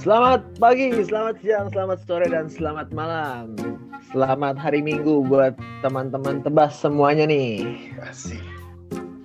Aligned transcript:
Selamat 0.00 0.40
pagi, 0.56 0.96
selamat 0.96 1.44
siang, 1.44 1.68
selamat 1.68 2.00
sore, 2.08 2.24
dan 2.32 2.48
selamat 2.48 2.88
malam. 2.88 3.52
Selamat 4.08 4.56
hari 4.56 4.80
Minggu 4.80 5.28
buat 5.28 5.52
teman-teman 5.84 6.40
tebas 6.40 6.72
semuanya 6.72 7.28
nih. 7.28 7.76
Asik. 8.00 8.40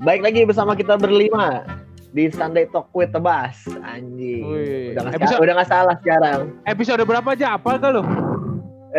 Baik 0.03 0.19
lagi 0.19 0.43
bersama 0.43 0.75
kita 0.75 0.99
berlima 0.99 1.63
di 2.11 2.27
Sunday 2.27 2.67
Talk 2.75 2.91
with 2.91 3.15
Tebas. 3.15 3.55
Anjing. 3.87 4.43
Udah 4.91 5.07
nggak 5.07 5.15
Episode- 5.15 5.41
udah 5.47 5.53
nggak 5.55 5.71
salah 5.71 5.95
sekarang. 6.03 6.51
Episode 6.67 7.07
berapa 7.07 7.29
aja? 7.31 7.55
Apa 7.55 7.79
gak 7.79 7.95
lo? 7.95 8.03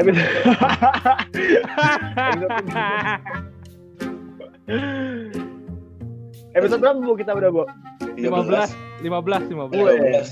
Episode- 0.01 0.25
Episode 6.57 6.81
berapa 6.81 6.97
bu 6.97 7.13
kita 7.21 7.37
udah 7.37 7.53
bu? 7.53 7.69
15, 8.17 8.73
15, 9.05 9.53
15. 9.53 9.77
Wih. 9.77 10.25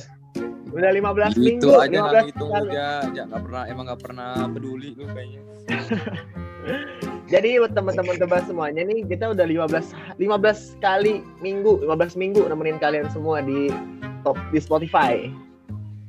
Udah 0.75 0.91
15 0.91 1.39
minggu. 1.39 1.71
Itu 1.71 1.79
aja 1.79 1.87
15 1.87 2.03
nggak 2.03 2.25
ngitung 2.27 2.51
kali. 2.51 2.69
aja, 2.75 2.89
ya 3.15 3.23
nggak 3.31 3.43
pernah 3.47 3.63
emang 3.71 3.85
nggak 3.87 4.03
pernah 4.03 4.31
peduli 4.51 4.91
lu 4.99 5.05
kayaknya. 5.07 5.41
Jadi 7.33 7.49
buat 7.61 7.73
teman-teman 7.73 8.17
tebas 8.21 8.43
semuanya 8.45 8.83
nih 8.85 9.05
kita 9.09 9.33
udah 9.33 9.47
15 9.47 10.19
15 10.21 10.85
kali 10.85 11.25
minggu, 11.41 11.87
15 11.87 12.21
minggu 12.21 12.43
nemenin 12.51 12.77
kalian 12.83 13.09
semua 13.15 13.41
di 13.41 13.71
top 14.27 14.37
di 14.51 14.59
Spotify. 14.61 15.31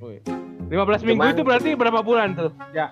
Wih. 0.01 0.19
15 0.67 1.05
minggu 1.05 1.21
Cuman- 1.21 1.33
itu 1.37 1.43
berarti 1.45 1.69
berapa 1.77 1.99
bulan 2.01 2.33
tuh? 2.33 2.51
Ya. 2.73 2.89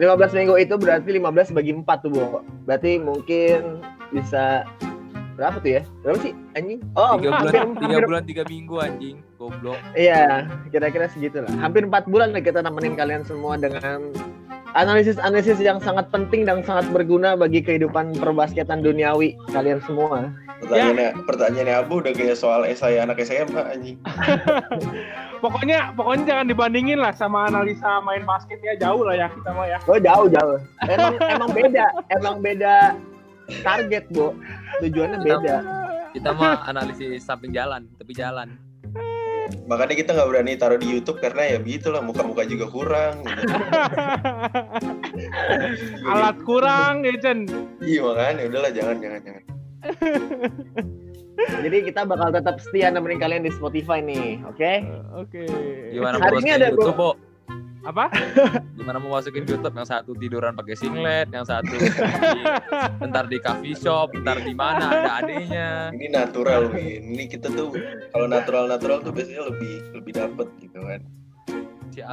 15 0.00 0.32
minggu 0.32 0.56
itu 0.56 0.74
berarti 0.80 1.12
15 1.12 1.52
bagi 1.52 1.76
4 1.76 2.00
tuh, 2.00 2.08
Bu. 2.08 2.40
Berarti 2.64 2.96
mungkin 2.96 3.84
bisa 4.08 4.64
berapa 5.40 5.56
tuh 5.56 5.70
ya? 5.72 5.82
Berapa 6.04 6.18
sih 6.20 6.32
anjing? 6.52 6.80
Oh, 6.92 7.16
Tiga 7.16 7.32
hampir, 7.32 7.32
bulan, 7.32 7.48
tiga 7.48 7.64
hampir- 7.88 8.04
bulan, 8.04 8.22
tiga 8.28 8.42
minggu 8.44 8.76
anjing, 8.76 9.16
goblok. 9.40 9.78
Iya, 9.96 10.44
kira-kira 10.68 11.08
segitu 11.08 11.40
lah. 11.40 11.48
Hampir 11.56 11.88
4 11.88 12.04
bulan 12.04 12.36
lah 12.36 12.44
kita 12.44 12.60
nemenin 12.60 12.92
kalian 12.92 13.24
semua 13.24 13.56
dengan 13.56 14.12
analisis-analisis 14.76 15.58
yang 15.58 15.80
sangat 15.80 16.12
penting 16.12 16.44
dan 16.44 16.60
sangat 16.62 16.86
berguna 16.92 17.34
bagi 17.34 17.58
kehidupan 17.58 18.12
perbasketan 18.14 18.84
duniawi 18.84 19.32
kalian 19.48 19.80
semua. 19.82 20.28
Pertanyaannya, 20.60 21.24
pertanyaannya 21.24 21.74
Abu 21.74 22.04
udah 22.04 22.12
kayak 22.12 22.36
soal 22.36 22.68
esai 22.68 23.00
anak 23.00 23.16
SMA 23.24 23.64
anjing. 23.64 23.96
Pokoknya 25.40 25.96
pokoknya 25.96 26.24
jangan 26.28 26.46
dibandingin 26.52 27.00
lah 27.00 27.16
sama 27.16 27.48
analisa 27.48 28.04
main 28.04 28.28
basket 28.28 28.60
ya 28.60 28.76
jauh 28.76 29.08
lah 29.08 29.16
ya 29.16 29.32
kita 29.32 29.50
mah 29.56 29.64
ya. 29.64 29.78
Oh 29.88 29.96
jauh 29.96 30.28
jauh. 30.28 30.60
Emang 30.84 31.16
emang 31.16 31.48
beda, 31.48 31.86
emang 32.12 32.36
beda 32.44 32.92
target, 33.62 34.04
Bu. 34.10 34.34
Tujuannya 34.80 35.18
beda. 35.22 35.56
Kita 36.10 36.30
mah 36.34 36.66
analisis 36.66 37.22
samping 37.22 37.54
jalan, 37.54 37.86
tepi 37.98 38.14
jalan. 38.14 38.58
Makanya 39.66 39.94
kita 39.98 40.10
nggak 40.14 40.28
berani 40.30 40.58
taruh 40.58 40.78
di 40.78 40.86
YouTube 40.90 41.18
karena 41.18 41.54
ya 41.54 41.58
begitulah 41.58 42.02
muka-muka 42.02 42.46
juga 42.46 42.66
kurang. 42.70 43.26
Alat 46.10 46.36
kurang 46.46 47.04
ya 47.06 47.14
Jen. 47.18 47.46
Iya 47.82 48.00
makanya 48.02 48.42
udahlah 48.46 48.70
jangan 48.74 48.96
jangan 49.02 49.20
jangan. 49.22 49.42
Jadi 51.64 51.76
kita 51.88 52.04
bakal 52.04 52.28
tetap 52.36 52.60
setia 52.60 52.92
nemenin 52.92 53.16
kalian 53.16 53.48
di 53.48 53.52
Spotify 53.54 54.04
nih, 54.04 54.44
oke? 54.44 54.72
Oke. 55.16 55.48
Gimana 55.88 56.20
Hari 56.20 56.36
ini 56.44 56.50
ada 56.52 56.68
YouTube, 56.68 57.00
Bo? 57.00 57.16
Apa? 57.80 58.12
Gimana 58.78 59.00
mau 59.00 59.16
masukin 59.16 59.48
YouTube 59.48 59.72
yang 59.72 59.88
satu 59.88 60.12
tiduran 60.12 60.52
pakai 60.52 60.76
singlet, 60.76 61.28
yang 61.32 61.48
satu 61.48 61.72
di, 61.72 61.88
bentar 63.00 63.24
di 63.24 63.38
coffee 63.40 63.72
shop, 63.72 64.12
bentar 64.12 64.36
di 64.36 64.52
mana 64.52 64.84
ada 64.92 65.10
adenya. 65.24 65.68
Ini 65.96 66.12
natural 66.12 66.68
Win. 66.68 67.16
Ini 67.16 67.24
kita 67.26 67.48
tuh 67.48 67.72
kalau 68.12 68.28
natural-natural 68.28 69.00
tuh 69.00 69.12
biasanya 69.12 69.48
lebih 69.48 69.74
lebih 69.96 70.12
dapet 70.12 70.48
gitu 70.60 70.80
kan. 70.80 71.00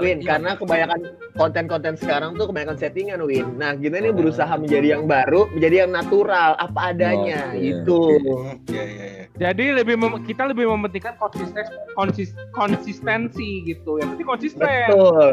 Win, 0.03 0.19
karena 0.19 0.57
kebanyakan 0.57 0.99
konten-konten 1.37 1.95
sekarang 1.95 2.35
tuh 2.35 2.49
kebanyakan 2.51 2.75
settingan, 2.75 3.23
Win. 3.23 3.55
Nah, 3.55 3.71
kita 3.77 4.01
ini 4.01 4.09
Oh. 4.11 4.17
berusaha 4.19 4.49
menjadi 4.57 4.99
yang 4.99 5.07
baru, 5.07 5.47
menjadi 5.53 5.87
yang 5.87 5.91
natural, 5.95 6.57
apa 6.59 6.91
adanya, 6.91 7.53
Oh, 7.53 7.55
iya. 7.55 7.61
gitu. 7.61 7.99
Hmm, 8.19 8.55
Iya 8.67 8.83
iya 8.83 9.05
iya. 9.07 9.25
Jadi 9.37 9.69
lebih 9.71 9.95
mem- 9.95 10.25
kita 10.25 10.49
lebih 10.49 10.65
mementingkan 10.67 11.13
konsisten 11.15 11.61
konsis 11.93 12.29
konsistensi 12.51 13.61
gitu. 13.63 14.01
Yang 14.01 14.09
penting 14.13 14.27
konsisten. 14.27 14.65
Betul. 14.65 15.29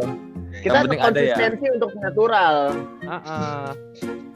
Kita 0.54 0.76
Yang 0.78 0.92
ya. 0.92 1.00
konsistensi 1.03 1.66
untuk 1.72 1.91
natural. 1.97 2.54
Heeh. 3.00 3.66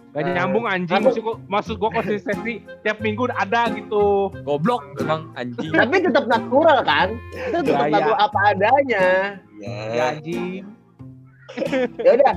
Gak 0.08 0.24
Nah, 0.24 0.34
nyambung 0.34 0.64
anjing 0.64 0.98
aku- 0.98 1.04
maksud 1.06 1.22
gua, 1.22 1.34
maksud 1.46 1.74
gua 1.76 1.90
konsistensi 1.92 2.52
tiap 2.80 2.98
minggu 2.98 3.28
ada 3.30 3.68
gitu. 3.70 4.32
goblok 4.42 4.82
emang 4.98 5.28
anjing. 5.34 5.68
Tapi 5.70 5.96
tetap 6.00 6.24
natural 6.26 6.78
kan? 6.80 7.08
Itu 7.30 7.58
tetap 7.60 7.86
Gaya. 7.86 7.92
natural 7.92 8.18
apa 8.18 8.38
adanya. 8.48 9.04
Ya 9.54 9.76
Ya. 9.92 10.04
anjing. 10.10 10.64
Ya 11.98 12.12
udah, 12.14 12.34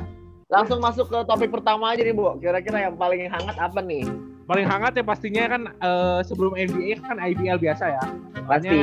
langsung 0.48 0.80
masuk 0.80 1.06
ke 1.06 1.18
topik 1.26 1.50
pertama 1.50 1.90
aja 1.90 2.02
nih, 2.02 2.12
Bu. 2.12 2.36
Kira-kira 2.38 2.86
yang 2.86 2.96
paling 2.96 3.28
hangat 3.28 3.56
apa 3.56 3.80
nih? 3.80 4.04
Paling 4.44 4.66
hangat 4.66 4.94
ya 4.94 5.04
pastinya 5.04 5.44
kan 5.48 5.62
eh, 5.70 6.20
sebelum 6.24 6.54
NBA 6.54 7.00
kan 7.00 7.18
IBL 7.18 7.58
biasa 7.58 7.86
ya. 7.90 8.04
Pasti 8.44 8.80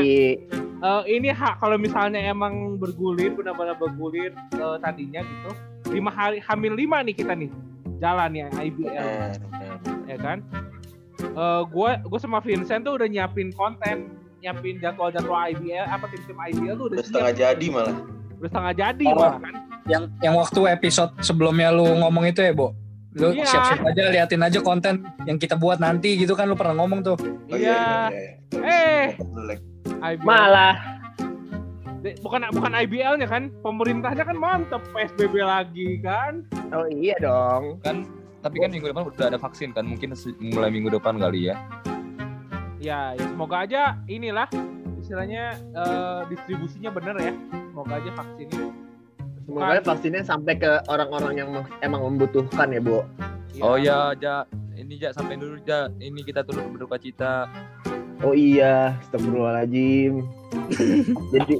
Eh, 0.78 1.02
ini 1.10 1.26
hak 1.28 1.58
kalau 1.58 1.74
misalnya 1.74 2.22
emang 2.22 2.78
bergulir 2.78 3.34
benar-benar 3.34 3.74
bergulir 3.74 4.30
eh, 4.54 4.76
tadinya 4.78 5.18
gitu. 5.18 5.50
Lima 5.90 6.06
hari 6.08 6.38
hamil 6.38 6.72
lima 6.72 7.02
nih 7.02 7.14
kita 7.14 7.34
nih 7.34 7.50
jalan 7.98 8.30
ya 8.30 8.46
IBL 8.54 9.10
ya 10.06 10.16
kan. 10.16 10.38
Eh 11.18 11.62
gue 11.66 11.90
gue 12.00 12.18
sama 12.18 12.38
Vincent 12.38 12.86
tuh 12.86 12.94
udah 12.94 13.10
nyiapin 13.10 13.50
konten, 13.50 14.06
nyiapin 14.38 14.78
jadwal-jadwal 14.78 15.50
IBL 15.50 15.82
apa 15.82 16.06
tim-tim 16.08 16.38
IBL 16.38 16.74
tuh 16.78 16.86
udah 16.88 16.96
Udah 16.96 17.04
setengah 17.04 17.32
siap, 17.34 17.42
jadi 17.42 17.66
malah. 17.68 17.96
udah 18.38 18.48
setengah 18.48 18.72
jadi 18.76 19.04
Oh. 19.04 19.14
malah 19.18 19.38
kan. 19.42 19.54
yang 19.88 20.02
yang 20.22 20.34
waktu 20.36 20.60
episode 20.70 21.10
sebelumnya 21.18 21.74
lu 21.74 21.90
ngomong 21.98 22.22
itu 22.22 22.38
ya, 22.38 22.54
Bo. 22.54 22.70
Lu 23.18 23.34
Iya. 23.34 23.44
siap-siap 23.50 23.82
aja 23.82 24.02
liatin 24.14 24.42
aja 24.46 24.58
konten 24.62 25.02
yang 25.26 25.36
kita 25.42 25.58
buat 25.58 25.82
nanti 25.82 26.14
gitu 26.14 26.38
kan 26.38 26.46
lu 26.46 26.54
pernah 26.54 26.78
ngomong 26.78 27.02
tuh. 27.02 27.18
Oh, 27.50 27.56
Iya. 27.58 28.10
iya, 28.10 28.10
iya. 28.14 28.32
Eh. 28.62 29.06
IBL. 29.98 30.22
malah 30.22 30.98
bukan 32.22 32.46
bukan 32.54 32.72
IBL-nya 32.78 33.26
kan, 33.26 33.50
pemerintahnya 33.60 34.22
kan 34.22 34.36
mantep 34.38 34.82
PSBB 34.94 35.42
lagi 35.42 35.98
kan. 35.98 36.46
Oh 36.70 36.86
iya 36.86 37.18
dong. 37.18 37.82
Kan 37.82 38.06
tapi 38.38 38.62
kan 38.62 38.70
minggu 38.70 38.94
depan 38.94 39.10
udah 39.10 39.26
ada 39.34 39.38
vaksin 39.40 39.74
kan, 39.74 39.82
mungkin 39.82 40.14
mulai 40.54 40.70
minggu 40.70 40.94
depan 40.94 41.18
kali 41.18 41.50
ya. 41.50 41.58
Ya, 42.78 43.18
ya 43.18 43.24
semoga 43.26 43.66
aja 43.66 43.98
inilah 44.06 44.46
istilahnya 45.02 45.58
eh, 45.74 46.20
distribusinya 46.30 46.94
bener 46.94 47.16
ya. 47.18 47.32
Semoga 47.50 47.98
aja 47.98 48.10
vaksinnya. 48.14 48.66
Semoga 49.48 49.80
vaksinnya 49.80 50.20
sampai 50.28 50.60
ke 50.60 50.84
orang-orang 50.92 51.40
yang 51.40 51.50
emang 51.80 52.04
membutuhkan 52.04 52.68
ya, 52.68 52.84
Bu. 52.84 53.00
Oh 53.64 53.80
ya, 53.80 54.12
Ja, 54.20 54.44
ini 54.76 55.00
Ja 55.00 55.08
sampai 55.16 55.40
dulu 55.40 55.56
Ja. 55.64 55.88
Ini 55.96 56.20
kita 56.20 56.44
turut 56.44 56.68
berduka 56.68 57.00
cita. 57.00 57.48
Oh 58.20 58.36
iya, 58.36 58.92
astagfirullahaladzim. 59.08 60.28
Jadi 61.32 61.54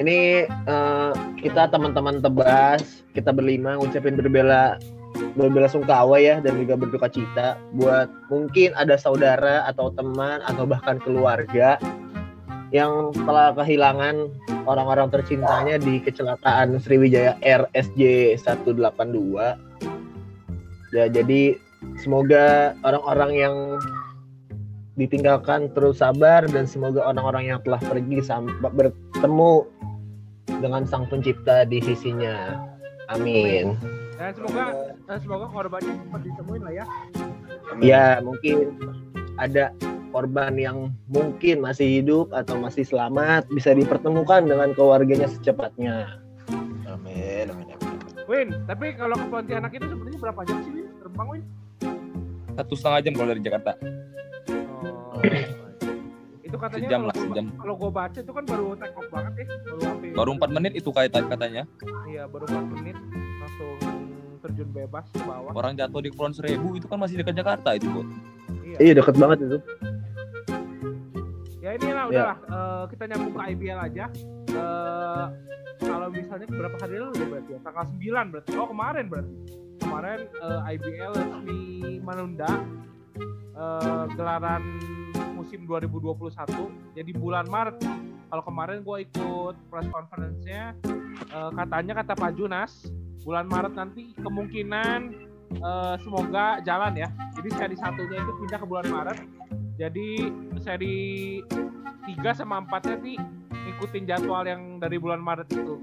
ini 0.00 0.48
eh, 0.48 1.12
kita 1.36 1.68
teman-teman 1.68 2.24
tebas, 2.24 3.04
kita 3.12 3.28
berlima 3.28 3.76
ngucapin 3.76 4.16
berbela 4.16 4.80
berbela 5.36 5.68
sungkawa 5.68 6.16
ya 6.18 6.40
dan 6.40 6.58
juga 6.58 6.80
berduka 6.80 7.12
cita 7.12 7.60
buat 7.76 8.10
mungkin 8.32 8.74
ada 8.74 8.98
saudara 8.98 9.66
atau 9.68 9.90
teman 9.94 10.42
atau 10.46 10.66
bahkan 10.66 10.98
keluarga 11.02 11.78
yang 12.72 13.12
telah 13.12 13.52
kehilangan 13.52 14.32
orang-orang 14.64 15.12
tercintanya 15.12 15.76
di 15.76 16.00
kecelakaan 16.00 16.80
Sriwijaya 16.80 17.36
RSJ 17.44 18.34
182. 18.40 19.58
Ya, 20.94 21.10
jadi 21.10 21.58
semoga 21.98 22.72
orang-orang 22.86 23.32
yang 23.34 23.54
ditinggalkan 24.94 25.74
terus 25.74 25.98
sabar 25.98 26.46
dan 26.46 26.70
semoga 26.70 27.02
orang-orang 27.02 27.50
yang 27.50 27.58
telah 27.66 27.82
pergi 27.82 28.22
sampai 28.22 28.70
bertemu 28.70 29.66
dengan 30.62 30.86
sang 30.86 31.10
pencipta 31.10 31.66
di 31.66 31.82
sisinya. 31.82 32.62
Amin. 33.10 33.74
Dan 34.14 34.30
semoga 34.38 34.64
dan 35.04 35.18
semoga 35.18 35.46
korbannya 35.50 35.92
cepat 35.98 36.20
ditemuin 36.22 36.62
lah 36.62 36.72
ya. 36.72 36.84
Amin. 37.74 37.82
Ya, 37.82 38.22
mungkin 38.22 38.78
ada 39.36 39.74
korban 40.14 40.54
yang 40.54 40.94
mungkin 41.10 41.58
masih 41.58 41.98
hidup 41.98 42.30
atau 42.30 42.54
masih 42.54 42.86
selamat 42.86 43.50
bisa 43.50 43.74
dipertemukan 43.74 44.46
dengan 44.46 44.70
keluarganya 44.70 45.26
secepatnya. 45.26 46.22
Amin, 46.86 47.50
amin, 47.50 47.66
amin. 47.74 47.98
Win, 48.30 48.48
tapi 48.70 48.94
kalau 48.94 49.18
ke 49.18 49.26
Pontianak 49.26 49.74
itu 49.74 49.90
sebenarnya 49.90 50.18
berapa 50.22 50.40
jam 50.46 50.58
sih 50.62 50.72
Win? 50.78 50.86
Terbang 51.02 51.28
Win? 51.34 51.42
Satu 52.54 52.74
setengah 52.78 53.00
jam 53.02 53.12
kalau 53.18 53.28
dari 53.34 53.42
Jakarta. 53.42 53.72
Oh. 55.10 55.20
itu 56.46 56.56
katanya 56.62 56.86
Sejam 56.86 57.02
lah, 57.10 57.16
sejam. 57.18 57.46
Kalau 57.58 57.74
gua 57.74 57.90
baca 57.90 58.18
itu 58.22 58.32
kan 58.32 58.44
baru 58.46 58.66
take 58.78 58.94
off 58.94 59.08
banget 59.10 59.32
ya, 59.34 59.44
baru 59.66 59.78
sampai 59.82 60.08
Baru 60.14 60.30
4 60.38 60.54
menit 60.54 60.72
itu 60.78 60.90
kaitan 60.94 61.26
katanya. 61.26 61.62
Iya, 62.06 62.30
baru 62.30 62.46
4 62.46 62.74
menit 62.78 62.96
langsung 63.42 63.76
terjun 64.46 64.70
bebas 64.70 65.10
ke 65.10 65.18
bawah. 65.26 65.50
Orang 65.50 65.74
jatuh 65.74 65.98
di 65.98 66.14
Kepulauan 66.14 66.36
Seribu 66.38 66.78
itu 66.78 66.86
kan 66.86 67.02
masih 67.02 67.18
dekat 67.18 67.34
Jakarta 67.34 67.74
itu, 67.74 67.90
Bu. 67.90 68.06
Iya. 68.62 68.76
Iya, 68.78 68.92
deket 69.02 69.16
banget 69.18 69.38
itu. 69.42 69.58
Ya 71.74 71.82
inilah 71.82 72.04
Ya. 72.06 72.10
udahlah 72.30 72.36
eh, 72.46 72.84
kita 72.88 73.02
nyambung 73.10 73.34
ke 73.34 73.40
IBL 73.50 73.78
aja. 73.82 74.04
eh, 74.54 75.26
kalau 75.82 76.06
misalnya 76.08 76.46
berapa 76.46 76.76
hari 76.78 76.94
lalu 76.96 77.14
ya 77.18 77.26
berarti 77.26 77.50
ya? 77.50 77.60
Tanggal 77.60 77.84
9 77.90 78.30
berarti. 78.30 78.50
Oh 78.54 78.68
kemarin 78.70 79.04
berarti. 79.10 79.34
Kemarin 79.76 80.18
eh, 80.32 80.70
IBL 80.70 81.12
resmi 81.12 81.60
menunda 81.98 82.52
eh, 83.52 84.04
gelaran 84.14 84.62
musim 85.34 85.66
2021 85.66 86.14
jadi 86.94 87.10
bulan 87.12 87.50
Maret. 87.50 87.82
Kalau 88.24 88.42
kemarin 88.44 88.78
gue 88.80 88.96
ikut 89.04 89.54
press 89.66 89.86
conference-nya 89.90 90.78
eh, 91.26 91.50
katanya 91.52 91.92
kata 91.98 92.14
Pak 92.14 92.38
Junas 92.38 92.86
bulan 93.20 93.50
Maret 93.50 93.74
nanti 93.74 94.14
kemungkinan 94.16 95.00
eh, 95.52 95.94
semoga 95.98 96.62
jalan 96.62 96.94
ya. 96.94 97.10
Jadi 97.34 97.48
seri 97.50 97.74
satunya 97.74 98.14
itu 98.16 98.32
pindah 98.38 98.58
ke 98.58 98.66
bulan 98.70 98.86
Maret 98.86 99.18
jadi 99.74 100.30
seri 100.62 100.96
3 102.04 102.38
sama 102.38 102.62
4 102.62 102.88
nya 102.88 102.96
sih 103.02 103.16
ngikutin 103.50 104.04
jadwal 104.06 104.44
yang 104.46 104.78
dari 104.78 105.00
bulan 105.00 105.18
Maret 105.18 105.50
itu. 105.50 105.80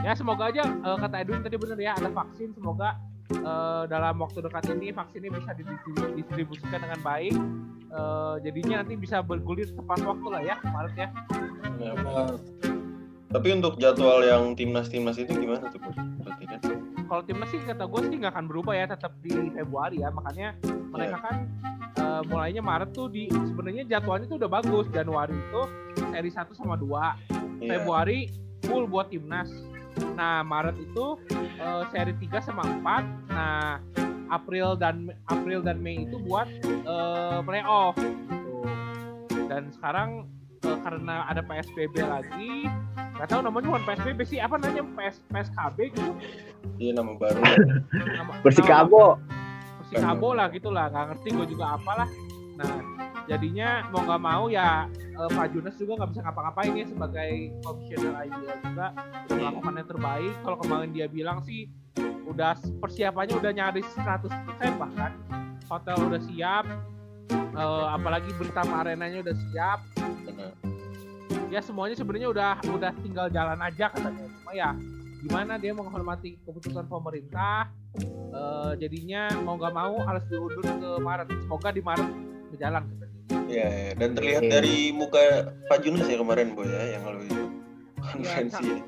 Ya 0.00 0.16
semoga 0.16 0.48
aja 0.48 0.64
eh, 0.64 0.96
kata 0.96 1.16
Edwin 1.20 1.44
tadi 1.44 1.56
bener 1.60 1.78
ya 1.80 1.92
ada 1.96 2.10
vaksin. 2.12 2.52
Semoga 2.56 2.96
eh, 3.30 3.82
dalam 3.88 4.20
waktu 4.20 4.40
dekat 4.44 4.68
ini 4.74 4.92
vaksinnya 4.92 5.30
bisa 5.32 5.50
didistribu- 5.56 6.12
didistribusikan 6.16 6.80
dengan 6.82 7.00
baik. 7.00 7.34
Eh, 7.90 8.34
jadinya 8.44 8.84
nanti 8.84 8.94
bisa 8.96 9.24
bergulir 9.24 9.68
tepat 9.70 10.00
waktu 10.04 10.26
lah 10.28 10.42
ya 10.44 10.56
Maret 10.66 10.94
ya. 10.96 11.08
Eh, 11.80 12.32
tapi 13.30 13.48
untuk 13.54 13.78
jadwal 13.78 14.26
yang 14.26 14.58
timnas-timnas 14.58 15.14
itu 15.14 15.30
gimana 15.38 15.70
tuh? 15.70 15.78
Kalau 17.10 17.26
timnas 17.26 17.50
sih 17.50 17.58
kata 17.66 17.90
gue 17.90 18.00
sih 18.06 18.16
nggak 18.22 18.38
akan 18.38 18.46
berubah 18.46 18.70
ya 18.78 18.86
tetap 18.86 19.18
di 19.18 19.34
Februari 19.50 19.98
ya. 19.98 20.14
Makanya 20.14 20.54
mereka 20.94 21.18
kan 21.18 21.36
eh, 21.98 22.22
mulainya 22.30 22.62
Maret 22.62 22.94
tuh 22.94 23.10
di 23.10 23.26
sebenarnya 23.26 23.82
jadwalnya 23.90 24.30
tuh 24.30 24.38
udah 24.38 24.50
bagus. 24.62 24.86
Januari 24.94 25.34
itu 25.34 25.62
seri 25.98 26.30
1 26.30 26.54
sama 26.54 26.78
2 26.78 26.86
Iya. 27.60 27.82
Februari 27.82 28.30
full 28.62 28.86
buat 28.86 29.10
timnas. 29.10 29.50
Nah 30.14 30.46
Maret 30.46 30.78
itu 30.78 31.18
eh, 31.34 31.82
seri 31.90 32.14
3 32.14 32.46
sama 32.46 32.62
4 32.62 33.34
nah 33.34 33.82
April 34.30 34.78
dan 34.78 35.10
April 35.26 35.66
dan 35.66 35.82
Mei 35.82 36.06
itu 36.06 36.14
buat 36.22 36.46
eh, 36.62 37.38
playoff 37.42 37.98
gitu. 37.98 38.62
dan 39.50 39.74
sekarang 39.74 40.30
karena 40.62 41.24
ada 41.28 41.40
PSBB 41.44 41.94
lagi. 42.04 42.68
Nggak 43.16 43.28
tahu 43.28 43.40
namanya 43.44 43.66
bukan 43.72 43.84
PSBB 43.88 44.20
sih 44.28 44.38
apa 44.40 44.60
namanya? 44.60 44.84
PS, 44.96 45.16
PSKB 45.28 45.78
gitu. 45.96 46.12
Iya 46.76 46.92
nama 47.00 47.12
baru. 47.16 47.40
nama, 47.92 48.32
Persikabo. 48.44 49.16
Persikabo 49.80 50.28
lah 50.36 50.46
gitulah 50.52 50.88
nggak 50.92 51.04
ngerti 51.14 51.28
gue 51.32 51.46
juga 51.56 51.76
apalah. 51.80 52.08
Nah 52.60 52.72
jadinya 53.28 53.88
mau 53.92 54.02
nggak 54.04 54.22
mau 54.22 54.44
ya 54.52 54.88
eh, 54.90 55.30
Pak 55.32 55.46
Junas 55.54 55.76
juga 55.78 55.92
nggak 56.00 56.10
bisa 56.16 56.20
ngapa-ngapain 56.26 56.72
ya 56.76 56.86
sebagai 56.88 57.32
komisioner 57.64 58.14
IBL 58.28 58.58
juga. 58.64 58.86
Udah 59.28 59.36
melakukan 59.36 59.72
yang 59.80 59.88
terbaik. 59.88 60.34
Kalau 60.44 60.56
kemarin 60.60 60.90
dia 60.92 61.06
bilang 61.08 61.38
sih 61.44 61.68
udah 62.28 62.54
persiapannya 62.78 63.34
udah 63.36 63.52
nyaris 63.52 63.88
100% 63.96 64.28
bahkan. 64.80 65.12
Hotel 65.70 65.96
udah 66.02 66.20
siap 66.26 66.64
eh, 67.30 67.86
apalagi 67.94 68.30
berita 68.34 68.66
arenanya 68.66 69.22
udah 69.22 69.36
siap 69.48 69.99
Benar. 70.40 70.52
ya 71.48 71.60
semuanya 71.60 71.94
sebenarnya 71.94 72.28
udah 72.28 72.50
udah 72.68 72.90
tinggal 73.00 73.26
jalan 73.28 73.58
aja 73.58 73.86
katanya 73.88 74.24
cuma 74.32 74.52
ya 74.52 74.70
gimana 75.20 75.52
dia 75.56 75.72
menghormati 75.72 76.40
keputusan 76.40 76.86
pemerintah 76.86 77.68
eh, 78.30 78.72
jadinya 78.78 79.28
mau 79.40 79.54
nggak 79.54 79.70
mau 79.70 80.00
harus 80.00 80.24
diundur 80.26 80.64
ke 80.64 80.90
Maret 80.98 81.28
semoga 81.40 81.68
di 81.70 81.82
Maret 81.82 82.08
berjalan 82.50 82.82
katanya 82.86 83.08
Iya, 83.46 83.66
iya. 83.66 83.92
dan 83.94 84.14
terlihat 84.14 84.42
Oke. 84.42 84.50
dari 84.52 84.76
muka 84.90 85.22
Pak 85.66 85.82
Junas 85.82 86.06
ya 86.06 86.18
kemarin, 86.18 86.54
Boy 86.54 86.66
ya, 86.66 86.94
yang 86.94 87.02
lalu 87.04 87.26
itu 87.26 87.44
konferensi. 88.00 88.78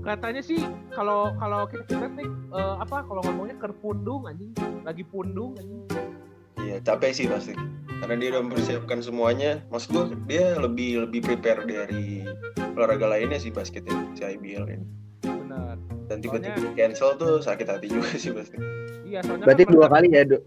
katanya 0.00 0.42
sih 0.42 0.58
kalau 0.90 1.30
kalau 1.36 1.66
kita 1.66 1.86
lihat 1.92 2.14
nih 2.14 2.26
eh, 2.26 2.74
apa 2.78 3.02
kalau 3.02 3.22
ngomongnya 3.22 3.54
kerpundung 3.56 4.26
anjing 4.26 4.50
lagi 4.82 5.02
pundung 5.04 5.54
anjing 5.56 5.82
Iya, 6.60 6.76
capek 6.82 7.10
sih 7.10 7.24
pasti. 7.24 7.54
Karena 8.00 8.14
dia 8.16 8.28
udah 8.32 8.42
mempersiapkan 8.42 8.98
semuanya. 9.00 9.60
Mas 9.68 9.84
gua 9.84 10.08
dia 10.24 10.56
lebih 10.56 11.04
lebih 11.04 11.20
prepare 11.22 11.62
dari 11.62 12.24
olahraga 12.70 13.06
lainnya 13.06 13.36
sih 13.36 13.50
basket 13.50 13.84
ya, 13.84 13.96
si 14.14 14.22
IBL 14.26 14.64
ini. 14.66 14.86
benar 15.20 15.76
Dan 16.08 16.18
tiba-tiba 16.18 16.56
di 16.56 16.70
cancel 16.74 17.14
tuh 17.14 17.38
sakit 17.38 17.66
hati 17.66 17.86
juga 17.88 18.10
sih 18.14 18.32
pasti. 18.32 18.56
iya 19.04 19.20
soalnya 19.20 19.44
Berarti 19.44 19.62
kan 19.62 19.70
dua 19.70 19.80
mereka- 19.82 19.94
kali 19.96 20.08
ya, 20.08 20.22
Du. 20.24 20.38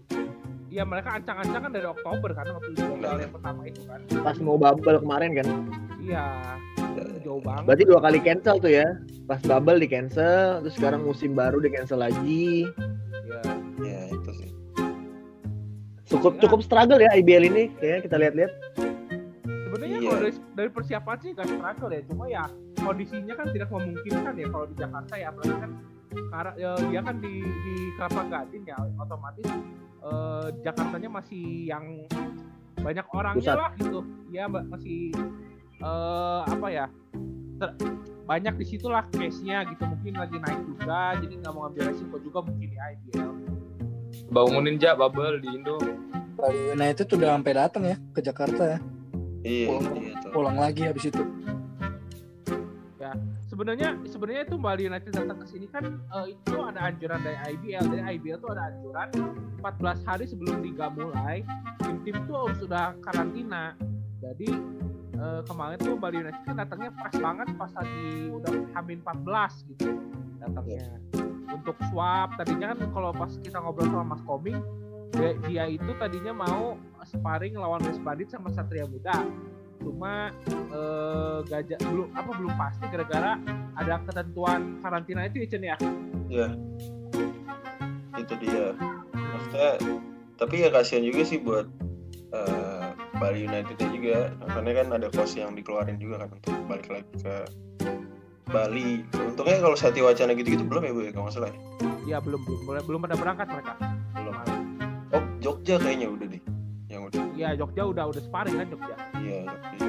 iya 0.66 0.82
mereka 0.82 1.08
ancang-ancang 1.14 1.62
kan 1.62 1.70
dari 1.70 1.86
Oktober 1.86 2.30
kan 2.32 2.46
waktu 2.50 2.70
itu 2.72 2.82
yang 2.96 3.30
pertama 3.30 3.60
itu 3.62 3.80
kan 3.84 4.00
Pas 4.20 4.36
mau 4.38 4.56
bubble 4.56 4.98
kemarin 4.98 5.30
kan. 5.34 5.46
iya 5.98 6.24
jauh 7.22 7.40
banget 7.40 7.64
Berarti 7.64 7.84
dua 7.86 8.00
kali 8.02 8.18
cancel 8.20 8.56
tuh 8.58 8.72
ya. 8.72 8.86
Pas 9.24 9.40
bubble 9.40 9.78
di 9.78 9.86
cancel, 9.86 10.60
terus 10.60 10.74
sekarang 10.74 11.00
musim 11.00 11.32
baru 11.32 11.56
di 11.58 11.70
cancel 11.70 11.96
lagi. 11.98 12.68
Iya. 13.24 13.40
Ya. 16.04 16.10
Cukup 16.12 16.36
cukup 16.36 16.60
struggle 16.60 17.00
ya 17.00 17.10
IBL 17.16 17.44
ini 17.48 17.62
kayaknya 17.76 18.00
kita 18.04 18.16
lihat-lihat. 18.20 18.52
sebenarnya 19.64 19.98
Iya. 19.98 20.06
kalau 20.06 20.20
dari, 20.22 20.32
dari 20.54 20.70
persiapan 20.70 21.16
sih 21.18 21.30
gak 21.34 21.48
struggle 21.50 21.90
ya 21.90 22.00
cuma 22.06 22.24
ya 22.30 22.44
kondisinya 22.78 23.34
kan 23.34 23.46
tidak 23.50 23.68
memungkinkan 23.68 24.34
ya 24.38 24.46
kalau 24.46 24.66
di 24.70 24.74
Jakarta 24.78 25.14
ya 25.18 25.26
apalagi 25.34 25.56
kan 25.58 25.70
karena 26.30 26.52
ya, 26.54 26.70
dia 26.78 27.00
kan 27.02 27.16
di 27.18 27.34
di 27.42 27.74
Kelapa 27.98 28.22
Gading 28.30 28.64
ya 28.70 28.78
otomatis 28.94 29.48
eh, 29.98 30.46
Jakartanya 30.62 31.10
masih 31.10 31.42
yang 31.66 31.84
banyak 32.78 33.06
orangnya 33.10 33.42
Pusat. 33.50 33.56
lah 33.58 33.70
gitu 33.74 34.00
ya 34.30 34.42
mbak 34.46 34.64
masih 34.70 34.98
eh, 35.82 36.40
apa 36.46 36.66
ya 36.70 36.86
ter- 37.58 37.74
banyak 38.24 38.54
di 38.54 38.64
situlah 38.64 39.04
case-nya 39.10 39.66
gitu 39.74 39.82
mungkin 39.84 40.14
lagi 40.14 40.36
naik 40.38 40.60
juga 40.70 41.18
jadi 41.18 41.34
nggak 41.34 41.50
mau 41.50 41.66
ngambil 41.66 41.82
resiko 41.90 42.16
juga 42.22 42.46
mungkin 42.46 42.68
di 42.70 42.78
IBL 42.78 43.32
Bangunin 44.34 44.82
ja 44.82 44.98
bubble 44.98 45.38
di 45.38 45.46
Indo. 45.54 45.78
Bali 46.34 46.74
United 46.74 47.06
udah 47.06 47.38
sampai 47.38 47.52
datang 47.54 47.82
ya 47.86 47.96
ke 48.10 48.18
Jakarta 48.18 48.62
ya. 48.66 48.78
Iya, 49.46 49.68
Pulang, 49.70 49.94
iya 49.94 50.12
tuh. 50.18 50.30
pulang 50.34 50.56
lagi 50.58 50.82
habis 50.82 51.06
itu. 51.06 51.22
sebenarnya 53.54 53.94
sebenarnya 54.10 54.42
itu 54.50 54.56
Bali 54.58 54.82
United 54.90 55.14
datang 55.14 55.38
ke 55.38 55.46
sini 55.46 55.70
kan 55.70 55.86
eh, 55.86 56.34
itu 56.34 56.58
ada 56.58 56.90
anjuran 56.90 57.22
dari 57.22 57.38
IBL 57.54 57.86
dari 57.86 58.02
IBL 58.18 58.42
tuh 58.42 58.50
ada 58.50 58.74
anjuran 58.74 59.08
14 59.62 60.02
hari 60.10 60.24
sebelum 60.26 60.58
liga 60.58 60.90
mulai 60.90 61.46
tim-tim 61.78 62.18
tuh 62.26 62.34
harus 62.34 62.58
sudah 62.58 62.98
karantina 62.98 63.78
jadi 64.18 64.48
eh, 65.14 65.40
kemarin 65.46 65.78
tuh 65.78 65.94
Bali 65.94 66.26
United 66.26 66.42
kan 66.42 66.58
datangnya 66.58 66.90
pas 66.98 67.14
banget 67.14 67.48
pas 67.54 67.70
lagi 67.78 68.06
udah 68.34 68.52
hamin 68.74 68.98
14 69.06 69.70
gitu 69.70 69.86
datangnya 70.42 70.86
untuk 71.54 71.76
swab 71.88 72.34
tadinya 72.34 72.74
kan 72.74 72.90
kalau 72.90 73.10
pas 73.14 73.30
kita 73.38 73.62
ngobrol 73.62 73.86
sama 73.86 74.14
Mas 74.14 74.22
Koming 74.26 74.58
dia, 75.46 75.70
itu 75.70 75.94
tadinya 75.94 76.34
mau 76.34 76.74
sparring 77.06 77.54
lawan 77.54 77.78
West 77.86 78.02
Bandit 78.02 78.34
sama 78.34 78.50
Satria 78.50 78.84
Muda 78.90 79.22
cuma 79.78 80.34
eh, 80.50 81.38
gajah 81.46 81.78
belum 81.78 82.08
apa 82.18 82.30
belum 82.34 82.52
pasti 82.58 82.84
gara-gara 82.90 83.38
ada 83.78 83.94
ketentuan 84.02 84.82
karantina 84.82 85.30
itu 85.30 85.44
ya 85.44 85.46
Chen 85.46 85.62
ya 85.62 85.76
Iya. 86.34 86.48
Itu 88.16 88.34
dia. 88.40 88.72
Maksudnya 89.12 89.70
tapi 90.34 90.66
ya 90.66 90.68
kasihan 90.72 91.04
juga 91.06 91.22
sih 91.22 91.38
buat 91.38 91.66
eh, 92.34 92.86
Bali 93.22 93.46
United 93.46 93.78
juga 93.78 94.34
karena 94.50 94.70
kan 94.82 94.86
ada 94.98 95.08
cost 95.14 95.38
yang 95.38 95.54
dikeluarin 95.54 96.00
juga 96.02 96.26
kan 96.26 96.28
untuk 96.34 96.54
balik 96.66 96.90
lagi 96.90 97.12
ke 97.22 97.34
Bali. 98.46 99.02
Untungnya 99.14 99.58
kalau 99.58 99.74
Sati 99.74 99.98
Wacana 99.98 100.32
gitu-gitu 100.32 100.62
belum 100.62 100.82
ya 100.82 100.92
Bu 100.92 101.00
ya 101.00 101.10
kalau 101.10 101.24
nggak 101.24 101.34
salah 101.34 101.48
ya? 101.48 101.58
ya 102.04 102.18
belum 102.18 102.40
belum 102.42 102.60
belum- 102.64 102.84
belum 102.84 103.00
pada 103.00 103.16
berangkat 103.16 103.46
mereka 103.48 103.72
Belum. 104.12 104.34
Oh 105.10 105.22
Jogja 105.38 105.76
kayaknya 105.76 106.08
udah 106.08 106.26
deh. 106.28 106.42
Yang 106.86 107.02
udah. 107.08 107.22
ya 107.34 107.48
Jogja 107.54 107.82
udah 107.82 108.04
udah 108.06 108.22
sparring 108.22 108.56
kan 108.56 108.66
Jogja 108.68 108.94
Iya. 109.16 109.40
Jogja. 109.46 109.88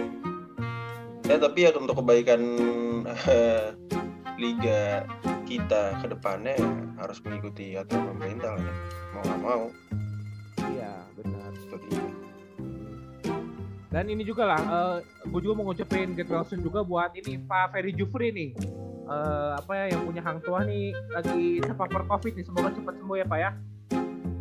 Ya 1.25 1.35
tapi 1.37 1.59
ya 1.61 1.69
untuk 1.73 1.95
kebaikan 1.97 2.41
eh, 3.05 3.73
liga 4.35 5.03
kita 5.43 5.99
ke 5.99 6.07
depannya 6.07 6.55
ya 6.55 6.69
harus 6.97 7.19
mengikuti 7.19 7.75
aturan 7.75 8.13
pemerintah 8.13 8.55
ya. 8.55 8.73
Mau 9.11 9.21
nggak 9.21 9.39
mau. 9.39 9.65
iya 10.69 10.91
benar 11.13 11.51
Itu 11.53 11.75
dia. 11.83 12.01
Dan 13.95 14.11
ini 14.11 14.27
juga 14.27 14.43
lah 14.43 14.61
gue 15.23 15.39
juga 15.39 15.55
mau 15.55 15.71
ngucapin 15.71 16.11
get 16.19 16.27
well 16.27 16.43
soon 16.43 16.59
juga 16.59 16.83
buat 16.83 17.15
ini 17.15 17.39
Pak 17.47 17.71
Ferry 17.71 17.95
Jufri 17.95 18.35
nih 18.35 18.51
Eh, 19.05 19.51
apa 19.53 19.71
ya 19.77 19.85
yang 19.93 20.01
punya 20.01 20.21
hang 20.25 20.41
tua 20.41 20.65
nih 20.65 20.89
lagi 21.13 21.61
terpapar 21.61 22.09
covid 22.09 22.33
nih 22.33 22.41
semoga 22.41 22.73
cepat 22.73 22.97
sembuh 22.97 23.17
ya 23.21 23.25
Pak 23.29 23.37
ya 23.37 23.51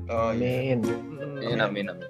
Oh 0.08 0.32
iya. 0.36 0.76
Amin. 0.76 0.80
Amin 1.44 1.60
amin 1.60 1.86
amin. 1.92 2.08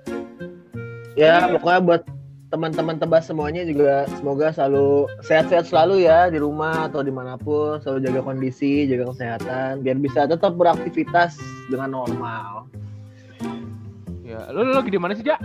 Ya, 1.14 1.46
pokoknya 1.46 1.80
buat 1.82 2.02
teman-teman 2.50 2.98
tebas 2.98 3.26
semuanya 3.26 3.66
juga 3.66 4.06
semoga 4.18 4.54
selalu 4.54 5.10
sehat-sehat 5.26 5.66
selalu 5.70 6.06
ya 6.06 6.30
di 6.30 6.38
rumah 6.38 6.86
atau 6.90 7.02
di 7.02 7.10
mana 7.10 7.34
pun 7.34 7.82
selalu 7.82 8.06
jaga 8.06 8.20
kondisi 8.22 8.86
jaga 8.86 9.10
kesehatan 9.10 9.82
biar 9.82 9.98
bisa 9.98 10.26
tetap 10.30 10.54
beraktivitas 10.54 11.34
dengan 11.66 12.02
normal 12.02 12.70
ya 14.22 14.46
lu, 14.54 14.70
lu 14.70 14.72
lagi 14.78 14.94
di 14.94 14.98
mana 15.02 15.18
sih 15.18 15.26
Jak? 15.26 15.42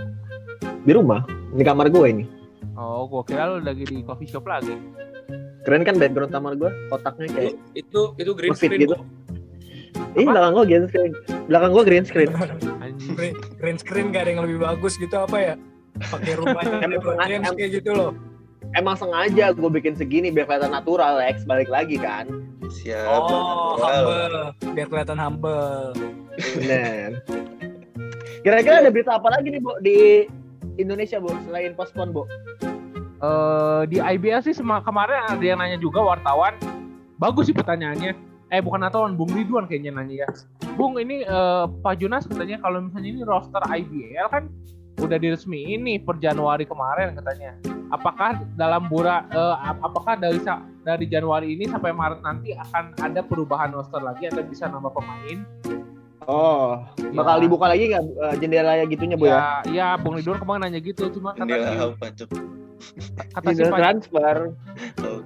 Di 0.89 0.97
rumah 0.97 1.21
di 1.53 1.61
kamar 1.61 1.93
gue 1.93 2.05
ini 2.09 2.25
Oh, 2.73 3.05
gua 3.05 3.21
kira 3.21 3.43
lu 3.45 3.59
lagi 3.59 3.83
di 3.83 3.99
coffee 4.01 4.23
shop 4.23 4.47
lagi. 4.47 4.71
Keren 5.67 5.83
kan 5.83 5.99
background 5.99 6.31
kamar 6.31 6.55
gue, 6.55 6.71
kotaknya 6.87 7.27
kayak 7.27 7.53
Itu 7.75 8.15
itu 8.15 8.31
green 8.31 8.55
Ngefit 8.55 8.71
screen 8.71 8.81
gitu. 8.81 8.95
Ih, 10.15 10.23
belakang 10.23 10.55
gue 10.55 10.65
green 10.65 10.85
screen. 10.87 11.11
Belakang 11.45 11.71
gue 11.75 11.83
green 11.83 12.05
screen. 12.07 12.31
Green, 13.13 13.35
green 13.59 13.75
screen 13.75 14.05
gak 14.09 14.23
ada 14.23 14.29
yang 14.31 14.41
lebih 14.47 14.63
bagus 14.63 14.95
gitu 14.95 15.11
apa 15.11 15.37
ya? 15.37 15.53
Pakai 16.07 16.39
rumahnya 16.39 16.79
Emang- 16.79 17.03
LeBron 17.03 17.19
James 17.21 17.51
kayak 17.51 17.71
gitu 17.75 17.91
loh. 17.91 18.11
Emang 18.71 18.95
sengaja 18.95 19.51
gue 19.51 19.69
bikin 19.69 19.99
segini 19.99 20.31
biar 20.31 20.47
kelihatan 20.47 20.71
natural, 20.71 21.19
Lex. 21.19 21.43
Balik 21.43 21.67
lagi 21.67 21.99
kan. 21.99 22.31
Siap. 22.71 23.03
Oh, 23.03 23.75
Wow. 23.75 23.83
humble. 23.83 24.37
Biar 24.71 24.87
kelihatan 24.87 25.17
humble. 25.19 25.91
Bener. 26.55 27.19
Kira-kira 28.39 28.79
ada 28.79 28.87
berita 28.87 29.19
apa 29.19 29.35
lagi 29.35 29.51
nih, 29.51 29.59
Bu, 29.59 29.75
di 29.83 30.23
Indonesia, 30.79 31.19
Bu, 31.19 31.29
selain 31.45 31.75
postpone, 31.75 32.15
Bu? 32.15 32.23
Eh, 33.19 33.81
di 33.91 33.99
IBL 33.99 34.39
sih 34.39 34.55
kemarin 34.55 35.19
ada 35.27 35.43
yang 35.43 35.59
nanya 35.59 35.75
juga 35.75 35.99
wartawan. 35.99 36.55
Bagus 37.19 37.51
sih 37.51 37.55
pertanyaannya. 37.55 38.15
Eh 38.49 38.63
bukan 38.63 38.79
wartawan, 38.81 39.19
Bung 39.19 39.29
Ridwan 39.35 39.67
kayaknya 39.67 39.91
nanya 39.91 40.23
ya. 40.23 40.27
Bung 40.79 40.95
ini 40.95 41.27
eh, 41.27 41.65
Pak 41.83 41.99
Jonas 41.99 42.23
katanya 42.25 42.63
kalau 42.63 42.87
misalnya 42.87 43.09
ini 43.11 43.21
roster 43.27 43.59
IBL 43.59 44.27
kan 44.31 44.43
udah 45.03 45.15
diresmiin 45.19 45.83
nih 45.83 45.97
per 45.99 46.15
Januari 46.23 46.63
kemarin 46.63 47.11
katanya. 47.19 47.59
Apakah 47.91 48.39
dalam 48.53 48.85
bura 48.87 49.25
ap- 49.33 49.81
apakah 49.81 50.13
dari 50.15 50.39
dari 50.85 51.05
Januari 51.09 51.57
ini 51.57 51.65
sampai 51.67 51.89
Maret 51.91 52.21
nanti 52.21 52.53
akan 52.53 52.93
ada 53.01 53.19
perubahan 53.25 53.73
roster 53.73 53.99
lagi 53.99 54.29
atau 54.31 54.45
bisa 54.45 54.69
nambah 54.69 54.93
pemain? 54.95 55.41
Oh, 56.27 56.83
bakal 57.15 57.35
Ya. 57.39 57.41
dibuka 57.47 57.65
lagi 57.71 57.83
nggak 57.89 58.03
eh, 58.03 58.35
jendela 58.43 58.73
gitunya, 58.85 59.15
Bu 59.15 59.25
ya? 59.27 59.63
Ya, 59.63 59.71
ya 59.71 59.87
Bung 59.95 60.19
Ridwan 60.19 60.37
kemarin 60.37 60.61
nanya 60.67 60.79
gitu, 60.83 61.07
cuma 61.15 61.31
kata 61.31 61.47
si, 61.47 61.55
Jendela 61.55 61.85
apa, 61.95 62.05
Cuk? 62.11 62.29
kata 63.33 63.49
si 63.55 63.61
Pak 63.63 63.79
transfer. 63.79 64.37
Oh, 65.03 65.19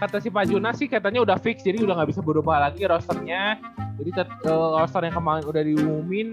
kata 0.00 0.16
si 0.18 0.28
Pak 0.34 0.44
Junas 0.50 0.74
sih 0.82 0.90
katanya 0.90 1.22
udah 1.22 1.36
fix 1.38 1.62
jadi 1.62 1.78
udah 1.78 1.94
nggak 1.94 2.10
bisa 2.10 2.20
berubah 2.26 2.58
lagi 2.58 2.82
rosternya 2.82 3.54
jadi 4.02 4.10
eh, 4.26 4.68
roster 4.74 5.06
yang 5.06 5.14
kemarin 5.14 5.46
udah 5.46 5.62
diumumin 5.62 6.28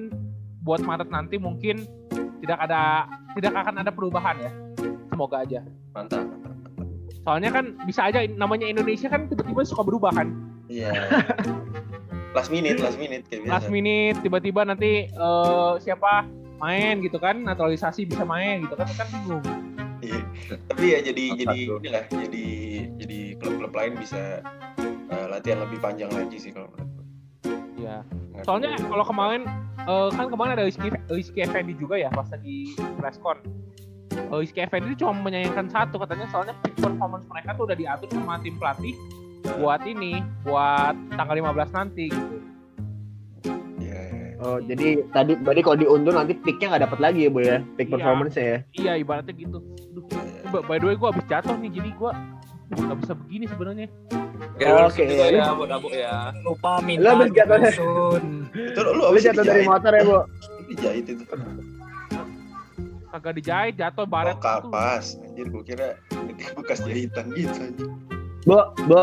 buat 0.66 0.82
Maret 0.82 1.14
nanti 1.14 1.38
mungkin 1.38 1.86
tidak 2.42 2.60
ada 2.66 3.06
tidak 3.38 3.54
akan 3.54 3.76
ada 3.86 3.92
perubahan 3.94 4.36
ya 4.42 4.52
semoga 5.14 5.46
aja 5.46 5.62
mantap, 5.94 6.26
mantap, 6.26 6.52
mantap. 6.58 6.74
soalnya 7.22 7.50
kan 7.54 7.66
bisa 7.86 8.10
aja 8.10 8.26
namanya 8.26 8.66
Indonesia 8.66 9.06
kan 9.06 9.30
tiba-tiba 9.30 9.62
suka 9.62 9.86
berubah 9.86 10.18
kan 10.18 10.34
Iya. 10.66 10.90
last 12.36 12.50
minute, 12.54 12.78
last 12.80 13.00
minute 13.02 13.24
kayak 13.28 13.46
biasa. 13.46 13.54
last 13.56 13.70
minute 13.72 14.18
tiba-tiba 14.22 14.62
nanti 14.66 15.10
eh, 15.10 15.74
siapa 15.82 16.26
main 16.60 17.00
gitu 17.00 17.18
kan 17.18 17.40
naturalisasi 17.42 18.06
bisa 18.06 18.28
main 18.28 18.68
gitu 18.68 18.76
kan 18.76 18.88
kan 18.94 19.08
bingung. 19.10 19.44
Iya. 20.00 20.22
Tapi 20.72 20.86
ya 20.96 21.00
jadi 21.04 21.24
Mantap 21.28 21.40
jadi 21.44 21.60
inilah 21.68 22.04
jadi 22.08 22.48
jadi 23.00 23.20
klub-klub 23.40 23.74
lain 23.76 23.94
bisa 24.00 24.42
eh, 25.12 25.28
latihan 25.28 25.60
lebih 25.66 25.80
panjang 25.84 26.12
lagi 26.12 26.38
sih 26.40 26.52
kalau 26.56 26.72
menurut 26.72 26.88
ya 27.80 28.04
Nggak 28.36 28.44
soalnya 28.48 28.72
kalau 28.80 29.06
kemarin 29.08 29.42
eh, 29.84 30.10
kan 30.16 30.26
kemarin 30.32 30.52
ada 30.56 30.64
Rizky, 30.68 30.88
Rizky 31.12 31.40
Effendi 31.44 31.76
juga 31.76 32.00
ya 32.00 32.08
pas 32.12 32.28
lagi 32.32 32.76
presscon 33.00 33.40
Eh, 34.10 34.38
Rizky 34.42 34.60
Effendi 34.62 34.94
itu 34.94 35.06
cuma 35.06 35.16
menyayangkan 35.16 35.70
satu 35.72 36.02
katanya 36.02 36.28
soalnya 36.30 36.54
peak 36.62 36.76
performance 36.78 37.26
mereka 37.30 37.56
tuh 37.56 37.64
udah 37.70 37.78
diatur 37.78 38.10
sama 38.12 38.38
tim 38.42 38.56
pelatih 38.60 38.94
buat 39.56 39.82
ini 39.84 40.14
buat 40.42 40.96
tanggal 41.12 41.36
15 41.36 41.72
nanti 41.72 42.06
gitu 42.08 42.36
Iya, 43.78 44.00
iya. 44.06 44.30
Oh, 44.38 44.58
jadi 44.58 45.04
tadi 45.10 45.36
berarti 45.36 45.62
kalau 45.62 45.78
diundur 45.78 46.14
nanti 46.14 46.34
picknya 46.34 46.72
nggak 46.72 46.84
dapat 46.86 47.00
lagi 47.02 47.20
ya, 47.22 47.30
Bu 47.30 47.40
ya? 47.42 47.58
Pick 47.76 47.88
Iya. 47.88 47.94
performance 47.94 48.36
ya. 48.36 48.58
iya 48.74 48.94
ibaratnya 48.96 49.34
gitu 49.34 49.60
Duh, 49.90 50.06
by- 50.62 50.78
the 50.78 50.86
way 50.86 50.96
gue 50.96 51.10
abis 51.10 51.26
jatuh 51.26 51.56
nih 51.56 51.72
jadi 51.72 51.90
gue 51.92 52.12
nggak 52.72 52.98
bisa 53.00 53.14
begini 53.18 53.46
sebenarnya 53.46 53.88
Ya, 54.56 54.76
Oke. 54.84 55.04
juga 55.04 55.26
ya, 55.30 55.52
buat 55.52 55.68
Abu 55.70 55.88
ya. 55.90 56.36
Lupa 56.42 56.80
Lo 56.80 56.84
minta 56.84 57.12
habis 57.14 57.32
jatuh- 57.32 57.60
disusun. 57.62 58.24
Itu 58.52 58.80
lu 58.82 58.92
Lu 58.94 59.04
habis 59.06 59.24
jatuh 59.26 59.42
dari 59.42 59.64
motor 59.64 59.92
ya, 59.92 60.04
Bu? 60.04 60.20
Dijahit 60.66 61.06
itu. 61.08 61.24
kagak 63.10 63.34
dijahit 63.36 63.74
jatuh 63.74 64.04
baret 64.06 64.36
Oh, 64.36 64.40
kapas. 64.40 65.16
Anjir, 65.18 65.48
gua 65.48 65.64
kira 65.64 65.88
bekas 66.54 66.80
jahitan 66.82 67.32
gitu 67.34 67.56
anjir. 67.58 67.88
Bu, 68.46 68.58
Bu. 68.86 69.02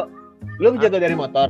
Lu 0.57 0.75
jatuh 0.75 0.97
dari 0.97 1.13
motor. 1.13 1.49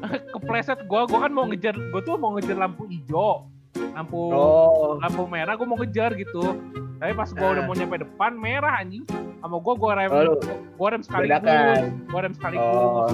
kepleset 0.32 0.80
gue 0.82 1.00
gue 1.04 1.18
kan 1.18 1.30
mau 1.30 1.44
ngejar 1.44 1.74
gue 1.74 2.00
tuh 2.00 2.16
mau 2.16 2.34
ngejar 2.34 2.56
lampu 2.56 2.82
hijau 2.84 3.46
lampu 3.92 4.18
Oh. 4.28 4.98
lampu 4.98 5.22
merah 5.24 5.54
gue 5.54 5.62
mau 5.62 5.76
ngejar 5.76 6.14
gitu 6.14 6.56
tapi 6.96 7.12
pas 7.12 7.28
gue 7.28 7.38
udah 7.38 7.62
Ah. 7.62 7.68
mau 7.68 7.74
nyampe 7.74 7.96
depan 7.96 8.32
merah 8.34 8.80
anjing 8.80 9.04
sama 9.38 9.56
gue 9.56 9.74
gue 9.76 9.90
rem 9.92 10.10
Oh, 10.10 10.34
gue 10.72 10.88
rem 10.88 11.00
sekaligus 11.00 11.30
bedakan. 11.38 11.82
gue 12.02 12.20
rem 12.20 12.34
sekaligus 12.34 12.66
Oh. 12.66 13.12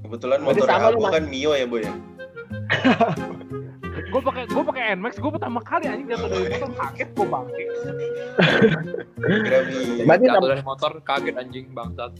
Kebetulan 0.00 0.38
motor 0.40 0.64
Mas. 0.96 1.12
kan 1.12 1.24
Mio 1.24 1.52
ya, 1.52 1.66
Boy 1.68 1.84
ya. 1.84 1.92
gue 4.08 4.20
pakai 4.24 4.42
gue 4.48 4.62
pakai 4.64 4.82
Nmax 4.96 5.14
gue 5.14 5.30
pertama 5.30 5.60
kali 5.60 5.84
anjing 5.84 6.08
jatuh 6.08 6.26
dari 6.26 6.48
motor 6.50 6.72
kaget 6.74 7.08
gue 7.12 7.26
bangkit. 7.28 7.68
Berarti 10.00 10.24
Jatuh 10.24 10.48
dari 10.48 10.64
motor 10.64 10.92
kaget 11.02 11.34
anjing 11.36 11.66
bangsat. 11.70 12.12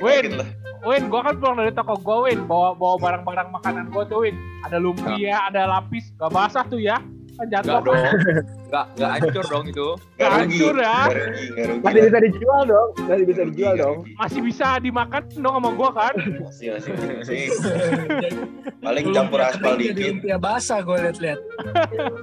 Win. 0.00 0.40
Win 0.82 1.02
gue 1.06 1.20
kan 1.20 1.34
pulang 1.36 1.56
dari 1.58 1.70
toko 1.70 1.94
gue 1.94 2.16
Win 2.26 2.40
bawa 2.46 2.72
bawa 2.72 2.96
barang-barang 2.98 3.48
makanan 3.52 3.84
gue 3.90 4.02
tuh 4.06 4.18
Win 4.24 4.34
ada 4.62 4.78
lumpia 4.78 5.36
ada 5.46 5.68
lapis 5.68 6.10
gak 6.16 6.30
basah 6.30 6.64
tuh 6.64 6.78
ya 6.78 6.96
kan 7.32 7.48
jatuh 7.48 7.80
dong. 7.80 7.96
Enggak 8.68 8.84
enggak 8.92 9.10
hancur 9.16 9.44
dong 9.48 9.64
itu. 9.64 9.88
Nggak 10.16 10.28
rugi. 10.28 10.36
Hancur 10.36 10.74
ya. 10.76 10.96
Nggak 11.00 11.16
rugi, 11.16 11.44
rugi. 11.64 11.80
Masih 11.80 12.00
bisa 12.04 12.18
dijual 12.20 12.62
dong. 12.64 12.88
Masih 13.02 13.24
bisa 13.24 13.42
dijual 13.48 13.74
dong. 13.74 13.96
masih 14.20 14.40
bisa 14.44 14.66
dimakan 14.80 15.22
dong 15.34 15.54
sama 15.56 15.70
gue 15.72 15.90
kan 15.92 16.14
Masih, 16.44 16.66
masih, 16.76 16.90
masih. 16.92 17.40
Paling 18.80 19.06
campur 19.10 19.40
aspal 19.40 19.74
Jadi 19.74 19.84
dikit. 19.90 20.12
lumpia 20.12 20.36
basah 20.36 20.78
gue 20.80 20.96
liat-liat. 21.00 21.40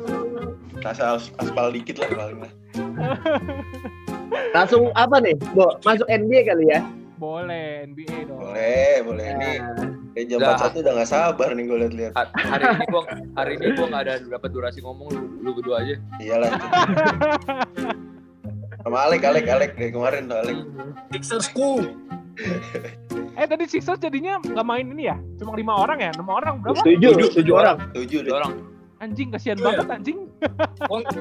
Rasa 0.86 1.18
as- 1.18 1.34
aspal 1.38 1.74
dikit 1.74 2.00
lah 2.00 2.10
paling 2.14 2.40
lah. 2.40 2.52
Langsung 4.56 4.94
apa 4.94 5.18
nih, 5.20 5.36
Bu? 5.52 5.74
Masuk 5.82 6.06
NBA 6.06 6.48
kali 6.48 6.66
ya? 6.70 6.82
Boleh 7.20 7.66
NBA 7.86 8.18
dong 8.26 8.40
Boleh, 8.40 9.04
boleh. 9.04 9.26
Ini 9.30 9.52
Nah, 9.60 9.88
kayak 10.16 10.26
jam. 10.26 10.40
41 10.40 10.80
udah 10.80 10.94
gak 10.96 11.10
sabar 11.10 11.50
nih 11.52 11.64
gue 11.64 11.78
liat-liat. 11.80 12.14
Ha- 12.14 12.32
Hari 12.34 12.64
ini 12.66 12.86
gua 12.88 13.02
hari 13.36 13.52
ini 13.54 13.66
gua 13.74 13.86
enggak 13.86 14.02
ada 14.02 14.14
dapat 14.26 14.50
durasi 14.50 14.80
ngomong 14.80 15.08
lu, 15.10 15.20
lu 15.40 15.50
berdua 15.54 15.76
aja. 15.80 15.96
Iyalah. 16.18 16.52
Sama 18.80 18.98
Alek, 19.02 19.22
Alek, 19.22 19.46
Alek. 19.46 19.72
Dari 19.76 19.92
kemarin 19.92 20.22
tuh 20.26 20.38
Alek. 20.40 20.58
Sixersku. 21.12 21.72
eh 23.36 23.46
tadi 23.46 23.68
Sixers 23.68 24.00
jadinya 24.00 24.40
nggak 24.40 24.64
main 24.64 24.88
ini 24.88 25.04
ya 25.06 25.20
cuma 25.36 25.52
lima 25.54 25.76
orang 25.76 26.00
ya 26.00 26.10
enam 26.10 26.24
orang 26.26 26.56
berapa 26.58 26.80
Tujuh, 26.82 27.36
tujuh 27.36 27.52
orang. 27.54 27.76
Tujuh. 27.92 28.24
Dua 28.24 28.36
orang. 28.40 28.54
anjing 29.00 29.28
kasihan 29.30 29.56
banget 29.56 29.88
anjing 29.90 30.28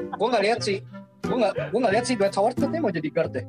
Gue 0.09 0.27
nggak 0.27 0.43
lihat 0.43 0.59
sih. 0.59 0.79
Gue 1.21 1.35
nggak 1.37 1.53
gue 1.69 1.79
nggak 1.79 1.93
lihat 1.93 2.05
sih 2.05 2.15
Dwight 2.15 2.31
Howard 2.33 2.55
katanya 2.55 2.81
mau 2.81 2.91
jadi 2.93 3.09
guard 3.09 3.31
deh. 3.33 3.43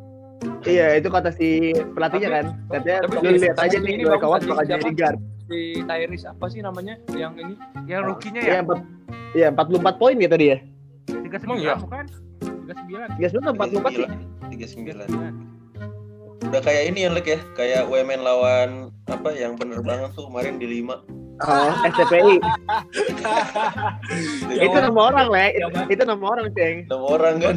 Iya, 0.65 0.97
itu 0.97 1.09
kata 1.09 1.31
si 1.33 1.73
pelatihnya 1.93 2.29
kan. 2.33 2.45
Katanya 2.69 2.99
Tapi 3.05 3.15
lu 3.17 3.31
lihat 3.37 3.57
tapi 3.57 3.67
aja 3.69 3.77
nih, 3.81 3.95
dua 4.01 4.17
kawan 4.17 4.41
bakal 4.45 4.65
jadi 4.65 4.91
guard. 4.93 5.19
Si 5.51 5.59
Tyrese 5.83 6.27
apa 6.31 6.47
sih 6.49 6.61
namanya 6.63 6.95
yang 7.13 7.35
ini? 7.35 7.55
yang 7.85 8.07
rukinya 8.07 8.39
ya 8.41 8.53
Iya, 8.55 8.59
empat, 8.63 8.79
iya, 9.35 9.49
44 9.51 10.01
poin 10.01 10.15
gitu 10.17 10.37
dia. 10.39 10.57
tiga 11.11 11.39
sembilan 11.39 11.59
iya? 11.59 11.75
bukan 11.75 12.05
tiga 12.41 12.75
sembilan 12.75 13.07
Tiga 13.19 13.29
sembilan 13.29 13.53
empat 13.55 13.69
empat 13.75 13.93
sih. 13.93 14.07
39. 14.51 16.47
Udah 16.51 16.61
kayak 16.63 16.83
ini 16.91 17.07
ya, 17.07 17.11
Lek 17.15 17.27
ya. 17.27 17.39
Kayak 17.55 17.87
WMN 17.87 18.21
lawan 18.23 18.71
apa 19.07 19.31
yang 19.35 19.55
bener 19.55 19.83
banget 19.83 20.11
tuh 20.15 20.27
kemarin 20.27 20.59
di 20.59 20.83
5. 20.83 20.99
Oh, 21.41 21.73
SCPI. 21.89 22.37
Itu 24.61 24.77
nama 24.77 25.01
orang, 25.09 25.27
Le. 25.31 25.47
Bang. 25.73 25.87
Itu 25.89 26.03
nama 26.05 26.25
orang, 26.27 26.47
Ceng. 26.53 26.85
6 26.85 27.01
orang 27.01 27.35
kan. 27.41 27.57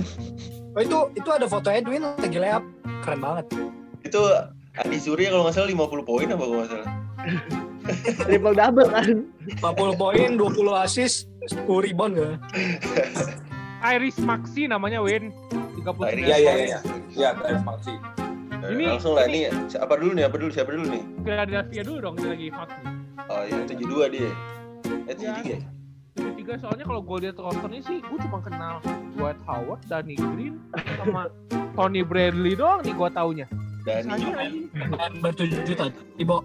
Oh 0.74 0.82
itu 0.82 0.98
itu 1.14 1.30
ada 1.30 1.46
foto 1.46 1.70
Edwin 1.70 2.02
lagi 2.02 2.38
layup. 2.38 2.66
Keren 3.06 3.20
banget. 3.22 3.46
Itu 4.02 4.22
Adi 4.74 4.98
Surya 4.98 5.30
kalau 5.30 5.46
nggak 5.46 5.56
salah 5.56 5.70
50 5.70 6.02
poin 6.02 6.28
apa 6.34 6.44
kalau 6.44 6.58
nggak 6.62 6.70
salah. 6.74 6.88
Triple 8.26 8.56
double 8.58 8.90
kan. 8.90 9.10
40 9.60 10.02
poin, 10.02 10.30
20 10.40 10.84
assist, 10.84 11.28
10 11.52 11.68
rebound 11.68 12.16
ya. 12.18 12.30
Iris 13.84 14.16
Maxi 14.24 14.66
namanya 14.66 15.04
Win 15.04 15.36
tiga 15.76 15.92
puluh 15.92 16.08
Iris. 16.16 16.24
Iya 16.26 16.38
iya 16.40 16.54
iya. 16.56 16.80
Iya, 17.12 17.30
Tyrese 17.36 17.66
Maxey. 17.68 17.96
Ini- 18.64 18.88
langsung 18.96 19.14
lah 19.20 19.28
ini 19.28 19.52
apa 19.76 19.94
dulu 20.00 20.16
nih? 20.16 20.24
Apa 20.24 20.36
dulu? 20.40 20.50
Siapa 20.56 20.72
dulu 20.72 20.86
nih? 20.88 21.04
Philadelphia 21.28 21.82
dulu 21.84 21.98
dong 22.00 22.16
kita 22.16 22.30
lagi 22.32 22.48
hot 22.56 22.70
nih 22.72 22.96
Oh 23.28 23.44
iya 23.44 23.60
72 23.68 24.16
dia. 24.16 24.32
Eh 25.04 25.16
73. 25.16 25.20
tujuh 25.20 25.60
tiga 26.14 26.54
soalnya 26.60 26.86
kalau 26.86 27.02
gue 27.02 27.18
lihat 27.26 27.38
rosternya 27.42 27.82
sih 27.82 27.98
gue 28.04 28.18
cuma 28.30 28.40
kenal 28.44 28.78
Dwight 29.18 29.40
Howard, 29.50 29.82
Danny 29.90 30.14
Green, 30.18 30.62
sama 31.02 31.32
Tony 31.74 32.02
Bradley 32.06 32.54
doang 32.54 32.86
nih 32.86 32.94
gue 32.94 33.10
taunya. 33.14 33.48
Main 33.84 35.14
bertujuh 35.20 35.76
tadi. 35.76 36.00
Ibo. 36.22 36.40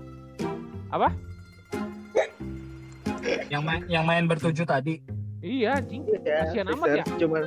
Apa? 0.91 1.13
Yang 3.53 3.63
main 3.63 3.83
yang 3.87 4.05
main 4.09 4.25
bertujuh 4.27 4.65
tadi. 4.65 4.99
Iya 5.39 5.79
anjing. 5.79 6.03
Ya, 6.27 6.49
Kasihan 6.49 6.67
amat 6.75 6.89
ya. 6.99 7.05
Cuman 7.21 7.43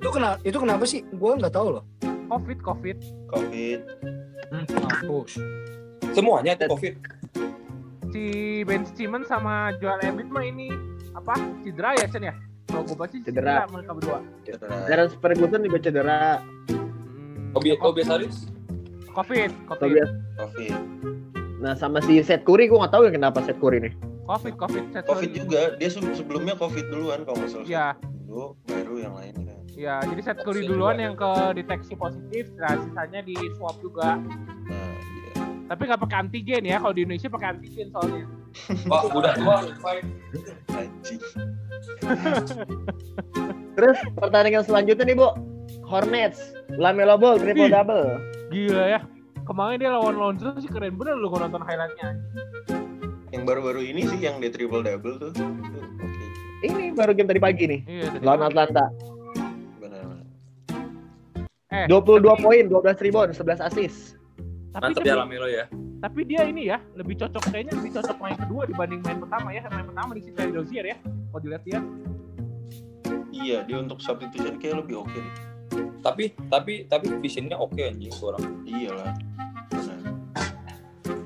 Itu 0.00 0.10
kenapa 0.10 0.36
itu 0.42 0.58
kenapa 0.58 0.84
sih? 0.84 1.00
Gue 1.14 1.32
nggak 1.38 1.54
tahu 1.54 1.78
loh. 1.78 1.84
Covid, 2.28 2.58
Covid. 2.64 2.98
Covid. 3.30 3.80
Hmm. 4.50 4.64
Semuanya 6.14 6.52
itu 6.56 6.66
covid. 6.70 6.94
Si 8.14 8.24
Ben 8.62 8.86
Simmons 8.86 9.26
sama 9.26 9.74
Joel 9.76 9.98
Embiid 10.04 10.30
mah 10.30 10.46
ini 10.46 10.70
apa? 11.12 11.34
Cedera 11.60 11.98
ya, 11.98 12.06
Chen 12.06 12.22
ya? 12.22 12.34
Kalau 12.64 12.86
gue 12.86 12.94
baca 12.94 13.10
Cedera. 13.10 13.26
cedera 13.26 13.64
mereka 13.66 13.90
berdua. 13.92 14.18
Cedera. 14.40 14.76
Terus 14.86 15.10
Ferguson 15.18 15.60
juga 15.62 15.78
cedera. 15.80 16.18
Hmm, 16.70 17.50
Tobias 17.52 17.76
Tobias 17.76 18.06
Harris. 18.06 18.36
Covid, 19.10 19.50
Covid, 19.66 19.78
Tobias. 19.80 20.10
Covid. 20.36 20.74
Nah 21.56 21.74
sama 21.74 21.98
si 22.00 22.18
Seth 22.20 22.42
Curry 22.42 22.66
gue 22.66 22.74
nggak 22.76 22.90
tahu 22.90 23.06
ya 23.06 23.12
kenapa 23.12 23.42
Seth 23.42 23.58
Curry 23.58 23.78
nih. 23.80 23.92
Covid, 24.24 24.54
Covid, 24.56 24.84
Seth 24.90 25.06
Covid 25.06 25.30
Curry. 25.30 25.40
juga. 25.40 25.60
Dia 25.74 25.90
se- 25.90 26.14
sebelumnya 26.14 26.54
Covid 26.54 26.86
duluan 26.88 27.22
kalau 27.22 27.36
nggak 27.36 27.50
salah. 27.52 27.66
Iya, 27.66 27.86
Dulu 28.24 28.46
baru 28.64 28.94
yang 28.96 29.14
lain 29.14 29.34
kan. 29.40 29.58
iya. 29.70 29.98
Jadi 30.00 30.20
Seth 30.22 30.42
Curry 30.42 30.62
duluan 30.64 30.98
yang 30.98 31.14
ke 31.14 31.30
deteksi 31.52 31.94
positif, 31.94 32.46
nah 32.56 32.74
sisanya 32.76 33.20
di 33.20 33.34
swab 33.54 33.74
juga. 33.80 34.22
Tapi 35.64 35.82
nggak 35.84 36.00
pakai 36.00 36.16
antigen 36.20 36.62
ya. 36.62 36.76
Kalau 36.76 36.92
di 36.92 37.02
Indonesia 37.02 37.28
pakai 37.28 37.48
antigen 37.52 37.86
soalnya. 37.90 38.24
Pak 38.90 39.00
udah 39.10 39.32
tua. 39.34 39.56
Terus 43.74 43.98
pertandingan 44.14 44.62
selanjutnya 44.62 45.04
nih 45.04 45.16
bu, 45.18 45.28
Hornets, 45.82 46.38
Lamelo 46.70 47.18
Ball 47.18 47.36
triple 47.36 47.68
double. 47.68 48.22
Gila 48.48 48.84
ya. 48.88 49.00
Kemarin 49.44 49.76
dia 49.76 49.92
lawan 49.92 50.16
Lonzo 50.16 50.56
sih 50.56 50.70
keren 50.70 50.96
bener 50.96 51.18
lu 51.18 51.28
gua 51.28 51.44
nonton 51.44 51.60
highlightnya. 51.60 52.16
Yang 53.28 53.42
baru-baru 53.44 53.82
ini 53.84 54.06
sih 54.06 54.16
yang 54.16 54.38
di 54.38 54.48
triple 54.48 54.80
double 54.80 55.18
tuh. 55.18 55.32
Oke. 55.34 56.24
Ini 56.64 56.94
baru 56.96 57.12
game 57.12 57.28
tadi 57.28 57.42
pagi 57.42 57.64
nih, 57.68 57.80
Iya, 57.84 58.04
tadi. 58.08 58.24
lawan 58.24 58.42
Atlanta. 58.46 58.84
Benar. 59.76 60.24
Eh, 61.68 61.84
22 61.90 62.24
tapi- 62.24 62.40
poin, 62.40 62.64
12 62.70 62.96
rebound, 63.02 63.30
11 63.36 63.60
assist. 63.60 64.13
Tapi, 64.74 64.82
Mantap 64.82 65.00
tapi, 65.00 65.08
ya 65.08 65.14
Lamelo 65.16 65.46
ya. 65.46 65.64
tapi 65.96 66.20
dia 66.26 66.42
ini 66.42 66.66
ya 66.66 66.82
lebih 66.92 67.14
cocok 67.16 67.42
kayaknya 67.48 67.78
lebih 67.78 67.94
cocok 67.94 68.16
main 68.18 68.36
kedua 68.36 68.62
dibanding 68.66 69.00
main 69.00 69.18
pertama 69.18 69.48
ya. 69.48 69.62
Main 69.64 69.86
pertama 69.86 70.10
di 70.12 70.20
City 70.20 70.50
Dozier 70.50 70.84
ya. 70.84 70.96
Kalau 71.00 71.40
dilihat-lihat. 71.40 71.84
Iya, 73.30 73.58
dia 73.62 73.76
untuk 73.78 73.98
substitution 73.98 74.58
kayak 74.58 74.82
lebih 74.82 75.00
oke 75.00 75.14
deh. 75.14 75.34
Tapi 76.00 76.24
tapi 76.48 76.72
tapi 76.84 77.06
visionnya 77.18 77.54
oke 77.54 77.78
anjing 77.78 78.10
tuh 78.10 78.30
orang. 78.30 78.44
Iyalah. 78.64 79.14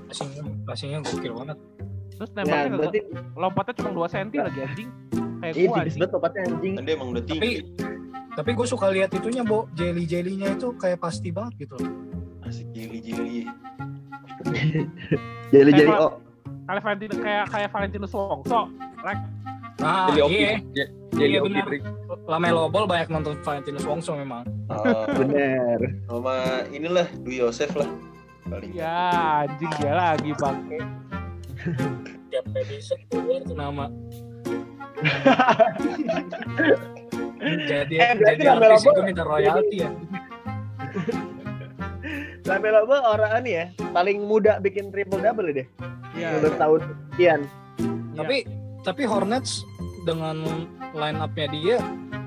Passingnya, 0.05 0.43
passingnya 0.65 0.99
gokil 1.03 1.33
banget. 1.35 1.59
Terus 2.11 2.31
Ya, 2.31 2.37
nembaknya 2.37 2.59
nggak- 2.67 2.79
berarti 2.79 3.01
lompatnya 3.35 3.75
cuma 3.75 3.91
2 3.95 4.07
cm 4.09 4.29
lagi 4.43 4.59
anjing. 4.63 4.89
Kayak 5.39 5.55
ini 5.55 5.65
gua 5.65 5.75
tipis 5.75 5.79
anjing. 5.79 5.99
banget 5.99 6.13
topatnya 6.13 6.41
anjing. 6.45 6.73
Dia 6.79 6.93
emang 6.93 7.09
udah 7.09 7.25
tinggi. 7.25 7.41
Tapi 7.41 7.51
tapi 8.31 8.51
gue 8.55 8.67
suka 8.69 8.87
lihat 8.89 9.11
itunya, 9.11 9.43
Bo. 9.43 9.67
Jelly-jellynya 9.73 10.55
itu 10.55 10.71
kayak 10.77 10.99
pasti 10.99 11.29
banget 11.29 11.67
gitu. 11.67 11.75
Asik 12.49 12.67
jeli-jeli. 12.73 13.45
Jadi 15.53 15.71
jadi 15.73 15.89
Kayak 15.89 16.01
oh, 16.01 16.13
Kayak 16.69 16.83
Valentino 16.85 17.15
kayak 17.19 17.45
kayak 17.49 17.69
Valentino 17.73 18.07
Wongso. 18.09 18.61
Like, 19.01 19.21
Nah, 19.79 20.11
Jadi 20.11 20.21
oke. 20.27 20.35
iya. 20.35 20.85
Jadi 21.15 21.31
Iya, 21.33 21.39
oke. 21.41 21.47
benar. 21.49 21.65
Trik. 21.71 21.83
Lamelo 22.27 22.63
Ball 22.69 22.85
banyak 22.85 23.09
nonton 23.09 23.39
Valentinus 23.41 23.85
Wongso 23.87 24.13
memang. 24.17 24.45
Ah, 24.69 25.09
bener. 25.17 25.81
sama 26.05 26.35
inilah 26.69 27.09
Dwi 27.25 27.41
Yosef 27.41 27.73
lah. 27.73 27.89
Paling. 28.45 28.73
ya 28.73 29.45
anjing 29.45 29.73
dia 29.81 29.93
lagi 29.93 30.31
bangke. 30.37 30.81
Tiap 32.29 32.45
episode 32.53 33.01
keluar 33.09 33.41
tuh 33.45 33.57
nama. 33.57 33.89
jadi 37.65 37.95
Eh, 37.97 38.13
jadi 38.19 38.45
artis 38.51 38.85
itu 38.85 39.01
minta 39.05 39.25
royalti 39.25 39.77
ya. 39.85 39.91
Lamelo 42.49 42.89
Ball 42.89 43.05
orang 43.05 43.45
ini 43.45 43.51
ya, 43.61 43.65
paling 43.93 44.25
muda 44.25 44.57
bikin 44.57 44.89
triple 44.89 45.21
double 45.21 45.53
deh. 45.53 45.69
Iya. 46.17 46.41
Menurut 46.41 46.57
tahun 46.57 46.81
sekian. 47.13 47.41
Tapi 48.17 48.37
tapi 48.89 49.03
Hornets 49.05 49.69
dengan 50.09 50.49
line 50.97 51.19
up-nya 51.21 51.47
dia 51.53 51.77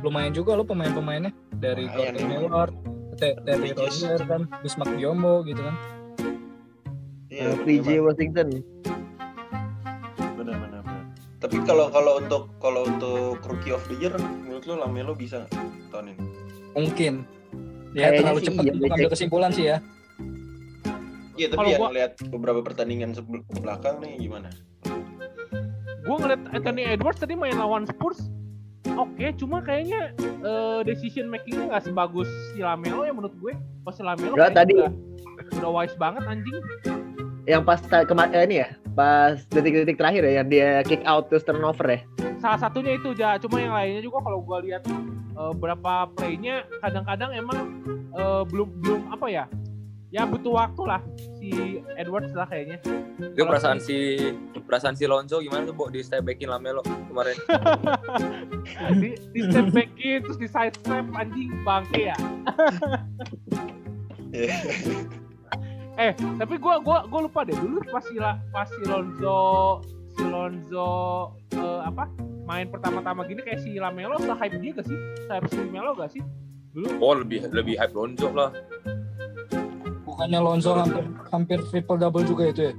lumayan 0.05 0.29
juga 0.29 0.53
lo 0.53 0.61
pemain-pemainnya 0.61 1.33
dari 1.57 1.89
Lumayan, 1.89 1.97
Gordon 1.97 2.21
emang. 2.21 2.31
Hayward, 2.37 2.73
Bridges. 3.17 3.77
Rozier 3.81 4.21
kan, 4.29 4.41
Bismack 4.61 4.91
Biombo 4.93 5.41
gitu 5.41 5.61
kan. 5.61 5.75
Iya, 7.33 7.57
PJ 7.65 7.87
Washington. 8.05 8.47
benar 10.37 10.57
benar 10.57 10.81
benar. 10.85 11.03
Tapi 11.41 11.57
kalau 11.65 11.89
kalau 11.89 12.21
untuk 12.21 12.43
kalau 12.61 12.81
untuk 12.85 13.41
rookie 13.41 13.73
of 13.73 13.81
the 13.89 13.97
year 13.97 14.13
menurut 14.45 14.65
lo 14.69 14.85
Lamelo 14.85 15.17
bisa 15.17 15.49
tahun 15.89 16.13
ini? 16.13 16.21
Mungkin. 16.77 17.13
Ya 17.91 18.07
Kayaknya 18.07 18.19
terlalu 18.23 18.39
cepat 18.39 18.63
iya, 18.63 18.71
untuk 18.71 18.93
ambil 18.93 19.09
kesimpulan 19.11 19.51
sih 19.51 19.65
ya. 19.67 19.77
Iya, 21.33 21.47
tapi 21.49 21.67
yang 21.69 21.81
gua- 21.81 21.93
lihat 21.93 22.11
beberapa 22.27 22.59
pertandingan 22.61 23.11
sebelum 23.11 23.41
ke 23.45 23.57
belakang 23.57 23.99
nih 23.99 24.19
gimana? 24.19 24.49
gue 26.01 26.15
ngeliat 26.17 26.41
Anthony 26.51 26.81
Edwards 26.83 27.19
tadi 27.19 27.33
main 27.33 27.53
lawan 27.53 27.85
Spurs 27.85 28.25
oke 28.91 29.21
cuma 29.37 29.61
kayaknya 29.61 30.11
eh, 30.17 30.79
decision 30.81 31.29
makingnya 31.29 31.69
nggak 31.69 31.85
sebagus 31.85 32.25
si 32.51 32.59
Lamelo 32.59 33.05
ya 33.05 33.13
menurut 33.13 33.31
gue 33.37 33.53
pas 33.79 33.93
si 33.93 34.01
Lamelo 34.01 34.33
kayaknya 34.33 34.49
tadi- 34.51 34.75
udah, 34.75 34.91
udah 35.55 35.71
wise 35.71 35.95
banget 35.95 36.23
anjing 36.25 36.57
Yang 37.43 37.63
pas 37.63 37.79
ta- 37.81 38.03
kema- 38.03 38.29
eh, 38.29 38.43
ini 38.43 38.55
ya, 38.59 38.67
pas 38.91 39.33
detik-detik 39.47 39.95
terakhir 39.95 40.21
ya, 40.23 40.33
yang 40.35 40.47
dia 40.47 40.69
kick 40.83 41.01
out 41.03 41.25
terus 41.25 41.41
turnover 41.41 41.85
ya. 41.87 41.99
salah 42.37 42.59
satunya 42.59 42.97
itu 42.97 43.13
ja 43.13 43.37
cuma 43.37 43.57
yang 43.57 43.71
lainnya 43.71 44.01
juga 44.01 44.21
kalau 44.21 44.41
gue 44.41 44.57
lihat 44.67 44.81
eh, 45.31 45.53
berapa 45.55 45.93
playnya 46.11 46.65
kadang-kadang 46.81 47.29
emang 47.31 47.59
eh, 48.11 48.41
belum 48.45 48.67
belum 48.79 49.01
apa 49.11 49.25
ya 49.27 49.45
ya 50.11 50.27
butuh 50.27 50.51
waktu 50.51 50.83
lah 50.83 51.01
si 51.39 51.79
Edwards 51.95 52.35
lah 52.35 52.43
kayaknya 52.45 52.83
Itu 53.31 53.47
perasaan 53.47 53.79
si 53.79 54.19
perasaan 54.67 54.95
si 54.99 55.07
Lonzo 55.07 55.39
gimana 55.39 55.63
tuh, 55.63 55.75
Bo, 55.75 55.87
di 55.87 56.03
step 56.03 56.27
backin 56.27 56.51
Lamelo 56.51 56.83
kemarin? 56.83 57.39
di, 59.01 59.15
di 59.31 59.39
step 59.47 59.71
backin 59.71 60.19
terus 60.27 60.37
di 60.37 60.47
side 60.51 60.75
step 60.83 61.07
anjing 61.15 61.49
bangke 61.63 62.11
ya. 62.11 62.17
Eh, 65.99 66.15
tapi 66.39 66.55
gua 66.55 66.79
gua 66.79 67.03
gua 67.05 67.27
lupa 67.27 67.43
deh 67.43 67.53
dulu 67.53 67.83
pas 67.91 68.01
si 68.01 68.15
pas 68.49 68.63
si 68.63 68.81
Lonzo 68.87 69.83
si 70.15 70.23
Lonzo 70.23 70.89
eh, 71.51 71.79
apa 71.83 72.07
main 72.47 72.65
pertama-tama 72.71 73.27
gini 73.27 73.43
kayak 73.43 73.59
si 73.61 73.75
Lamelo 73.77 74.17
se 74.17 74.31
hype 74.31 74.57
dia 74.63 74.71
gak 74.71 74.87
sih? 74.87 74.97
Se 75.27 75.29
hype 75.29 75.51
si 75.51 75.61
Melo 75.67 75.93
gak 75.93 76.15
sih? 76.15 76.23
Dulu 76.73 76.87
Oh, 77.03 77.13
lebih 77.19 77.43
lebih 77.51 77.75
hype 77.75 77.93
Lonzo 77.93 78.31
lah. 78.31 78.49
Bukannya 80.21 80.37
Lonzo 80.39 80.77
hampir 80.77 81.01
hampir 81.33 81.57
triple 81.65 81.97
double 81.97 82.21
juga 82.21 82.45
itu 82.45 82.69
ya. 82.69 82.73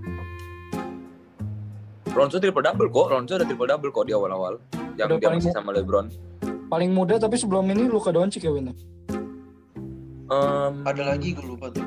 Lonzo 2.15 2.39
triple 2.39 2.63
double 2.63 2.87
kok, 2.87 3.11
Lonzo 3.11 3.35
udah 3.35 3.43
triple 3.43 3.67
double 3.67 3.91
kok 3.91 4.07
di 4.07 4.15
awal-awal. 4.15 4.63
Yang 4.95 5.09
Udah 5.09 5.19
dia 5.19 5.27
paling 5.27 5.43
masih 5.43 5.51
sama 5.51 5.75
LeBron. 5.75 6.07
Paling 6.71 6.91
muda 6.95 7.19
tapi 7.19 7.35
sebelum 7.35 7.67
ini 7.67 7.91
Luka 7.91 8.09
Doncic 8.09 8.45
ya 8.45 8.53
Win. 8.55 8.71
Em, 8.71 8.75
Ada 10.87 11.03
lagi 11.03 11.35
gue 11.35 11.43
lupa 11.43 11.67
tuh. 11.69 11.83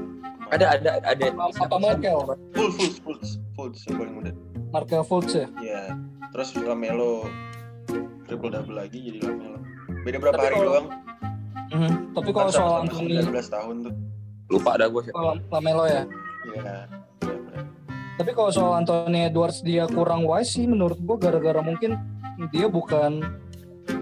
ada 0.46 0.76
ada 0.76 1.02
ada 1.02 1.26
Apa 1.58 1.78
Markel? 1.80 2.20
Full 2.52 2.70
full 2.76 2.92
full 3.00 3.18
full 3.56 3.72
yang 3.72 3.96
paling 3.96 4.14
muda. 4.14 4.32
Markel 4.70 5.02
Fultz 5.02 5.34
ya. 5.34 5.48
Iya. 5.58 5.96
Terus 6.36 6.52
Lamelo 6.60 7.32
triple 8.28 8.52
double 8.52 8.76
lagi 8.76 9.00
jadi 9.00 9.24
Lamelo. 9.24 9.64
Beda 10.04 10.20
berapa 10.20 10.36
Tapi 10.36 10.44
hari 10.44 10.56
kalau- 10.60 10.68
doang? 10.68 10.88
Mhm. 11.72 11.92
Tapi 12.12 12.30
kalau 12.30 12.52
soal 12.52 12.84
Anthony 12.84 13.24
19 13.24 13.48
tahun 13.48 13.76
tuh. 13.88 13.96
Lupa 14.50 14.78
ada 14.78 14.86
gue 14.90 15.02
siapa. 15.10 15.42
Lamelo 15.50 15.86
ya. 15.90 16.04
Iya. 16.46 16.88
benar-benar. 17.22 17.64
Tapi 18.16 18.32
kalau 18.32 18.52
soal 18.54 18.74
Anthony 18.80 19.28
Edwards 19.28 19.60
dia 19.60 19.84
kurang 19.90 20.24
wise 20.24 20.56
sih 20.56 20.66
menurut 20.70 20.96
gua 21.04 21.20
gara-gara 21.20 21.60
mungkin 21.60 22.00
dia 22.54 22.72
bukan 22.72 23.20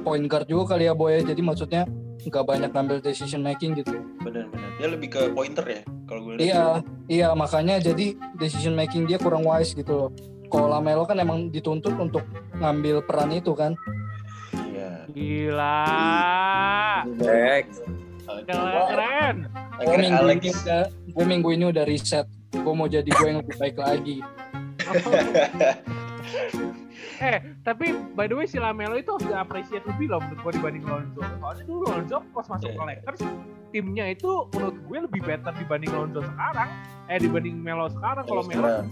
point 0.06 0.26
guard 0.30 0.46
juga 0.46 0.76
kali 0.76 0.86
ya 0.86 0.94
Boy. 0.94 1.24
Jadi 1.26 1.42
maksudnya 1.42 1.90
nggak 2.24 2.46
banyak 2.46 2.70
ngambil 2.72 2.98
decision 3.02 3.42
making 3.42 3.74
gitu. 3.80 3.98
Benar-benar. 4.22 4.70
Dia 4.78 4.88
lebih 4.92 5.10
ke 5.12 5.22
pointer 5.34 5.66
ya 5.66 5.82
kalau 6.06 6.22
gue 6.30 6.34
lihat. 6.40 6.46
Iya, 6.46 6.66
iya 7.10 7.28
makanya 7.34 7.82
jadi 7.82 8.14
decision 8.38 8.78
making 8.78 9.10
dia 9.10 9.18
kurang 9.18 9.48
wise 9.48 9.74
gitu 9.74 10.08
loh. 10.08 10.10
Kalau 10.52 10.70
Lamelo 10.70 11.10
kan 11.10 11.18
emang 11.18 11.50
dituntut 11.50 11.98
untuk 11.98 12.22
ngambil 12.62 13.02
peran 13.02 13.34
itu 13.34 13.58
kan. 13.58 13.74
Iya. 14.54 15.10
gila. 15.10 15.86
Next. 17.18 18.03
Keren 18.48 18.88
keren. 18.90 19.36
Gue 19.84 19.98
minggu, 19.98 20.22
Alex. 20.22 20.42
ini 20.42 20.52
udah, 20.54 20.84
gue 20.90 21.26
minggu 21.26 21.50
ini 21.54 21.66
udah 21.70 21.84
riset. 21.86 22.28
Gue 22.54 22.74
mau 22.74 22.88
jadi 22.90 23.10
gue 23.10 23.28
yang 23.28 23.40
lebih 23.42 23.56
baik 23.58 23.78
lagi. 23.78 24.18
eh, 27.24 27.40
tapi 27.64 27.94
by 28.14 28.28
the 28.28 28.36
way 28.36 28.48
si 28.50 28.60
Lamelo 28.60 29.00
itu 29.00 29.10
harus 29.16 29.26
di-appreciate 29.26 29.86
lebih 29.88 30.12
loh 30.12 30.20
menurut 30.22 30.40
gue 30.44 30.52
dibanding 30.60 30.84
Lonzo. 30.86 31.22
Soalnya 31.22 31.64
dulu 31.66 31.84
Lonzo 31.88 32.18
pas 32.34 32.46
masuk 32.50 32.70
ke 32.70 32.78
Iya. 32.78 32.86
Lakers 32.90 33.22
timnya 33.74 34.06
itu 34.14 34.32
menurut 34.54 34.78
gue 34.78 34.98
lebih 35.10 35.22
better 35.26 35.54
dibanding 35.58 35.92
Lonzo 35.94 36.22
sekarang. 36.22 36.70
Eh 37.10 37.18
dibanding 37.22 37.56
Melo 37.58 37.90
sekarang. 37.90 38.24
Kalau 38.28 38.44
Melo 38.46 38.86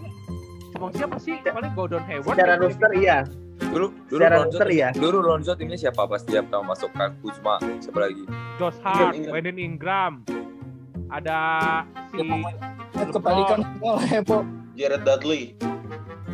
Cuma 0.72 0.88
siapa 0.90 1.16
sih? 1.18 1.36
Paling 1.42 1.74
Gordon 1.74 2.04
Hayward. 2.04 2.32
Secara 2.32 2.50
yang- 2.50 2.64
roster 2.64 2.92
iya, 2.94 3.18
Dulu 3.62 3.88
dulu 4.04 4.18
secara 4.18 4.36
Lonzo 4.36 4.50
roster 4.50 4.70
iya. 4.70 4.90
dulu 4.92 5.18
Lonzo 5.22 5.52
timnya 5.54 5.78
siapa 5.78 6.02
pas 6.04 6.22
dia 6.22 6.42
pertama 6.42 6.74
masuk 6.74 6.90
kan 6.92 7.14
Kuzma 7.22 7.56
siapa 7.78 8.00
lagi? 8.02 8.24
Josh 8.58 8.80
Hart, 8.82 9.14
Ingram. 9.14 9.32
Brandon 9.32 9.58
Ingram, 9.60 10.14
ada 11.08 11.38
si 12.10 12.18
Ya, 12.18 12.42
Eh, 12.94 13.08
semua 13.08 13.32
lah 13.94 14.04
ya. 14.04 14.22
Jared 14.74 15.02
Dudley. 15.04 15.44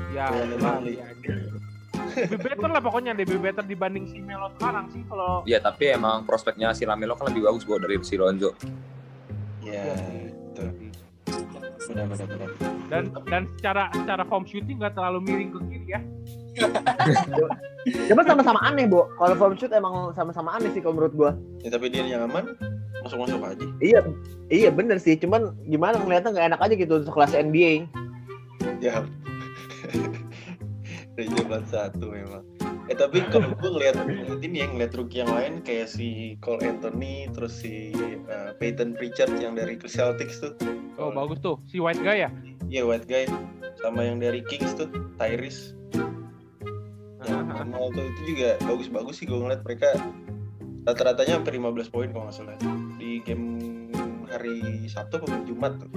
Ya, 0.10 0.26
Ya, 0.28 0.43
Dudley. 0.47 0.95
ya. 0.95 1.08
lebih 2.17 2.39
better 2.39 2.65
lah 2.67 2.82
pokoknya 2.82 3.12
lebih 3.13 3.38
better 3.38 3.62
dibanding 3.62 4.08
si 4.08 4.17
Melo 4.17 4.50
sekarang 4.52 4.89
sih 4.89 5.06
kalau 5.06 5.43
Iya, 5.43 5.60
tapi 5.60 5.93
emang 5.93 6.23
prospeknya 6.23 6.73
si 6.73 6.82
Lamelo 6.82 7.13
kan 7.13 7.30
lebih 7.30 7.45
bagus 7.45 7.62
buat 7.62 7.78
dari 7.78 8.00
si 8.02 8.15
Lonzo. 8.15 8.58
Ya. 9.62 9.93
Benar 11.88 12.06
benar 12.12 12.28
benar. 12.28 12.50
dan 12.91 13.04
dan 13.32 13.43
secara 13.56 13.84
secara 13.95 14.23
form 14.28 14.43
shooting 14.43 14.78
nggak 14.80 14.95
terlalu 14.95 15.19
miring 15.23 15.50
ke 15.56 15.60
kiri 15.71 15.88
ya. 15.95 16.02
Cuma 18.12 18.21
sama-sama 18.28 18.60
aneh, 18.67 18.84
Bo. 18.84 19.08
Kalau 19.15 19.36
form 19.39 19.56
shoot 19.56 19.71
emang 19.71 20.12
sama-sama 20.12 20.60
aneh 20.60 20.67
sih 20.76 20.84
kalau 20.84 21.00
menurut 21.00 21.13
gua. 21.15 21.32
Ya, 21.63 21.71
tapi 21.71 21.88
dia 21.88 22.04
yang 22.04 22.28
aman 22.28 22.58
masuk-masuk 23.06 23.39
aja. 23.39 23.65
Iya, 23.80 24.00
iya 24.52 24.69
bener 24.73 25.00
sih. 25.00 25.15
Cuman 25.15 25.56
gimana 25.69 25.95
ngeliatnya 26.02 26.36
nggak 26.36 26.47
enak 26.56 26.60
aja 26.60 26.73
gitu 26.76 26.95
sekelas 27.08 27.32
NBA. 27.38 27.88
Ya. 28.84 29.08
Jabat 31.17 31.63
satu 31.71 32.12
memang. 32.13 32.56
Eh 32.88 32.95
tapi 32.95 33.19
kalau 33.28 33.52
gue 33.52 33.67
ngeliat, 33.67 34.00
ini 34.39 34.63
ya 34.63 34.67
ngeliat 34.71 34.95
rookie 34.95 35.19
yang 35.19 35.32
lain 35.32 35.60
kayak 35.60 35.91
si 35.91 36.39
Cole 36.39 36.63
Anthony 36.63 37.28
terus 37.36 37.60
si 37.60 37.91
uh, 38.32 38.56
Peyton 38.56 38.95
Pritchard 38.95 39.36
yang 39.43 39.60
dari 39.60 39.76
Celtics 39.76 40.39
tuh. 40.39 40.56
Oh 40.95 41.12
bagus 41.12 41.43
tuh. 41.43 41.60
Si 41.67 41.84
white 41.84 42.00
guy 42.00 42.23
ya. 42.23 42.30
Iya 42.71 42.88
white 42.88 43.04
guy. 43.12 43.28
Sama 43.84 44.08
yang 44.08 44.23
dari 44.23 44.39
Kings 44.47 44.71
tuh 44.71 44.88
Tyrese. 45.19 45.76
Yang 47.28 47.28
Ah, 47.28 47.43
ah, 47.43 47.60
ah. 47.60 47.65
normal 47.67 47.91
tuh 47.91 48.06
itu 48.08 48.21
juga 48.36 48.56
bagus-bagus 48.63 49.19
sih 49.19 49.28
gue 49.28 49.36
ngeliat. 49.36 49.62
Mereka 49.67 49.89
rata-ratanya 50.88 51.43
hampir 51.43 51.60
15 51.60 51.91
poin 51.91 52.08
kalau 52.15 52.32
nggak 52.32 52.38
salah. 52.39 52.56
Di 52.95 53.19
game 53.28 53.60
hari 54.32 54.88
Sabtu 54.88 55.19
atau 55.19 55.43
Jumat 55.43 55.76
tuh. 55.76 55.91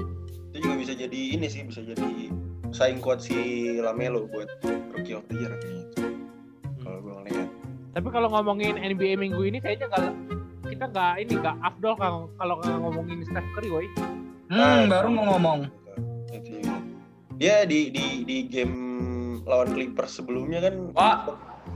Itu 0.50 0.66
juga 0.66 0.74
bisa 0.74 0.98
jadi 0.98 1.38
ini 1.38 1.46
sih 1.46 1.62
bisa 1.62 1.86
jadi 1.86 2.34
saing 2.74 2.98
kuat 2.98 3.22
si 3.22 3.38
Lamelo 3.78 4.26
buat 4.26 4.50
rookie 4.90 5.14
of 5.14 5.22
the 5.30 5.38
year. 5.38 5.54
kayaknya 5.54 5.99
ngeliat 7.22 7.48
Tapi 7.90 8.08
kalau 8.14 8.28
ngomongin 8.30 8.78
NBA 8.78 9.18
minggu 9.18 9.42
ini 9.42 9.58
kayaknya 9.58 9.90
nggak 9.90 10.10
kita 10.70 10.84
nggak 10.86 11.14
ini 11.26 11.32
nggak 11.42 11.56
afdol 11.60 11.94
kalau 11.98 12.18
kalau 12.38 12.54
ngomongin 12.62 13.26
Steph 13.26 13.48
Curry, 13.58 13.68
woi. 13.68 13.86
Hmm, 14.50 14.86
baru 14.86 15.08
mau 15.10 15.36
ngomong. 15.36 15.60
dia 17.40 17.64
di 17.64 17.88
di 17.88 18.22
di 18.28 18.44
game 18.44 18.76
lawan 19.48 19.72
Clippers 19.72 20.20
sebelumnya 20.20 20.60
kan 20.60 20.92
Wah. 20.92 21.18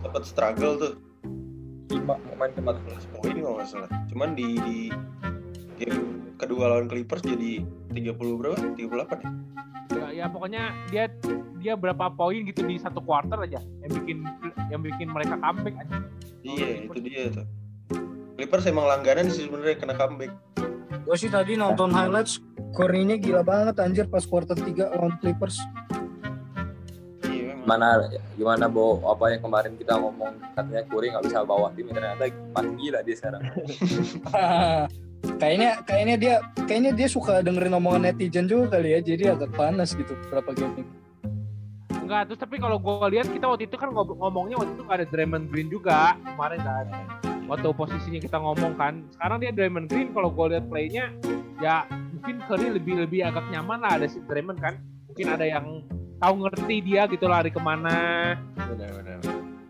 dapat 0.05 0.23
struggle 0.29 0.77
tuh 0.77 0.93
Lima 1.89 2.21
main 2.37 2.53
tempat 2.53 2.77
11 2.85 3.13
poin 3.17 3.35
kalau 3.39 3.57
nggak 3.57 3.69
salah. 3.69 3.91
Cuman 4.13 4.37
di, 4.37 4.49
di 4.61 4.79
game 5.79 6.35
kedua 6.39 6.71
lawan 6.71 6.87
Clippers 6.91 7.23
jadi 7.23 7.63
30 7.93 8.41
berapa? 8.41 8.57
38 8.75 9.23
ya? 9.23 9.31
Ya, 9.95 10.07
ya 10.11 10.27
pokoknya 10.27 10.73
dia 10.89 11.05
dia 11.61 11.75
berapa 11.77 12.13
poin 12.13 12.45
gitu 12.45 12.65
di 12.65 12.77
satu 12.81 13.01
quarter 13.05 13.41
aja 13.41 13.61
yang 13.85 13.93
bikin 14.03 14.19
yang 14.73 14.81
bikin 14.81 15.09
mereka 15.13 15.37
comeback 15.39 15.75
aja. 15.81 15.97
Iya, 16.45 16.69
itu 16.89 16.99
dia 17.01 17.23
tuh. 17.33 17.47
Clippers 18.35 18.67
emang 18.67 18.87
langganan 18.91 19.31
sih 19.31 19.47
sebenarnya 19.47 19.77
kena 19.79 19.95
comeback. 19.95 20.33
Gue 21.05 21.17
sih 21.21 21.29
tadi 21.29 21.55
nonton 21.55 21.93
highlights, 21.93 22.41
Curry-nya 22.75 23.21
gila 23.21 23.45
banget 23.45 23.79
anjir 23.79 24.09
pas 24.09 24.25
quarter 24.27 24.57
3 24.57 24.97
lawan 24.97 25.15
Clippers. 25.21 25.61
Iya, 27.29 27.55
mana 27.63 28.09
gimana 28.35 28.67
bo 28.67 29.05
apa 29.07 29.37
yang 29.37 29.41
kemarin 29.45 29.73
kita 29.79 29.95
ngomong 30.01 30.37
katanya 30.59 30.83
Curry 30.89 31.13
nggak 31.13 31.25
bisa 31.29 31.47
bawa 31.47 31.71
tim 31.73 31.89
ternyata 31.89 32.29
mati 32.53 32.73
gila 32.77 33.01
dia 33.07 33.17
sekarang 33.17 33.43
kayaknya 35.41 35.71
kayaknya 35.85 36.17
dia 36.17 36.35
kayaknya 36.69 36.93
dia 36.97 37.09
suka 37.09 37.41
dengerin 37.45 37.77
omongan 37.77 38.13
netizen 38.13 38.49
juga 38.49 38.79
kali 38.79 38.97
ya 38.97 39.01
jadi 39.01 39.37
agak 39.37 39.53
panas 39.57 39.93
gitu 39.97 40.15
berapa 40.29 40.51
game 40.57 40.85
ini. 40.85 40.85
Enggak, 42.05 42.29
terus 42.29 42.41
tapi 42.45 42.61
kalau 42.61 42.77
gue 42.77 43.17
lihat 43.17 43.33
kita 43.33 43.49
waktu 43.49 43.65
itu 43.65 43.81
kan 43.81 43.89
ngomongnya 43.97 44.61
waktu 44.61 44.77
itu 44.77 44.85
ada 44.93 45.09
Draymond 45.09 45.49
Green 45.49 45.73
juga 45.73 46.21
kemarin 46.21 46.61
kan. 46.61 46.87
Waktu 47.49 47.73
posisinya 47.73 48.21
kita 48.21 48.37
ngomong 48.41 48.77
kan, 48.77 49.09
sekarang 49.17 49.41
dia 49.41 49.51
Draymond 49.57 49.89
Green 49.89 50.13
kalau 50.13 50.29
gue 50.29 50.53
lihat 50.53 50.69
playnya 50.69 51.17
ya 51.65 51.89
mungkin 51.89 52.45
Curry 52.45 52.77
lebih 52.77 53.09
lebih 53.09 53.25
agak 53.25 53.49
nyaman 53.49 53.81
lah 53.81 53.97
ada 53.97 54.05
si 54.05 54.21
Draymond 54.29 54.61
kan. 54.61 54.77
Mungkin 55.09 55.27
ada 55.33 55.49
yang 55.49 55.81
tahu 56.21 56.35
ngerti 56.45 56.77
dia 56.85 57.09
gitu 57.09 57.25
lari 57.25 57.49
ke 57.49 57.61
mana, 57.61 57.97
benar. 58.53 58.91
benar. 59.01 59.19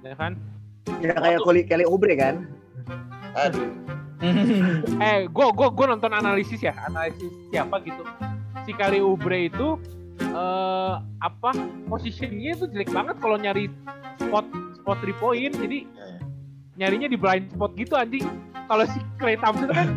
ya 0.03 0.14
kan? 0.19 0.33
Ya 0.99 1.14
kayak 1.14 1.40
Kelly, 1.47 1.62
Kelly 1.67 1.85
Oubre 1.87 2.14
kan. 2.19 2.51
Aduh, 3.35 3.84
Eh, 5.05 5.29
gue 5.29 5.47
gue 5.51 5.69
gue 5.71 5.87
nonton 5.87 6.13
analisis 6.13 6.61
ya, 6.61 6.75
analisis 6.85 7.31
siapa 7.51 7.81
gitu. 7.85 8.03
Si 8.65 8.73
Kali 8.73 8.99
Ubre 8.99 9.49
itu 9.49 9.77
eh 10.21 10.95
apa 11.21 11.51
posisinya 11.87 12.55
itu 12.55 12.67
jelek 12.71 12.91
banget 12.91 13.17
kalau 13.19 13.37
nyari 13.37 13.69
spot 14.19 14.47
spot 14.79 14.97
three 15.03 15.17
point. 15.17 15.53
Jadi 15.53 15.85
Ya, 15.91 16.05
ya. 16.07 16.19
nyarinya 16.77 17.09
di 17.09 17.19
blind 17.19 17.53
spot 17.53 17.73
gitu 17.77 17.95
anjing. 17.95 18.25
Kalau 18.65 18.85
si 18.89 18.99
Clay 19.21 19.37
Thompson 19.37 19.71
kan 19.71 19.89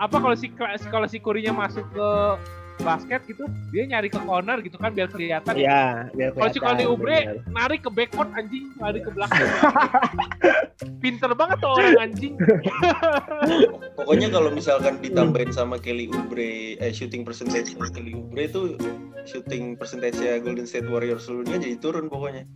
apa 0.00 0.16
kalau 0.16 0.32
si 0.32 0.48
kalau 0.88 1.04
si 1.04 1.18
Kurinya 1.20 1.52
masuk 1.52 1.84
ke 1.92 2.08
basket 2.80 3.20
gitu, 3.28 3.44
dia 3.70 3.84
nyari 3.86 4.08
ke 4.08 4.20
corner 4.22 4.58
gitu 4.64 4.76
kan 4.76 4.90
biar 4.92 5.08
kelihatan. 5.12 5.54
Iya, 5.54 6.10
biar 6.12 6.30
Kalau 6.34 6.50
kelihatan, 6.50 6.88
Ubre 6.88 7.18
narik 7.48 7.80
ke 7.86 7.90
backcourt 7.92 8.30
anjing, 8.34 8.72
lari 8.80 9.00
ke 9.04 9.10
belakang. 9.12 9.48
Pinter 11.02 11.32
banget 11.36 11.58
tuh 11.60 11.70
orang 11.76 12.10
anjing. 12.10 12.34
Pokoknya 13.98 14.28
kalau 14.32 14.50
misalkan 14.52 14.96
ditambahin 15.04 15.52
sama 15.52 15.76
Kelly 15.76 16.08
Oubre, 16.12 16.80
eh 16.80 16.92
shooting 16.92 17.22
percentage 17.24 17.76
Kelly 17.76 18.16
Oubre 18.16 18.48
itu 18.48 18.76
shooting 19.28 19.76
percentage 19.76 20.16
ya 20.20 20.40
Golden 20.40 20.64
State 20.64 20.88
Warriors 20.88 21.28
seluruhnya 21.28 21.60
jadi 21.60 21.76
turun 21.76 22.08
pokoknya. 22.08 22.48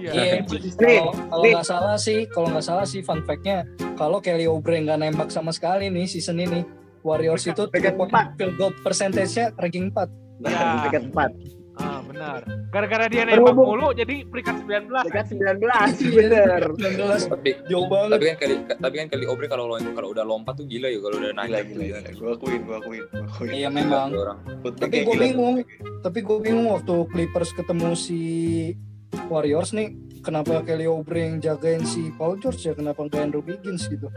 Iya, 0.00 0.44
Nih, 0.44 1.00
kalau 1.28 1.44
nggak 1.44 1.66
salah 1.66 1.96
sih, 2.00 2.24
kalau 2.32 2.48
nggak 2.52 2.64
salah 2.64 2.86
sih 2.88 3.04
fun 3.04 3.20
fact-nya, 3.24 3.68
kalau 4.00 4.20
Kelly 4.20 4.48
Oubre 4.48 4.76
nggak 4.80 5.00
nembak 5.00 5.28
sama 5.28 5.52
sekali 5.52 5.92
nih 5.92 6.08
season 6.08 6.40
ini, 6.40 6.64
Warriors 7.00 7.44
itu 7.44 7.62
point 7.66 7.96
empat. 7.98 8.26
field 8.34 8.54
goal 8.54 8.72
percentage-nya 8.78 9.52
ranking 9.54 9.88
4. 9.88 10.08
Nah, 10.38 10.48
Ya. 10.48 10.60
Peringkat 10.82 11.04
4. 11.10 11.32
Ah, 11.72 12.00
benar. 12.02 12.44
Gara-gara 12.68 13.08
dia 13.08 13.24
nembak 13.24 13.56
mulu 13.56 13.88
jadi 13.90 14.20
peringkat 14.22 14.68
19. 14.68 15.00
Peringkat 15.00 15.26
19, 15.32 15.64
bener. 16.12 16.60
19 16.76 17.24
tapi 17.26 17.50
jauh 17.64 17.88
banget. 17.88 18.10
tapi 18.10 18.24
kan 18.26 18.36
kali 18.36 18.54
tapi 18.76 18.94
kan 18.96 19.06
kali 19.08 19.24
Obre 19.24 19.46
kalau 19.46 19.64
lo- 19.66 19.80
kalau 19.90 20.12
udah 20.12 20.20
lompat 20.22 20.54
tuh 20.54 20.66
gila 20.66 20.86
ya 20.86 20.98
kalau 20.98 21.16
udah 21.18 21.32
naik 21.32 21.48
gila 21.48 21.60
gila, 21.64 21.98
gila. 21.98 22.10
Gue 22.12 22.30
akuin, 22.30 22.60
gue 22.60 22.76
akuin, 22.76 23.04
gue 23.06 23.24
akuin. 23.24 23.50
Iya 23.54 23.68
memang. 23.70 24.08
Tapi 24.76 24.96
gue 25.00 25.16
bingung, 25.18 25.56
tapi 26.00 26.18
gue 26.20 26.38
bingung 26.38 26.66
waktu 26.68 26.94
Clippers 27.06 27.50
ketemu 27.50 27.88
si 27.94 28.20
Warriors 29.26 29.72
nih, 29.72 29.88
kenapa 30.20 30.60
Kelly 30.60 30.84
Oubre 30.84 31.18
yang 31.22 31.40
jagain 31.40 31.82
si 31.82 32.12
Paul 32.12 32.36
George 32.36 32.60
ya, 32.60 32.74
kenapa 32.74 33.02
nggak 33.02 33.20
Andrew 33.22 33.40
Wiggins 33.40 33.88
gitu? 33.88 34.12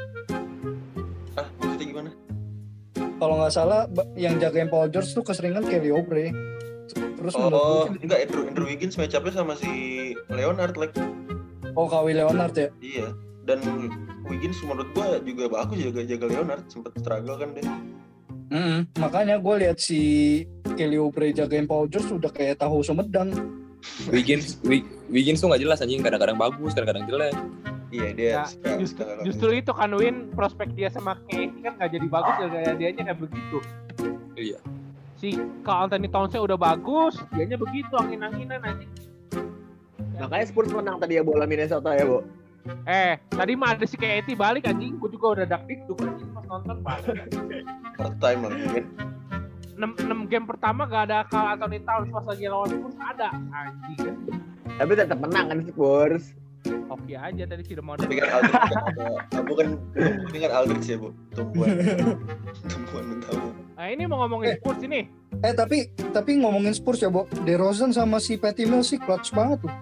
Kalau 3.15 3.35
nggak 3.37 3.53
salah, 3.53 3.85
yang 4.13 4.35
jagain 4.35 4.67
Paul 4.67 4.89
George 4.89 5.09
tuh 5.09 5.21
keseringan 5.21 5.63
Kelly 5.63 5.89
Oubre. 5.89 6.33
Terus 6.93 7.33
menurut 7.33 7.55
Oh, 7.55 7.87
gue, 7.87 8.03
enggak 8.03 8.19
Andrew, 8.27 8.43
Andrew 8.43 8.67
Wiggins 8.67 8.95
match 8.95 9.13
up-nya 9.13 9.31
sama 9.33 9.55
si 9.55 9.71
Leonard 10.27 10.75
like. 10.75 10.91
oh 11.73 11.87
Kawhi 11.87 12.13
Leonard 12.13 12.53
ya. 12.53 12.67
Iya. 12.79 13.07
Dan 13.43 13.59
Wiggins 14.23 14.59
menurut 14.61 14.87
gua 14.91 15.19
juga 15.19 15.47
bagus 15.49 15.77
jaga 15.77 16.01
jaga 16.01 16.25
Leonard, 16.29 16.63
sempet 16.67 16.95
struggle 16.95 17.35
kan 17.35 17.49
dia. 17.51 17.67
Mm, 18.49 18.85
makanya 18.95 19.35
gue 19.37 19.55
lihat 19.57 19.77
si 19.77 19.99
Kelly 20.75 20.95
Oubre 20.95 21.31
jagain 21.31 21.65
Paul 21.65 21.89
George 21.89 22.13
udah 22.13 22.29
kayak 22.29 22.59
tahu 22.59 22.79
Sumedang. 22.79 23.33
Wiggins 24.07 24.61
Wig- 24.63 24.87
Wiggins 25.09 25.39
tuh 25.39 25.49
nggak 25.49 25.59
jelas 25.59 25.79
anjing 25.79 25.99
kadang-kadang 25.99 26.37
bagus 26.37 26.71
kadang-kadang 26.71 27.03
jelek 27.03 27.35
Iya 27.93 28.09
dia 28.17 28.29
Ya, 28.33 28.43
suka, 28.49 28.69
justru, 28.81 29.05
justru 29.21 29.49
itu 29.53 29.69
kan 29.69 29.93
Win 29.93 30.33
prospek 30.33 30.73
dia 30.73 30.89
sama 30.89 31.13
KD 31.29 31.61
kan 31.61 31.77
nggak 31.77 31.91
jadi 31.93 32.07
bagus 32.09 32.33
gara-gara 32.41 32.73
dianya 32.73 33.01
kayak 33.05 33.19
begitu. 33.21 33.57
iya 34.33 34.59
Si 35.21 35.37
Carl 35.61 35.87
Anthony 35.87 36.09
Townsend 36.09 36.43
udah 36.43 36.57
bagus, 36.57 37.21
dianya 37.37 37.55
begitu 37.55 37.93
angin-anginan 37.95 38.59
anjing. 38.65 38.91
Makanya 40.17 40.45
Spurs 40.49 40.73
menang 40.73 40.97
tadi 40.99 41.15
ya 41.15 41.23
bola 41.23 41.47
Minnesota 41.47 41.95
ya, 41.95 42.03
Bo. 42.03 42.25
Eh, 42.87 43.19
tadi 43.31 43.53
mah 43.55 43.75
ada 43.77 43.85
si 43.87 43.95
KD 43.95 44.35
balik 44.35 44.67
anjing, 44.67 44.99
gua 44.99 45.07
juga 45.13 45.27
udah 45.39 45.45
dakdik 45.47 45.85
tuh 45.87 45.95
anjing 46.01 46.27
pas 46.33 46.43
nonton 46.49 46.75
Pak. 46.81 46.97
part 47.99 48.15
time 48.19 48.39
kan. 48.41 48.53
6, 49.73 50.05
6 50.05 50.31
game 50.31 50.45
pertama 50.45 50.85
gak 50.85 51.11
ada 51.11 51.23
Carl 51.29 51.55
Anthony 51.55 51.79
Towns 51.83 52.09
pas 52.11 52.25
lagi 52.27 52.45
lawan 52.49 52.67
Spurs 52.73 52.97
ada 52.99 53.29
anjing. 53.31 54.15
Tapi 54.75 54.91
tetap 54.97 55.17
menang 55.21 55.45
kan 55.53 55.59
Spurs. 55.63 56.35
Oke 56.87 57.13
aja 57.17 57.43
tadi 57.43 57.61
si 57.65 57.73
Demar. 57.73 57.99
Tapi 57.99 58.15
kan 58.15 58.27
kan 58.29 58.39
ada, 58.39 58.53
ah, 59.33 59.43
bukan 59.43 59.75
ini 60.31 60.37
kan 60.39 60.51
Aldridge 60.53 60.87
ya 60.87 60.97
bu, 60.97 61.09
tumbuhan, 61.33 61.75
tumbuhan 62.71 63.05
utama. 63.19 63.49
Nah 63.73 63.87
ini 63.89 64.03
mau 64.05 64.23
ngomongin 64.23 64.55
Spurs 64.61 64.79
ini. 64.85 65.01
Eh 65.43 65.51
tapi 65.51 65.91
tapi 66.13 66.39
ngomongin 66.39 66.71
Spurs 66.71 67.01
ya, 67.01 67.09
Bo. 67.09 67.27
DeRozan 67.43 67.91
sama 67.91 68.21
si 68.21 68.39
Patty 68.39 68.63
Mills 68.63 68.93
sih 68.93 68.99
clutch 69.01 69.33
banget 69.33 69.65
tuh. 69.67 69.73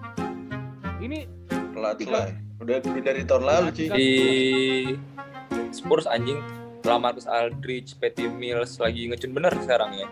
Ini 0.98 1.28
Pelat 1.72 1.98
lah, 2.06 2.30
udah, 2.62 2.78
udah 2.78 3.02
dari 3.02 3.22
tahun 3.22 3.44
lalu 3.44 3.68
cuy. 3.74 3.86
Kan- 3.90 3.96
di 3.98 4.10
Spurs 5.70 6.06
anjing 6.06 6.38
Lamarcus 6.82 7.30
Aldridge, 7.30 7.94
Patty 7.98 8.26
Mills 8.26 8.78
lagi 8.82 9.06
ngecun 9.06 9.30
bener 9.30 9.54
sekarang 9.62 9.94
ya. 9.94 10.06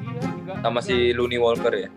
iya 0.00 0.20
tiga 0.20 0.52
Sama 0.60 0.80
si 0.84 1.16
Looney 1.16 1.40
Walker 1.40 1.72
ya. 1.72 1.88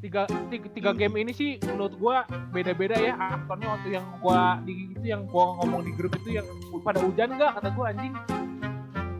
Tiga, 0.00 0.24
tiga, 0.48 0.66
tiga 0.72 0.90
game 0.96 1.14
ini 1.20 1.32
sih 1.32 1.50
menurut 1.68 1.94
gua 2.00 2.16
beda-beda 2.50 2.96
ya 2.96 3.14
aktornya 3.16 3.68
waktu 3.68 3.88
yang 4.00 4.06
gua 4.20 4.56
di 4.64 4.96
itu 4.96 5.04
yang 5.04 5.22
gua 5.28 5.60
ngomong 5.60 5.84
di 5.84 5.92
grup 5.92 6.16
itu 6.16 6.40
yang 6.40 6.46
pada 6.80 7.04
hujan 7.04 7.36
nggak 7.36 7.60
kata 7.60 7.68
gua 7.76 7.92
anjing 7.92 8.14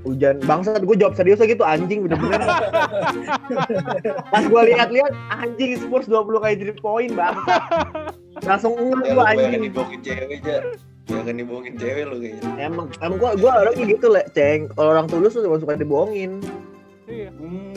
Hujan 0.00 0.40
bangsat 0.48 0.80
gue 0.80 0.96
jawab 0.96 1.12
serius 1.12 1.44
gitu 1.44 1.60
anjing 1.60 2.08
bener-bener. 2.08 2.40
Pas 4.32 4.44
gue 4.48 4.62
lihat-lihat 4.72 5.12
anjing 5.28 5.76
Spurs 5.76 6.08
20 6.08 6.40
kali 6.40 6.56
jadi 6.56 6.72
poin 6.80 7.12
bangsat. 7.12 8.16
Langsung 8.48 8.80
ngeh 8.80 8.96
Ya, 9.04 9.12
gue 9.12 9.24
anjing. 9.28 9.60
dibohongin 9.68 10.00
cewek 10.00 10.40
aja. 10.40 10.72
Jangan 11.04 11.34
dibohongin 11.36 11.74
cewek 11.76 12.08
lu 12.08 12.16
kayaknya. 12.16 12.48
Emang 12.56 12.88
emang 13.04 13.16
gue 13.20 13.30
gue 13.44 13.50
orangnya 13.52 13.84
gitu 13.92 14.06
le, 14.08 14.22
ceng. 14.32 14.72
Kalau 14.72 14.88
orang 14.88 15.04
tulus 15.04 15.36
tuh 15.36 15.44
suka 15.44 15.76
dibohongin. 15.76 16.40
iya 17.04 17.28
Hmm. 17.36 17.69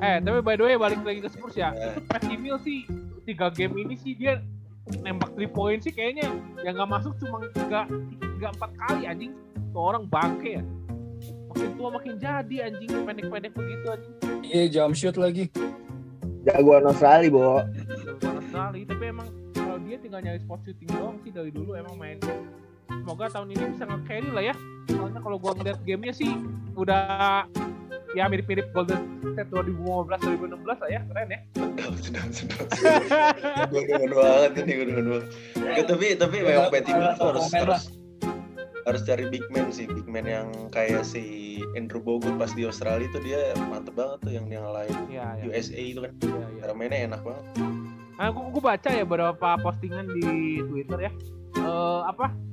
Eh 0.00 0.16
tapi 0.20 0.40
by 0.40 0.56
the 0.56 0.64
way 0.64 0.76
balik 0.80 1.00
lagi 1.04 1.20
ke 1.20 1.28
Spurs 1.28 1.56
ya. 1.56 1.76
Itu 1.76 2.00
Patty 2.08 2.34
Mills 2.40 2.64
sih 2.64 2.88
tiga 3.28 3.52
game 3.52 3.76
ini 3.76 3.94
sih 4.00 4.16
dia 4.16 4.40
nembak 5.04 5.36
3 5.36 5.46
point 5.52 5.80
sih 5.84 5.92
kayaknya. 5.92 6.32
Yang 6.64 6.74
nggak 6.80 6.90
masuk 6.90 7.12
cuma 7.20 7.44
tiga 7.52 7.84
tiga 8.18 8.48
empat 8.56 8.70
kali 8.88 9.02
anjing. 9.04 9.32
Tuh 9.70 9.80
orang 9.80 10.04
bangke 10.08 10.58
ya. 10.58 10.62
Makin 11.52 11.68
tua 11.76 11.88
makin 11.92 12.14
jadi 12.16 12.56
anjing. 12.72 12.90
Pendek-pendek 13.04 13.52
begitu 13.54 13.86
anjing. 13.92 14.14
Iya 14.40 14.64
jump 14.72 14.96
shoot 14.96 15.14
lagi. 15.20 15.52
Jagoan 16.40 16.88
Australia, 16.88 17.28
Bo. 17.28 17.60
Sekali 18.48 18.88
tapi 18.88 19.04
emang 19.12 19.28
kalau 19.52 19.76
dia 19.84 20.00
tinggal 20.00 20.24
nyari 20.24 20.40
spot 20.40 20.64
shooting 20.64 20.88
doang 20.88 21.20
sih 21.22 21.30
dari 21.30 21.52
dulu 21.52 21.76
emang 21.76 21.94
main. 22.00 22.16
Semoga 22.88 23.30
tahun 23.30 23.54
ini 23.54 23.76
bisa 23.76 23.84
nge-carry 23.86 24.30
lah 24.32 24.44
ya. 24.48 24.54
Soalnya 24.90 25.20
kalau 25.22 25.36
gua 25.38 25.52
ngeliat 25.54 25.78
gamenya 25.86 26.16
sih 26.16 26.32
udah 26.74 27.44
ya 28.14 28.26
mirip-mirip 28.26 28.66
Golden 28.74 29.22
State 29.34 29.50
2015 29.54 30.40
2016 30.42 30.66
lah 30.66 30.88
ya 30.90 31.00
keren 31.06 31.28
ya. 31.30 31.40
Sedap 31.54 31.94
sedap 32.02 32.28
sedap. 32.34 32.66
Gue 33.72 34.06
banget 34.10 34.52
ini 34.66 34.72
gue 34.74 34.86
demen 34.90 35.06
banget 35.06 35.26
Ya, 35.78 35.82
tapi 35.86 36.06
tapi 36.18 36.36
memang 36.42 36.68
Patty 36.74 36.90
Mills 36.90 37.18
harus 37.22 37.46
harus 37.54 37.82
harus 38.88 39.02
cari 39.04 39.28
big 39.28 39.44
man 39.52 39.68
sih 39.70 39.86
big 39.86 40.08
man 40.08 40.24
yang 40.24 40.48
kayak 40.72 41.04
si 41.04 41.60
Andrew 41.76 42.00
Bogut 42.00 42.34
pas 42.40 42.50
di 42.56 42.64
Australia 42.64 43.06
itu 43.06 43.18
dia 43.22 43.52
mantep 43.68 43.94
banget 43.94 44.18
tuh 44.24 44.32
yang 44.34 44.46
dia 44.50 44.58
ngalahin. 44.64 44.98
Iya 45.12 45.26
iya 45.38 45.44
USA 45.46 45.78
itu 45.80 46.00
kan. 46.02 46.12
Iya, 46.18 46.46
iya. 46.50 46.60
cara 46.66 46.72
mainnya 46.74 46.98
enak 47.12 47.20
banget. 47.22 47.44
Nah, 48.20 48.28
aku, 48.28 48.40
aku 48.52 48.58
baca 48.60 48.88
ya 48.92 49.04
beberapa 49.06 49.48
postingan 49.64 50.06
di 50.12 50.60
Twitter 50.66 51.08
ya. 51.08 51.12
Eh 51.56 52.00
apa? 52.08 52.49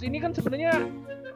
Spurs 0.00 0.16
ini 0.16 0.16
kan 0.24 0.32
sebenarnya 0.32 0.72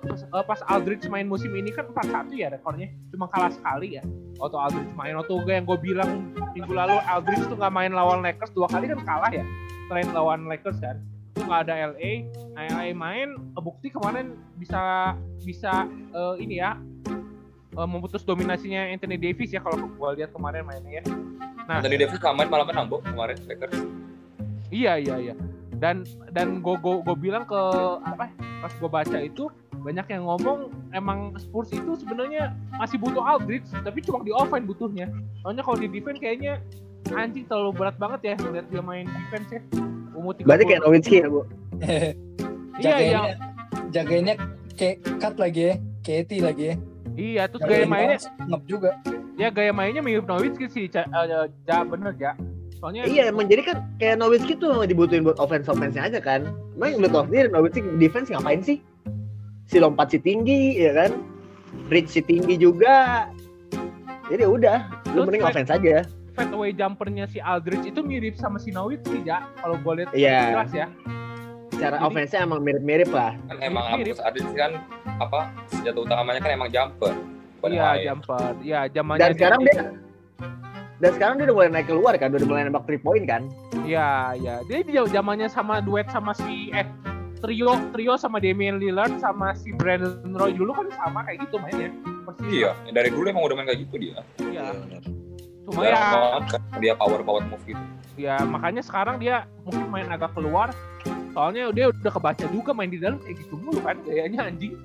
pas, 0.09 0.25
eh, 0.25 0.45
pas 0.49 0.61
Aldridge 0.73 1.05
main 1.13 1.29
musim 1.29 1.53
ini 1.53 1.69
kan 1.69 1.85
4-1 1.85 2.33
ya 2.33 2.49
rekornya. 2.49 2.89
Cuma 3.13 3.29
kalah 3.29 3.53
sekali 3.53 4.01
ya. 4.01 4.03
Waktu 4.41 4.57
Aldridge 4.57 4.93
main 4.97 5.21
waktu 5.21 5.37
gue 5.37 5.53
yang 5.53 5.69
gue 5.69 5.79
bilang 5.85 6.33
minggu 6.57 6.73
lalu 6.73 6.97
Aldridge 7.05 7.45
tuh 7.45 7.61
nggak 7.61 7.69
main 7.69 7.93
lawan 7.93 8.25
Lakers 8.25 8.57
dua 8.57 8.65
kali 8.73 8.89
kan 8.89 9.05
kalah 9.05 9.29
ya. 9.29 9.45
Trade 9.93 10.17
lawan 10.17 10.49
Lakers 10.49 10.81
kan. 10.81 10.97
Itu 11.37 11.45
nggak 11.45 11.61
ada 11.69 11.93
LA. 11.93 12.25
Nah, 12.57 12.63
LA 12.73 12.97
main 12.97 13.37
bukti 13.53 13.93
kemarin 13.93 14.33
bisa 14.57 15.13
bisa 15.45 15.85
eh, 16.17 16.35
ini 16.41 16.65
ya 16.65 16.81
eh, 17.77 17.85
memutus 17.85 18.25
dominasinya 18.25 18.89
Anthony 18.97 19.21
Davis 19.21 19.53
ya 19.53 19.61
kalau 19.61 19.77
gue 19.77 20.25
lihat 20.25 20.33
kemarin 20.33 20.65
mainnya 20.65 21.05
ya. 21.05 21.13
Nah, 21.69 21.85
Anthony 21.85 22.01
Davis 22.01 22.17
main 22.17 22.49
malah 22.49 22.65
menang 22.65 22.89
Bo, 22.89 23.05
kemarin 23.05 23.37
Lakers. 23.45 23.77
Iya 24.73 24.97
iya 24.97 25.17
iya. 25.21 25.35
Dan 25.85 26.09
dan 26.33 26.65
gue 26.65 26.77
gue 26.81 26.95
gue 27.05 27.17
bilang 27.21 27.45
ke 27.45 27.61
apa? 28.09 28.33
Pas 28.65 28.73
gue 28.73 28.89
baca 28.89 29.19
itu 29.21 29.53
banyak 29.85 30.07
yang 30.09 30.25
ngomong 30.25 30.73
emang 30.97 31.37
Spurs 31.37 31.69
itu 31.77 31.93
sebenarnya 32.01 32.57
masih 32.81 32.97
butuh 32.97 33.21
Aldridge 33.21 33.69
tapi 33.85 34.01
cuma 34.01 34.25
di 34.25 34.33
offense 34.33 34.65
butuhnya. 34.65 35.13
Soalnya 35.45 35.61
kalau 35.61 35.77
di 35.77 35.93
defense 35.93 36.17
kayaknya 36.25 36.57
anjing 37.13 37.45
terlalu 37.45 37.77
berat 37.77 38.01
banget 38.01 38.33
ya 38.33 38.35
ngeliat 38.41 38.67
dia 38.73 38.81
main 38.81 39.05
defense 39.05 39.49
ya. 39.53 39.61
Umur 40.17 40.33
30. 40.41 40.49
Berarti 40.49 40.65
kayak 40.65 40.83
Nowitzki 40.89 41.17
ya, 41.21 41.27
Bu. 41.29 41.41
Iya 41.85 41.93
iya. 42.81 42.81
jagainnya, 42.81 43.35
jagainnya 43.93 44.35
kayak 44.79 44.97
cut 45.21 45.35
lagi 45.37 45.61
ya, 45.61 45.75
Katie 46.01 46.41
lagi 46.41 46.65
ya. 46.73 46.75
Iya, 47.15 47.43
terus 47.47 47.63
gaya 47.69 47.85
mainnya 47.87 48.19
ngep 48.49 48.63
juga. 48.65 48.91
ya 49.37 49.51
gaya 49.53 49.71
mainnya 49.75 50.01
mirip 50.01 50.25
Nowitzki 50.25 50.67
sih, 50.71 50.87
Ca- 50.89 51.07
eh, 51.07 51.51
ja, 51.69 51.85
bener 51.85 52.15
ja. 52.17 52.33
Soalnya 52.85 53.09
Iya, 53.09 53.33
emang 53.33 53.49
jadi 53.49 53.65
kan 53.65 53.77
kayak 53.97 54.21
Nowitzki 54.21 54.61
tuh 54.61 54.85
dibutuhin 54.85 55.25
buat 55.25 55.41
offense 55.41 55.73
offense 55.73 55.97
aja 55.97 56.21
kan. 56.21 56.45
Emang 56.77 56.93
yang 56.93 57.01
lihat 57.01 57.17
off 57.17 57.33
dia 57.33 57.49
Nowitzki 57.49 57.81
defense 57.97 58.29
ngapain 58.29 58.61
sih? 58.61 58.77
Si 59.65 59.81
lompat 59.81 60.13
si 60.13 60.21
tinggi, 60.21 60.77
ya 60.77 60.93
kan? 60.93 61.17
Reach 61.89 62.13
si 62.13 62.21
tinggi 62.21 62.61
juga. 62.61 63.25
Jadi 64.29 64.45
udah, 64.45 64.85
lu 65.17 65.25
Terus 65.25 65.27
mending 65.33 65.45
offense 65.49 65.73
aja. 65.73 66.05
fadeaway 66.37 66.77
jumpernya 66.77 67.25
si 67.25 67.41
Aldridge 67.41 67.89
itu 67.89 68.05
mirip 68.05 68.37
sama 68.37 68.61
si 68.61 68.69
Nowitzki 68.69 69.25
ya. 69.25 69.49
Kalau 69.57 69.81
gue 69.81 70.05
lihat 70.05 70.11
Iya. 70.13 70.39
jelas 70.53 70.71
ya. 70.77 70.87
Secara 71.73 71.97
Jadi- 71.97 72.05
offense-nya 72.05 72.41
emang 72.45 72.61
mirip-mirip 72.61 73.09
lah. 73.09 73.33
Kan 73.49 73.57
emang 73.65 73.85
Mirip. 73.97 74.21
Aldridge 74.21 74.53
kan 74.53 74.77
apa 75.17 75.41
senjata 75.73 76.05
utamanya 76.05 76.45
kan 76.45 76.53
emang 76.53 76.69
jumper. 76.69 77.17
Iya, 77.65 77.81
main. 77.81 78.05
jumper. 78.05 78.53
Iya, 78.61 78.81
zamannya 78.93 79.21
Dan 79.25 79.31
sekarang 79.33 79.61
dia 79.65 79.75
dan 81.05 81.13
sekarang 81.21 81.37
dia 81.37 81.53
udah 81.53 81.57
mulai 81.61 81.69
naik 81.69 81.87
keluar 81.93 82.17
kan, 82.17 82.33
udah 82.33 82.49
mulai 82.49 82.65
nembak 82.65 82.89
3 82.89 83.05
point 83.05 83.29
kan. 83.29 83.45
Iya, 83.85 84.41
iya. 84.41 84.55
Dia 84.65 84.81
di 84.81 84.97
zamannya 84.97 85.53
sama 85.53 85.85
duet 85.85 86.09
sama 86.09 86.33
si 86.33 86.73
eh 86.73 86.89
trio 87.45 87.77
trio 87.93 88.17
sama 88.17 88.41
Damian 88.41 88.81
Lillard 88.81 89.21
sama 89.21 89.53
si 89.53 89.77
Brandon 89.77 90.33
Roy 90.33 90.57
dulu 90.57 90.73
kan 90.73 90.89
sama 90.97 91.29
kayak 91.29 91.45
gitu 91.45 91.61
mainnya. 91.61 91.93
Persis. 92.25 92.49
Iya, 92.49 92.73
dari 92.89 93.13
dulu 93.13 93.29
emang 93.29 93.45
udah 93.45 93.53
main 93.53 93.69
kayak 93.69 93.85
gitu 93.85 93.95
dia. 94.01 94.25
Iya. 94.41 94.49
Iya, 94.49 94.65
benar. 94.81 95.03
Cuma 95.69 95.81
ya, 95.85 96.01
banget 96.09 96.45
kan 96.57 96.63
dia 96.81 96.93
power 96.97 97.21
power 97.21 97.45
move 97.53 97.65
gitu. 97.69 97.85
ya 98.15 98.39
makanya 98.47 98.79
sekarang 98.79 99.19
dia 99.21 99.45
mungkin 99.61 99.85
main 99.93 100.09
agak 100.09 100.33
keluar. 100.33 100.73
Soalnya 101.37 101.69
dia 101.77 101.93
udah 101.93 102.13
kebaca 102.17 102.47
juga 102.49 102.73
main 102.73 102.89
di 102.89 102.97
dalam 102.97 103.21
kayak 103.21 103.45
gitu 103.45 103.61
mulu 103.61 103.85
kan 103.85 104.01
gayanya 104.09 104.49
anjing. 104.49 104.81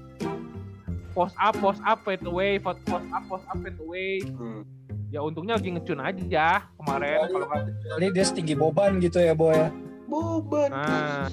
Post 1.16 1.40
up, 1.40 1.56
post 1.64 1.80
up, 1.88 2.04
fade 2.04 2.28
away, 2.28 2.60
post 2.60 2.84
post 2.84 3.08
up, 3.08 3.24
post 3.32 3.48
up, 3.48 3.56
fade 3.64 3.80
away. 3.80 4.20
Hmm. 4.20 4.68
Ya 5.10 5.26
untungnya 5.26 5.58
lagi 5.58 5.74
ngecun 5.74 6.00
aja 6.06 6.70
kemarin. 6.78 7.18
Kalau 7.34 7.48
nggak, 7.50 7.64
Kali 7.98 8.08
dia 8.14 8.26
setinggi 8.26 8.54
boban 8.54 9.02
gitu 9.02 9.18
ya, 9.18 9.34
Boy. 9.34 9.58
ya. 9.58 9.74
Boban. 10.10 10.70
nah, 10.74 11.30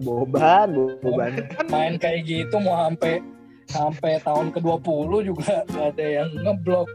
Boban, 0.00 0.68
boban. 1.00 1.32
Main 1.72 1.96
kayak 2.00 2.24
gitu 2.28 2.56
mau 2.60 2.88
sampai 2.88 3.20
sampai 3.68 4.20
tahun 4.20 4.52
ke-20 4.52 5.10
juga 5.24 5.64
gak 5.72 5.96
ada 5.96 6.04
yang 6.04 6.28
ngeblok. 6.36 6.88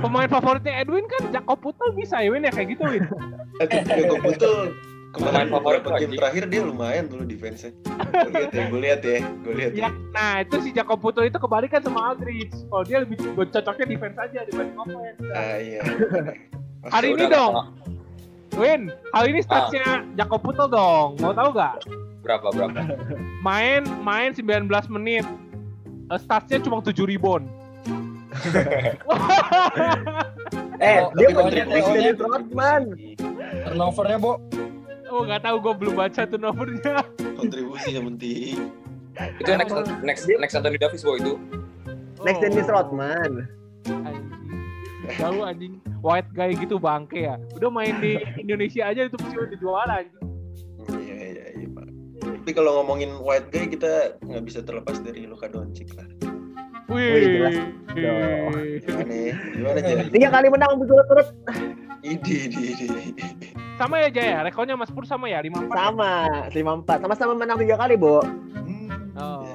pemain 0.00 0.26
favoritnya 0.26 0.80
Edwin 0.80 1.04
kan 1.06 1.28
Jakob 1.30 1.60
Putel 1.60 1.92
bisa 1.94 2.18
ya 2.18 2.32
Win 2.32 2.48
ya 2.48 2.52
kayak 2.54 2.74
gitu 2.74 2.82
Win. 2.88 3.04
Jakob 3.98 4.18
Putel 4.24 4.74
kemarin 5.14 5.46
Pemain 5.46 5.48
favorit 5.54 5.80
beberapa 5.86 6.00
game 6.02 6.14
terakhir 6.18 6.42
dia 6.50 6.60
lumayan 6.66 7.04
dulu 7.06 7.22
defense-nya. 7.22 7.70
Gue 7.78 8.30
lihat 8.34 8.50
ya, 8.50 8.64
gue 8.66 8.80
lihat 8.82 9.00
ya, 9.06 9.18
gue 9.22 9.54
lihat 9.54 9.72
ya. 9.72 9.80
Ya, 9.86 9.88
nah 10.10 10.32
itu 10.42 10.56
si 10.66 10.70
Jakob 10.74 10.98
Putel 10.98 11.30
itu 11.30 11.38
kebalikan 11.38 11.78
sama 11.80 12.12
Aldridge. 12.12 12.50
Kalau 12.66 12.82
dia 12.82 12.98
lebih 13.06 13.16
cocoknya 13.22 13.86
defense 13.86 14.18
aja 14.18 14.38
dibanding 14.50 14.76
offense. 14.76 15.18
Ah 15.30 15.56
iya. 15.62 15.80
Hari 16.94 17.16
ini 17.16 17.24
dong, 17.30 17.72
Win. 18.58 18.90
Hari 19.14 19.28
ini 19.32 19.40
statsnya 19.40 20.02
Jakob 20.18 20.42
Putel 20.42 20.66
dong. 20.66 21.16
Mau 21.22 21.32
tahu 21.32 21.54
gak? 21.54 21.86
berapa 22.24 22.48
berapa? 22.56 22.80
Main 23.44 23.84
main 24.00 24.32
19 24.32 24.66
menit. 24.88 25.28
Eh, 26.08 26.20
statsnya 26.20 26.58
cuma 26.64 26.80
7 26.82 27.04
rebound. 27.06 27.46
Eh, 30.82 30.98
Oh, 31.00 31.14
dia 31.14 31.30
Dennis 31.30 31.86
ya, 31.86 32.12
Rodman. 32.18 32.98
Turnovernya, 33.62 34.18
Bo. 34.18 34.42
Oh 35.14 35.22
nggak 35.22 35.42
tahu 35.46 35.56
gue 35.62 35.74
belum 35.78 35.94
baca 35.94 36.22
tuh 36.26 36.38
nomornya. 36.42 37.06
Kontribusi 37.38 37.94
yang 37.94 38.10
penting. 38.14 38.74
Itu 39.38 39.50
next 39.54 39.74
next 40.02 40.22
next 40.26 40.54
Anthony 40.58 40.78
Davis 40.78 41.06
Bo 41.06 41.14
itu. 41.14 41.38
Next 42.26 42.40
Oh, 42.40 42.42
Dennis 42.42 42.66
Rodman. 42.66 43.46
Anjing. 43.86 44.26
Lalu 45.20 45.40
anjing 45.46 45.74
white 46.02 46.30
guy 46.34 46.56
gitu 46.58 46.82
bangke 46.82 47.30
ya. 47.30 47.38
Udah 47.54 47.70
main 47.70 47.94
di 48.02 48.18
Indonesia 48.42 48.90
aja 48.90 49.06
itu 49.06 49.14
pasti 49.14 49.36
udah 49.38 49.58
juara 49.62 49.94
anjing. 50.02 50.24
Iya 50.98 51.16
iya 51.30 51.44
iya 51.54 51.68
pak. 51.70 51.86
Tapi 52.42 52.50
kalau 52.56 52.82
ngomongin 52.82 53.14
white 53.22 53.48
guy 53.54 53.70
kita 53.70 54.18
nggak 54.24 54.44
bisa 54.48 54.66
terlepas 54.66 54.98
dari 54.98 55.30
Luka 55.30 55.46
Doncic 55.46 55.94
lah. 55.94 56.08
Wih, 56.92 57.40
jelas 57.40 57.56
Wih. 57.56 58.76
Gimana? 58.84 59.14
Gimana 59.56 59.78
aja? 59.80 60.04
Tiga 60.12 60.28
kali 60.28 60.46
menang 60.52 60.76
berturut-turut 60.76 61.28
Idi 62.04 62.52
idi 62.52 62.62
idi. 62.76 63.63
Sama 63.74 63.98
ya 63.98 64.08
Jaya, 64.10 64.46
rekornya 64.46 64.78
Mas 64.78 64.90
Pur 64.94 65.02
sama 65.02 65.26
ya 65.26 65.42
54. 65.42 65.66
ya? 65.66 65.74
sama, 65.74 66.12
lima 66.54 66.72
empat, 66.78 66.98
sama-sama 67.02 67.32
menang 67.34 67.58
tiga 67.58 67.74
kali, 67.74 67.98
Bo. 67.98 68.22
Hmm. 68.22 68.88
Oh. 69.18 69.50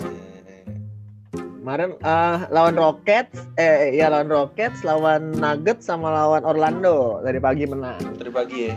Kemarin 1.64 1.96
eh, 1.96 2.38
lawan 2.52 2.76
Rockets, 2.76 3.48
eh 3.56 3.96
ya 3.96 4.12
lawan 4.12 4.28
Rockets, 4.28 4.84
lawan 4.84 5.32
Nuggets 5.40 5.88
sama 5.88 6.12
lawan 6.12 6.44
Orlando 6.44 7.24
dari 7.24 7.40
pagi 7.40 7.64
menang. 7.64 8.00
Tadi 8.20 8.32
pagi 8.32 8.60
ya. 8.68 8.76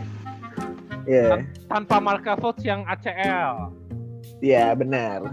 Iya, 1.03 1.43
Tanpa 1.67 1.99
Marka 1.99 2.39
Fultz 2.39 2.63
yang 2.63 2.87
ACL. 2.87 3.75
iya 4.39 4.71
benar. 4.71 5.27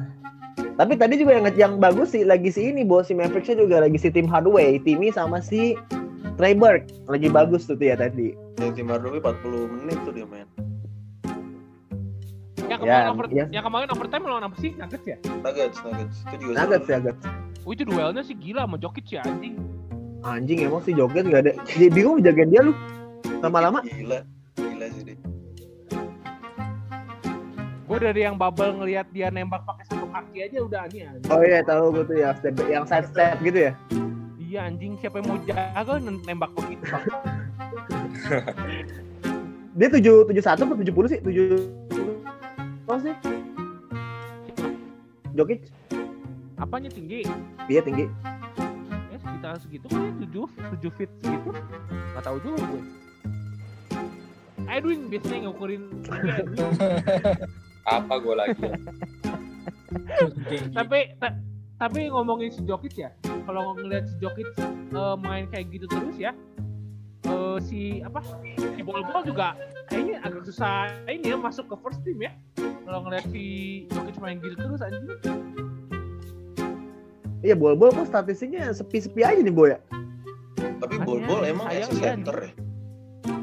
Tapi 0.75 0.99
tadi 0.99 1.23
juga 1.23 1.39
yang 1.39 1.47
yang 1.55 1.73
bagus 1.79 2.11
sih 2.11 2.27
lagi 2.27 2.51
si 2.51 2.75
ini, 2.75 2.83
Bo, 2.83 3.07
si 3.07 3.15
Mavericksnya 3.15 3.63
juga 3.63 3.87
lagi 3.87 3.95
si 3.95 4.11
tim 4.11 4.27
Hardaway, 4.27 4.83
Timmy 4.83 5.15
sama 5.15 5.39
si 5.39 5.79
Trey 6.41 6.57
Burke 6.57 6.89
lagi 7.05 7.29
bagus 7.29 7.69
tuh, 7.69 7.77
tuh 7.77 7.85
ya 7.85 8.01
tadi. 8.01 8.33
Yang 8.57 8.81
tim 8.81 8.89
Hardaway 8.89 9.21
40 9.21 9.77
menit 9.77 9.99
tuh 10.09 10.13
dia 10.17 10.25
main. 10.25 10.49
Yang 12.65 12.81
Ya, 12.81 12.97
kemarin, 12.97 13.09
over, 13.13 13.27
ya. 13.29 13.45
yang 13.53 13.65
kemarin 13.69 13.89
overtime 13.93 14.25
lawan 14.25 14.45
apa 14.49 14.57
sih? 14.57 14.73
Nuggets 14.73 15.05
ya? 15.05 15.17
Nuggets, 15.45 15.77
Nuggets. 15.85 16.17
Itu 16.25 16.37
juga 16.41 16.53
Nuggets 16.57 16.87
seru. 16.89 16.93
ya, 16.93 16.97
Nuggets. 16.97 17.23
Oh 17.61 17.71
itu 17.77 17.83
duelnya 17.85 18.23
sih 18.25 18.33
gila 18.33 18.65
sama 18.65 18.81
Jokic 18.81 19.07
ya 19.11 19.21
anjing. 19.21 19.61
Anjing 20.25 20.59
emang 20.65 20.81
sih 20.81 20.97
Jokic 20.97 21.29
gak 21.29 21.45
ada. 21.45 21.53
Dia 21.69 21.93
bingung 21.93 22.25
jagain 22.25 22.49
dia 22.49 22.65
lu. 22.65 22.73
Lama-lama. 23.45 23.85
Gila. 23.85 24.25
Gila 24.57 24.87
sih 24.97 25.03
dia. 25.05 25.19
Gue 27.85 27.99
dari 28.01 28.25
yang 28.25 28.41
bubble 28.41 28.73
ngelihat 28.73 29.13
dia 29.13 29.29
nembak 29.29 29.69
pakai 29.69 29.85
satu 29.85 30.09
kaki 30.09 30.49
aja 30.49 30.59
udah 30.65 30.81
aneh 30.89 31.05
anjing. 31.05 31.29
Oh 31.29 31.45
iya 31.45 31.61
tahu 31.61 31.93
gue 31.93 32.05
tuh 32.09 32.17
ya 32.17 32.33
step 32.33 32.57
yang 32.65 32.89
side 32.89 33.13
step 33.13 33.37
gitu 33.45 33.69
ya. 33.69 33.73
Iya 34.51 34.67
anjing 34.67 34.99
siapa 34.99 35.23
yang 35.23 35.31
mau 35.31 35.39
jaga 35.47 36.03
nembak 36.03 36.51
begitu 36.59 36.83
Bang? 36.91 37.07
Dia 39.79 39.87
tujuh 39.95 40.27
tujuh 40.27 40.43
satu 40.43 40.67
atau 40.67 40.77
tujuh 40.83 40.91
puluh 40.91 41.07
sih 41.07 41.23
tujuh. 41.23 41.71
Apa 42.83 42.99
sih? 42.99 43.15
Jokic? 45.39 45.71
Apanya 46.59 46.91
tinggi? 46.91 47.23
Iya 47.71 47.79
tinggi. 47.87 48.11
Ya 48.91 49.17
sekitar 49.23 49.63
segitu 49.63 49.87
kan 49.87 50.19
tujuh 50.19 50.51
tujuh 50.51 50.91
feet 50.99 51.11
segitu. 51.23 51.55
Gak 52.19 52.27
tahu 52.27 52.43
juga 52.43 52.59
gue. 52.75 52.83
Edwin 54.67 55.07
biasanya 55.07 55.47
ngukurin. 55.47 55.87
Apa 58.03 58.19
gue 58.19 58.35
lagi 58.35 58.67
ya? 58.67 58.75
tapi 60.83 61.15
ta- 61.23 61.39
tapi 61.79 62.11
ngomongin 62.11 62.51
si 62.51 62.67
Jokic 62.67 62.99
ya 62.99 63.15
kalau 63.51 63.75
ngeliat 63.75 64.07
si 64.07 64.15
Jokic 64.23 64.47
eh, 64.95 65.17
main 65.19 65.51
kayak 65.51 65.67
gitu 65.75 65.91
terus 65.91 66.15
ya 66.15 66.31
eh, 67.27 67.59
si 67.67 67.99
apa 68.07 68.23
si 68.55 68.81
bol 68.87 69.03
bol 69.03 69.27
juga 69.27 69.59
kayaknya 69.91 70.23
agak 70.23 70.47
susah 70.47 70.87
ini 71.11 71.35
ya 71.35 71.37
masuk 71.37 71.67
ke 71.67 71.75
first 71.83 71.99
team 72.07 72.23
ya 72.23 72.31
kalau 72.87 73.03
ngeliat 73.03 73.27
si 73.35 73.43
Jokic 73.91 74.17
main 74.23 74.39
gitu 74.39 74.55
terus 74.55 74.79
anjing 74.79 75.19
Iya 77.41 77.57
bol-bol 77.57 77.89
kok 77.89 78.05
statistiknya 78.05 78.69
sepi-sepi 78.69 79.25
aja 79.25 79.41
nih 79.41 79.49
boy 79.49 79.73
ya. 79.73 79.81
Tapi 80.77 81.01
Makanya, 81.01 81.09
bol-bol 81.09 81.41
emang 81.49 81.73
as 81.73 81.89
dia 81.89 82.13
center 82.13 82.37
ya. 82.37 82.53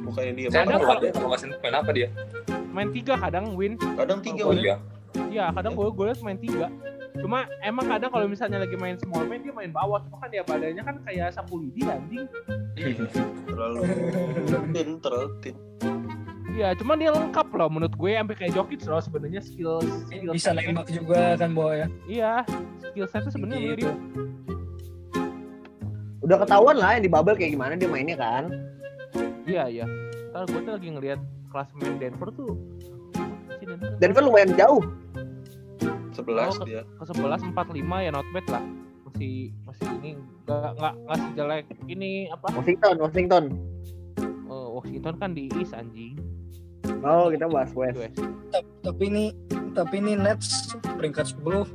Bukannya 0.05 0.33
dia 0.37 0.47
main. 0.53 0.69
kok. 0.69 0.85
tahu 0.85 1.09
kalau 1.17 1.27
nggak 1.33 1.57
main 1.65 1.75
apa 1.81 1.91
dia? 1.97 2.07
main 2.69 2.89
tiga 2.93 3.17
kadang 3.17 3.57
win 3.57 3.73
Kadang 3.97 4.21
tiga 4.21 4.45
Oh 4.45 4.53
udah. 4.53 4.61
iya. 4.61 4.75
iya 5.33 5.45
kadang 5.49 5.73
gue 5.73 5.89
gue 5.89 6.05
liat 6.13 6.21
main 6.21 6.37
tiga 6.37 6.69
cuma 7.17 7.37
emang 7.59 7.85
kadang 7.87 8.09
kalau 8.09 8.25
misalnya 8.25 8.59
lagi 8.59 8.75
main 8.75 8.95
small 8.95 9.23
man 9.23 9.39
dia 9.39 9.51
main 9.51 9.69
bawah 9.69 9.99
cuma 10.01 10.17
kan 10.19 10.29
dia 10.29 10.41
badannya 10.41 10.79
kan 10.79 10.95
kayak 11.01 11.31
sapu 11.31 11.59
lidi 11.59 11.81
anjing 11.83 12.27
Terlalu 13.47 13.81
terlalu 14.99 15.27
thin. 15.41 15.55
iya 16.49 16.73
cuma 16.73 16.93
dia 16.93 17.09
lengkap 17.09 17.47
loh 17.51 17.69
menurut 17.69 17.91
gue 17.91 18.11
sampai 18.13 18.35
kayak 18.35 18.51
Jokic 18.53 18.81
loh 18.83 18.97
sebenarnya 18.99 19.41
skill 19.41 19.77
skill 20.05 20.31
bisa 20.31 20.51
nembak 20.51 20.87
juga 20.87 21.33
kan 21.35 21.51
boy 21.51 21.73
ya 21.75 21.87
Iya, 22.07 22.33
skill 22.83 23.07
setnya 23.07 23.29
sebenarnya 23.29 23.59
Gitu. 23.59 23.69
mirip. 23.83 23.95
Udah 26.19 26.37
ketahuan 26.37 26.75
lah 26.75 26.89
yang 26.93 27.03
di 27.03 27.11
bubble 27.11 27.33
kayak 27.33 27.53
gimana 27.53 27.73
dia 27.73 27.87
mainnya 27.87 28.17
kan. 28.17 28.51
Iya, 29.45 29.63
iya. 29.71 29.85
Ntar 30.33 30.43
gue 30.45 30.59
tuh 30.59 30.73
lagi 30.75 30.89
ngeliat 30.89 31.19
kelas 31.47 31.69
main 31.77 31.95
Denver 31.97 32.29
tuh. 32.31 32.51
Denver 33.97 34.21
lumayan 34.21 34.51
jauh. 34.53 34.83
11 36.17 36.49
Oh, 36.51 36.65
dia. 36.65 36.81
ke 36.83 37.03
11 37.05 37.45
45 37.47 37.77
ya 37.99 38.11
not 38.11 38.27
bad 38.27 38.47
lah. 38.49 38.63
Masih 39.03 39.33
masih 39.63 39.87
ini 39.95 40.09
nggak 40.43 40.69
nggak 40.73 40.93
nggak 40.99 41.17
sejelek 41.21 41.63
ini 41.85 42.09
apa? 42.27 42.47
Washington, 42.51 42.95
Washington. 42.97 43.43
eh, 44.19 44.67
Washington 44.73 45.13
kan 45.15 45.29
di 45.31 45.47
East 45.53 45.71
anjing. 45.71 46.17
Oh 46.99 47.27
kita 47.27 47.45
bahas 47.45 47.69
West. 47.71 47.99
Ta- 48.49 48.63
tapi 48.81 49.03
ini 49.05 49.25
tapi 49.71 49.99
ini 49.99 50.15
Nets 50.15 50.73
peringkat 50.89 51.35
10 51.35 51.67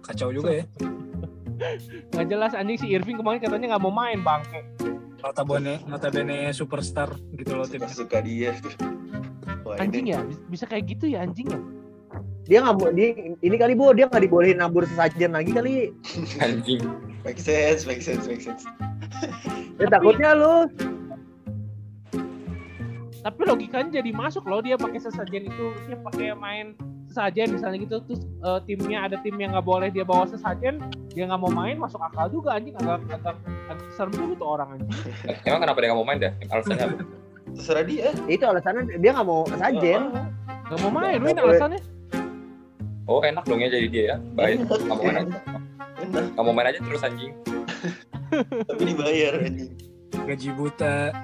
kacau 0.00 0.30
juga 0.30 0.50
ya 0.52 0.64
Nggak 2.12 2.26
jelas 2.26 2.52
anjing 2.52 2.76
si 2.76 2.86
Irving 2.88 3.16
kemarin 3.16 3.38
katanya 3.38 3.66
nggak 3.70 3.82
mau 3.82 3.90
main 3.90 4.20
bangke. 4.20 4.60
mata 5.18 5.42
bene 5.42 5.80
mata 5.84 6.06
bene 6.06 6.48
superstar 6.50 7.10
gitu 7.32 7.52
loh 7.52 7.64
timnya 7.64 7.88
Suka-suka 7.88 8.18
dia. 8.20 8.54
Wah, 9.62 9.74
Anjing 9.76 10.04
ini 10.04 10.14
ya, 10.14 10.22
bis- 10.22 10.44
bisa 10.48 10.64
kayak 10.64 10.86
gitu 10.88 11.08
ya 11.08 11.20
anjing 11.20 11.48
ya. 11.48 11.58
Dia 12.46 12.62
nggak 12.62 12.74
mau 12.78 12.88
dia 12.94 13.34
ini 13.42 13.56
kali 13.58 13.74
bu 13.74 13.90
dia 13.90 14.06
nggak 14.06 14.22
dibolehin 14.22 14.62
nabur 14.62 14.86
sesajen 14.86 15.34
lagi 15.34 15.50
kali. 15.50 15.90
Anjing. 16.44 16.82
make 17.26 17.42
sense, 17.42 17.82
make 17.90 18.02
sense, 18.02 18.30
make 18.30 18.38
sense. 18.38 18.62
Ya 19.82 19.90
takutnya 19.90 20.30
lu 20.38 20.70
Tapi 23.26 23.42
logikanya 23.42 23.98
jadi 23.98 24.14
masuk 24.14 24.46
loh 24.46 24.62
dia 24.62 24.78
pakai 24.78 25.02
sesajen 25.02 25.50
itu 25.50 25.66
dia 25.90 25.98
pakai 25.98 26.30
main 26.38 26.78
sesajen 27.10 27.58
misalnya 27.58 27.82
gitu 27.82 27.96
terus 28.06 28.22
eh, 28.22 28.60
timnya 28.70 29.10
ada 29.10 29.18
tim 29.26 29.34
yang 29.34 29.50
nggak 29.50 29.66
boleh 29.66 29.90
dia 29.90 30.06
bawa 30.06 30.30
sesajen 30.30 30.78
dia 31.10 31.24
nggak 31.26 31.40
mau 31.42 31.50
main 31.50 31.74
masuk 31.74 31.98
akal 31.98 32.30
juga 32.30 32.54
anjing 32.54 32.78
agak 32.78 33.02
agak, 33.10 33.34
agak 33.66 33.88
serem 33.98 34.14
juga 34.14 34.34
tuh 34.38 34.46
orang 34.46 34.68
anjing 34.78 34.90
Emang 35.42 35.58
kenapa 35.58 35.78
dia 35.82 35.88
nggak 35.90 35.98
mau 35.98 36.06
main 36.06 36.18
dah? 36.22 36.32
Alasannya 36.54 36.84
apa? 36.86 36.96
Terserah 37.56 37.84
dia. 37.88 38.08
itu 38.30 38.44
alasannya 38.46 38.82
dia 39.02 39.10
nggak 39.10 39.26
mau 39.26 39.42
sesajen. 39.50 40.00
nggak 40.46 40.78
mau 40.86 40.92
main 40.94 41.18
boleh. 41.18 41.42
alasannya 41.42 41.95
Oh 43.06 43.22
enak 43.22 43.46
dong 43.46 43.62
ya 43.62 43.70
jadi 43.70 43.86
dia 43.86 44.04
ya. 44.04 44.16
Baik. 44.34 44.66
Mau 44.66 44.98
main 44.98 45.16
aja. 45.22 45.38
Mau 46.36 46.52
main 46.52 46.68
aja 46.70 46.78
terus 46.82 47.02
anjing. 47.06 47.32
tapi 48.66 48.82
dibayar 48.82 49.38
anjing. 49.38 49.70
gaji 50.26 50.50
buta 50.58 51.14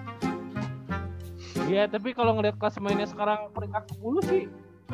Iya 1.67 1.91
tapi 1.91 2.15
kalau 2.15 2.39
ngelihat 2.39 2.55
kelas 2.55 2.79
mainnya 2.79 3.09
sekarang 3.09 3.51
peringkat 3.51 3.91
10 3.99 4.31
sih 4.31 4.43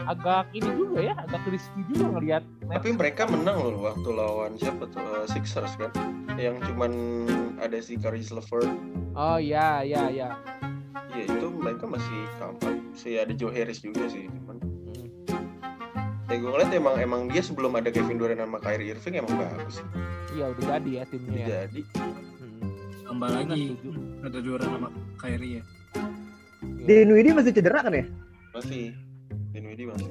agak 0.06 0.48
ini 0.54 0.70
juga 0.78 0.98
ya 1.02 1.14
agak 1.18 1.42
risky 1.50 1.82
juga 1.90 2.16
ngelihat 2.16 2.42
Tapi 2.64 2.88
mereka 2.94 3.26
menang 3.28 3.58
loh 3.60 3.84
waktu 3.84 4.08
lawan 4.08 4.56
siapa 4.56 4.86
tuh 4.88 5.02
eh, 5.02 5.26
Sixers 5.28 5.74
kan. 5.76 5.90
Yang 6.38 6.70
cuman 6.72 6.92
ada 7.58 7.76
si 7.82 7.98
Caris 7.98 8.30
LeVert. 8.32 8.70
oh 9.12 9.36
iya 9.36 9.82
iya 9.82 10.08
iya 10.08 10.28
Iya 11.12 11.24
itu 11.26 11.46
mereka 11.50 11.84
masih 11.90 12.16
comeback. 12.38 12.78
Si 12.94 13.18
ada 13.18 13.34
Joe 13.34 13.50
Harris 13.50 13.82
juga 13.82 14.06
sih. 14.06 14.30
Cuman 14.30 14.62
Ya 16.28 16.36
gue 16.36 16.44
ngeliat 16.46 16.70
emang 16.70 16.94
emang 16.98 17.20
dia 17.26 17.40
sebelum 17.40 17.72
ada 17.72 17.88
Kevin 17.88 18.20
Durant 18.20 18.36
sama 18.38 18.60
Kyrie 18.60 18.92
Irving 18.92 19.14
emang 19.16 19.32
bagus. 19.34 19.80
sih. 19.80 19.86
iya 20.30 20.44
udah 20.46 20.64
jadi 20.76 20.90
ya 20.92 21.04
timnya 21.08 21.32
ya 21.34 21.46
Jadi 21.64 21.80
Hmm. 21.88 22.68
tambah 23.02 23.28
lagi 23.32 23.62
ada 24.20 24.38
juara 24.38 24.60
sama 24.62 24.88
Kyrie 25.16 25.52
ya 25.56 25.62
Di 26.78 26.94
Nwidi 27.02 27.32
masih 27.32 27.50
cedera 27.50 27.80
kan 27.80 27.92
ya? 27.92 28.04
masih 28.50 28.92
Dinwiddie 29.50 29.88
masih. 29.88 30.08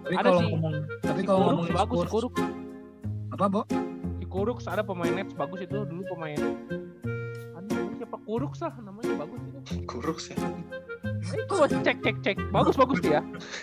tapi 0.00 0.14
Ada 0.14 0.22
kalau 0.24 0.38
sih. 0.38 0.48
ngomong 0.48 0.74
tapi 1.00 1.18
si 1.18 1.26
kalau 1.26 1.38
Kuruk 1.40 1.50
ngomongin 1.50 1.74
bagus 1.74 1.90
si 1.90 1.98
Spurs 1.98 2.10
Kuruk 2.12 2.34
apa 3.30 3.44
bo 3.46 3.62
si 4.16 4.24
Kuruk 4.24 4.58
ada 4.64 4.82
pemain 4.82 5.12
Nets 5.12 5.34
bagus 5.34 5.60
itu 5.60 5.78
dulu 5.82 6.02
pemain 6.08 6.38
aduh 7.52 7.78
siapa 7.96 8.16
Kuruk 8.22 8.52
sah 8.54 8.72
namanya 8.76 9.12
bagus 9.18 9.40
itu 9.42 9.58
Kuruk 9.84 10.18
sih. 10.18 10.34
Itu 11.20 11.54
cek 11.80 11.98
cek 12.00 12.16
cek 12.20 12.36
bagus 12.48 12.74
bagus 12.74 12.98
dia 13.00 13.20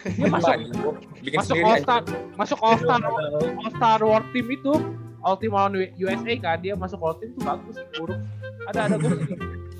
dia 0.08 0.26
Apa 0.26 0.38
masuk? 0.38 0.58
Gua 0.78 0.94
Bikin 1.20 1.38
masuk 1.38 1.56
All. 1.60 1.78
Star 1.82 2.02
masuk 2.36 2.60
All 2.62 2.78
Star 2.78 3.02
All 3.02 3.72
Star 3.72 4.00
World 4.00 4.28
Team 4.32 4.48
itu 4.48 4.74
All 5.20 5.36
Team 5.36 5.52
lawan 5.52 5.74
USA 5.96 6.34
kan 6.38 6.58
dia 6.60 6.74
masuk 6.74 7.00
All 7.00 7.18
Team 7.18 7.34
tuh 7.34 7.44
bagus 7.44 7.76
buruk 7.94 8.20
ada 8.66 8.86
ada 8.86 8.96
gue 8.96 9.12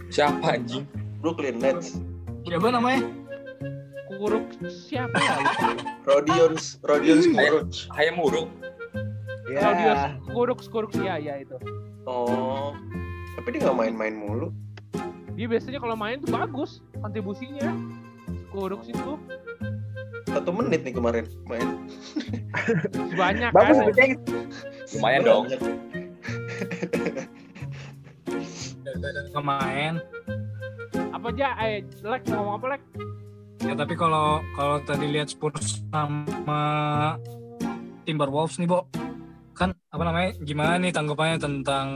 Siapa 0.08 0.56
anjing? 0.56 0.88
Brooklyn 1.20 1.60
Nets. 1.60 2.00
siapa 2.42 2.72
namanya 2.72 3.04
kuruk 4.10 4.48
siapa 4.66 5.14
ya. 5.14 5.36
Rodions 6.04 6.80
Rodions. 6.82 7.28
Hayam 7.94 8.16
Muruk. 8.16 8.48
kalau 9.48 9.74
dia 9.76 9.86
Ya. 9.86 9.96
kuruk 10.28 10.60
kuruk 10.66 10.92
ya 10.96 11.16
ya 11.18 11.40
itu 11.40 11.56
Oh. 12.08 12.72
Tapi 13.36 13.48
dia 13.54 13.68
nggak 13.68 13.78
main-main 13.78 14.16
mulu. 14.16 14.48
Dia 15.38 15.46
biasanya 15.46 15.78
kalau 15.78 15.94
main 15.94 16.18
tuh 16.18 16.34
bagus 16.34 16.82
kontribusinya 16.98 17.70
kuruk 18.50 18.82
situ 18.82 19.22
Satu 20.28 20.52
menit 20.52 20.84
nih 20.84 20.92
kemarin 20.92 21.24
main. 21.48 21.88
banyak 23.16 23.50
Bagus 23.56 23.80
kan. 23.96 24.12
Lumayan 24.98 25.22
dong. 25.24 25.44
Banyak. 25.48 25.62
daripada 28.88 29.20
nggak 29.30 29.46
main 29.46 29.94
apa 31.14 31.28
aja 31.34 31.48
eh 31.64 31.84
jelek 32.00 32.22
mau 32.32 32.36
ngomong 32.42 32.56
apa 32.58 32.66
lek 32.76 32.82
ya 33.62 33.74
tapi 33.76 33.94
kalau 33.98 34.42
kalau 34.56 34.78
tadi 34.86 35.06
lihat 35.12 35.30
Spurs 35.30 35.84
sama 35.92 36.64
Timberwolves 38.08 38.58
nih 38.58 38.68
bo 38.70 38.88
kan 39.58 39.74
apa 39.74 40.04
namanya 40.06 40.30
gimana 40.46 40.78
nih 40.78 40.94
tanggapannya 40.94 41.38
tentang 41.42 41.88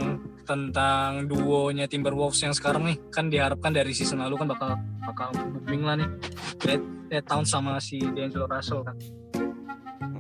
tentang 0.49 1.30
duonya 1.30 1.86
Timberwolves 1.86 2.41
yang 2.41 2.57
sekarang 2.57 2.89
nih? 2.89 2.97
Kan 3.14 3.30
diharapkan 3.30 3.70
dari 3.70 3.93
season 3.93 4.26
lalu 4.26 4.41
kan 4.41 4.47
bakal 4.49 4.70
bakal 5.05 5.30
booming 5.38 5.86
lah 5.86 5.95
nih. 6.01 6.09
Red, 6.66 6.82
Red 7.14 7.26
Town 7.30 7.45
sama 7.45 7.78
si 7.78 8.01
D'Angelo 8.01 8.49
Russell 8.49 8.82
kan. 8.82 8.97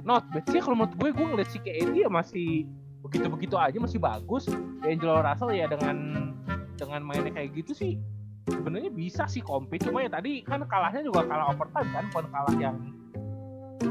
Not 0.05 0.29
bad 0.29 0.45
sih 0.53 0.61
kalau 0.61 0.77
menurut 0.77 0.93
gue 1.01 1.09
gue 1.09 1.25
ngeliat 1.33 1.49
si 1.49 1.57
KD 1.57 2.05
ya 2.05 2.09
masih 2.13 2.69
begitu 3.01 3.25
begitu 3.33 3.55
aja 3.57 3.77
masih 3.81 3.97
bagus. 3.97 4.45
Angelo 4.85 5.25
Russell 5.25 5.57
ya 5.57 5.65
dengan 5.65 6.29
dengan 6.77 7.01
mainnya 7.01 7.33
kayak 7.33 7.57
gitu 7.57 7.73
sih 7.73 7.97
sebenarnya 8.45 8.93
bisa 8.93 9.25
sih 9.25 9.41
compete. 9.41 9.89
Cuma 9.89 10.05
ya 10.05 10.09
tadi 10.13 10.45
kan 10.45 10.61
kalahnya 10.69 11.01
juga 11.01 11.25
kalah 11.25 11.57
overtime 11.57 11.89
kan 11.89 12.05
bukan 12.13 12.25
kalah 12.29 12.55
yang 12.61 12.77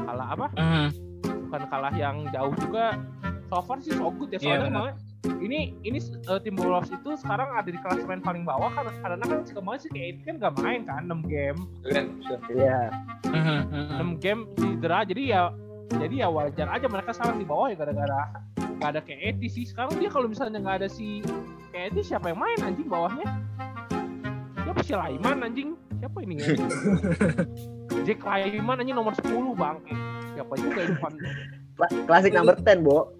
kalah 0.07 0.27
apa? 0.39 0.47
Hmm. 0.55 0.89
bukan 1.21 1.67
kalah 1.67 1.93
yang 1.99 2.23
jauh 2.31 2.55
juga 2.55 2.95
so 3.51 3.59
far 3.59 3.77
sih 3.83 3.91
so 3.91 4.07
good 4.15 4.31
ya. 4.31 4.39
Iya, 4.39 4.47
soalnya 4.47 4.63
benar. 4.71 4.79
malah 4.79 4.93
ini 5.43 5.59
ini 5.83 5.99
uh, 6.25 6.39
Timberwolves 6.39 6.87
itu 6.89 7.09
sekarang 7.19 7.51
ada 7.51 7.67
di 7.67 7.75
klasemen 7.77 8.23
paling 8.23 8.47
bawah 8.47 8.71
kan 8.71 8.87
karena 8.87 9.19
kan 9.19 9.43
si 9.43 9.51
kemarin 9.51 9.79
si 9.83 9.89
KD 9.91 10.17
kan 10.23 10.35
gak 10.39 10.53
main 10.57 10.81
kan 10.87 11.03
6 11.03 11.27
game. 11.27 11.59
Kan, 11.83 12.05
Iya. 12.47 12.79
Mhm, 13.27 13.59
mhm. 13.67 14.15
6 14.17 14.23
game 14.23 14.41
cedera 14.55 15.03
jadi 15.03 15.23
ya 15.27 15.41
jadi 15.91 16.15
ya 16.23 16.27
wajar 16.31 16.67
aja 16.71 16.87
mereka 16.87 17.11
sekarang 17.11 17.37
di 17.37 17.45
bawah 17.45 17.67
ya 17.67 17.75
gara-gara 17.75 18.21
gak 18.79 18.89
ada 18.95 19.01
KD 19.03 19.41
sih. 19.45 19.67
Sekarang 19.67 19.99
dia 19.99 20.07
kalau 20.07 20.31
misalnya 20.31 20.57
nggak 20.57 20.77
ada 20.81 20.89
si 20.89 21.19
KD 21.69 21.99
siapa 22.01 22.31
yang 22.31 22.39
main 22.39 22.57
anjing 22.63 22.87
bawahnya? 22.87 23.27
Siapa 24.63 24.79
si 24.81 24.95
Laiman 24.95 25.43
anjing? 25.43 25.75
Siapa 25.99 26.17
ini? 26.23 26.39
Jack 28.07 28.23
Laiman 28.23 28.79
anjing 28.79 28.95
nomor 28.95 29.13
10 29.13 29.27
bang. 29.53 29.77
Eh, 29.85 29.99
siapa 30.33 30.53
juga 30.55 30.81
Kla- 30.97 31.19
Klasik 31.79 32.35
number 32.35 32.55
10, 32.59 32.83
Bo. 32.83 33.11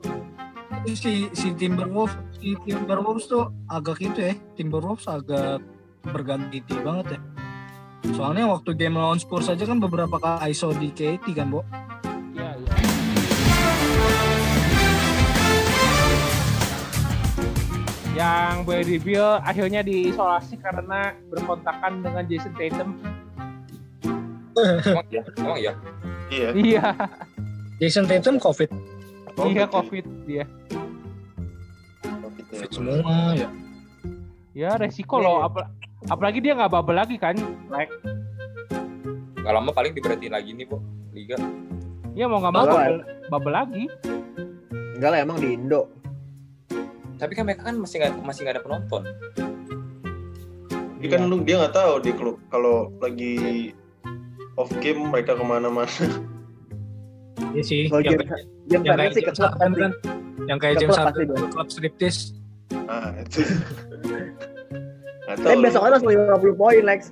Tapi 0.71 0.97
si 0.97 1.29
si 1.37 1.53
Timberwolves 1.53 2.17
si 2.41 2.57
Timberwolves 2.65 3.29
tuh 3.29 3.53
agak 3.69 4.01
itu 4.01 4.17
ya 4.17 4.33
Timberwolves 4.57 5.05
agak 5.05 5.61
berganti 6.01 6.57
banget 6.81 7.17
ya 7.17 7.19
soalnya 8.17 8.49
waktu 8.49 8.73
game 8.73 8.97
lawan 8.97 9.21
Spurs 9.21 9.45
aja 9.45 9.61
kan 9.61 9.77
beberapa 9.77 10.17
kali 10.17 10.49
ISO 10.49 10.73
di 10.73 10.89
KT 10.89 11.37
kan 11.37 11.53
Bo 11.53 11.61
Iya, 12.33 12.57
iya. 12.57 12.73
Yang 18.17 18.55
Bradley 18.65 18.99
Beal 19.01 19.37
akhirnya 19.45 19.81
diisolasi 19.85 20.57
karena 20.57 21.13
berkontakan 21.29 22.01
dengan 22.01 22.23
Jason 22.25 22.53
Tatum. 22.57 22.89
emang 24.57 25.07
iya, 25.09 25.23
emang 25.37 25.57
iya. 25.57 25.73
Iya. 26.29 26.49
Iya, 26.53 26.83
Jason 27.81 28.05
Tatum 28.05 28.37
COVID 28.37 28.69
iya 29.41 29.65
COVID 29.65 30.05
dia. 30.23 30.45
Covid 30.45 30.45
ya. 30.45 30.45
COVID 32.05 32.69
semua 32.69 33.15
ya 33.33 33.49
Ya 34.51 34.75
resiko 34.75 35.15
loh, 35.17 35.41
apa- 35.41 35.71
apalagi 36.05 36.43
dia 36.43 36.51
nggak 36.51 36.69
bubble 36.69 36.93
lagi 36.93 37.15
kan, 37.15 37.33
like 37.71 37.87
Gak 39.41 39.49
lama 39.49 39.71
paling 39.71 39.95
diberhentiin 39.95 40.29
lagi 40.29 40.51
nih, 40.51 40.67
Bu. 40.67 40.77
Liga. 41.11 41.33
ya 42.13 42.27
mau 42.27 42.37
nggak 42.37 42.53
mau 42.53 42.67
bubble, 42.67 42.97
bubble 43.31 43.53
lagi. 43.55 43.83
Enggak 44.93 45.09
lah 45.09 45.19
emang 45.19 45.39
di 45.39 45.55
Indo. 45.55 45.87
Tapi 47.15 47.31
kan 47.33 47.47
mereka 47.47 47.65
kan 47.65 47.79
masih 47.79 47.95
nggak 47.97 48.21
masih 48.21 48.39
nggak 48.43 48.55
ada 48.59 48.63
penonton. 48.63 49.03
Tapi 50.69 51.07
kan 51.07 51.25
lu 51.25 51.41
dia 51.41 51.57
nggak 51.57 51.73
tahu 51.73 51.93
di 51.97 52.11
klub 52.11 52.37
kalau 52.51 52.91
lagi 52.99 53.71
off 54.53 54.69
game 54.77 55.07
mereka 55.07 55.33
ke 55.33 55.41
mana-mana. 55.41 55.89
Iya 57.51 57.63
sih 57.63 57.81
Kalau 57.85 58.01
yang, 58.01 58.15
game, 58.15 58.29
game 58.67 58.83
yang 58.83 58.97
kayak 58.97 59.11
sih 59.11 59.21
ke 59.21 59.25
James 59.27 59.37
klub 59.37 59.51
Harden 59.51 59.69
pasti. 59.69 59.81
kan 59.81 59.91
yang 60.41 60.59
kayak 60.59 60.75
James 60.77 60.97
Harden 60.97 61.27
klub 61.49 61.67
striptease 61.67 62.21
Ah, 62.87 63.11
itu. 63.13 63.43
Tapi 65.27 65.59
besok 65.59 65.83
harus 65.83 65.99
50 66.01 66.15
poin, 66.55 66.81
Lex. 66.81 67.11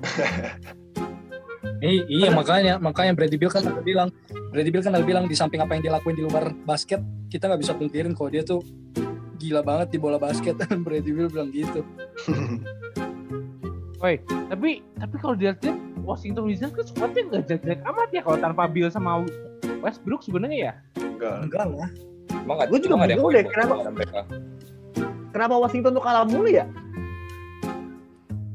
I- 1.80 2.06
iya 2.06 2.28
makanya 2.30 2.76
makanya 2.76 3.12
Brady 3.12 3.34
Bill 3.34 3.48
kan 3.48 3.62
ada 3.62 3.80
bilang 3.80 4.12
Brady 4.50 4.68
Bill 4.68 4.80
kan 4.80 4.92
ada 4.92 5.02
bilang 5.02 5.24
di 5.24 5.32
samping 5.32 5.58
apa 5.58 5.72
yang 5.72 5.82
dia 5.82 5.92
lakuin 5.92 6.12
di 6.12 6.22
luar 6.22 6.52
basket 6.60 7.00
kita 7.26 7.46
nggak 7.46 7.60
bisa 7.60 7.72
pungkirin 7.72 8.12
kalau 8.12 8.28
dia 8.28 8.42
tuh 8.42 8.60
gila 9.36 9.62
banget 9.62 9.88
di 9.90 9.98
bola 9.98 10.16
basket 10.16 10.54
Brady 10.84 11.10
Bill 11.10 11.26
bilang 11.26 11.48
gitu 11.48 11.80
Woi, 14.00 14.16
tapi 14.48 14.80
tapi 14.96 15.14
kalau 15.20 15.36
dilihat 15.36 15.60
Washington 16.00 16.48
Wizards 16.48 16.72
kan 16.72 16.84
squadnya 16.88 17.20
nggak 17.28 17.42
jelek-jelek 17.52 17.80
amat 17.84 18.08
ya 18.16 18.20
kalau 18.24 18.38
tanpa 18.40 18.64
Bill 18.64 18.88
sama 18.88 19.28
Westbrook 19.84 20.24
sebenarnya 20.24 20.58
ya. 20.58 20.74
Enggak. 20.96 21.36
enggak 21.44 21.64
lah 21.68 21.90
Emang 22.32 22.56
nggak 22.56 22.68
Gua 22.72 22.78
juga 22.80 22.94
nggak 22.96 23.10
bingung 23.12 23.32
deh, 23.32 23.42
buat 23.44 23.52
kenapa-. 23.52 24.24
Kenapa 25.30 25.54
Washington 25.60 25.90
tuh 25.94 26.02
kalah 26.02 26.24
mulu 26.24 26.48
ya? 26.48 26.64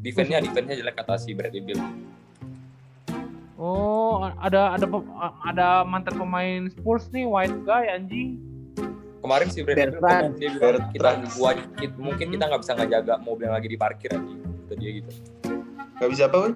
Defense-nya 0.02 0.42
defense-nya 0.42 0.76
jelek 0.82 0.96
kata 0.98 1.14
si 1.22 1.38
Bradley 1.38 1.62
Bill. 1.62 1.80
Oh, 3.56 4.26
ada 4.42 4.76
ada 4.76 4.86
ada 5.46 5.68
mantan 5.88 6.18
pemain 6.20 6.68
Spurs 6.74 7.08
nih 7.14 7.30
white 7.30 7.56
guy 7.64 7.86
anjing. 7.90 8.42
Kemarin 9.22 9.48
si 9.54 9.62
Bradley 9.62 9.94
Bill 9.94 10.34
dia 10.42 10.50
bilang 10.58 10.86
kita 10.90 11.10
gua 11.38 11.52
kita- 11.78 11.98
mungkin 12.02 12.26
kita 12.34 12.44
nggak 12.50 12.62
bisa 12.66 12.74
ngejaga 12.74 13.14
mobil 13.22 13.46
yang 13.46 13.56
lagi 13.56 13.70
diparkir 13.70 14.10
anjing. 14.14 14.42
Kata 14.66 14.74
dia 14.82 14.90
gitu. 14.98 15.10
Nggak 16.00 16.10
bisa 16.12 16.24
apa, 16.28 16.38
Wan? 16.38 16.54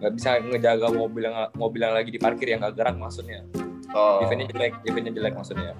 Nggak 0.00 0.12
bisa 0.18 0.28
ngejaga 0.40 0.86
mobil 0.90 1.22
yang 1.28 1.36
mobil 1.54 1.80
yang 1.84 1.94
lagi 1.94 2.10
diparkir 2.10 2.48
yang 2.50 2.60
nggak 2.64 2.74
gerak 2.74 2.96
maksudnya. 2.98 3.44
Oh. 3.92 4.24
Defense-nya 4.24 4.48
jelek, 4.50 4.72
defense-nya 4.82 5.12
jelek 5.14 5.34
maksudnya. 5.36 5.72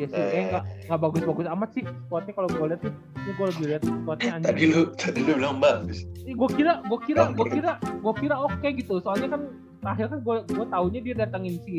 Iya 0.00 0.06
sih, 0.08 0.16
eh 0.16 0.44
nggak 0.48 0.64
nggak 0.88 1.00
bagus-bagus 1.00 1.46
amat 1.52 1.70
sih 1.76 1.84
squadnya 2.08 2.32
kalau 2.32 2.48
gue 2.48 2.66
lihat 2.72 2.80
tuh. 2.80 2.94
Ini 3.20 3.30
gue 3.36 3.46
lagi 3.52 3.64
lihat 3.68 3.82
squadnya 3.84 4.30
anjing. 4.32 4.48
Tadi 4.48 4.64
lu 4.64 4.80
tadi 4.96 5.20
lu 5.24 5.32
bilang 5.36 5.58
bagus. 5.60 5.98
gue 6.24 6.48
kira 6.56 6.80
gue 6.88 6.98
kira 7.04 7.22
gue 7.36 7.46
kira 7.52 7.72
gue 7.80 8.14
kira 8.16 8.36
oke 8.40 8.68
gitu 8.80 8.94
soalnya 9.02 9.28
kan 9.36 9.42
terakhir 9.82 10.06
kan 10.08 10.18
gue 10.24 10.36
gue 10.56 10.66
taunya 10.72 11.00
dia 11.04 11.14
datangin 11.26 11.54
si 11.66 11.74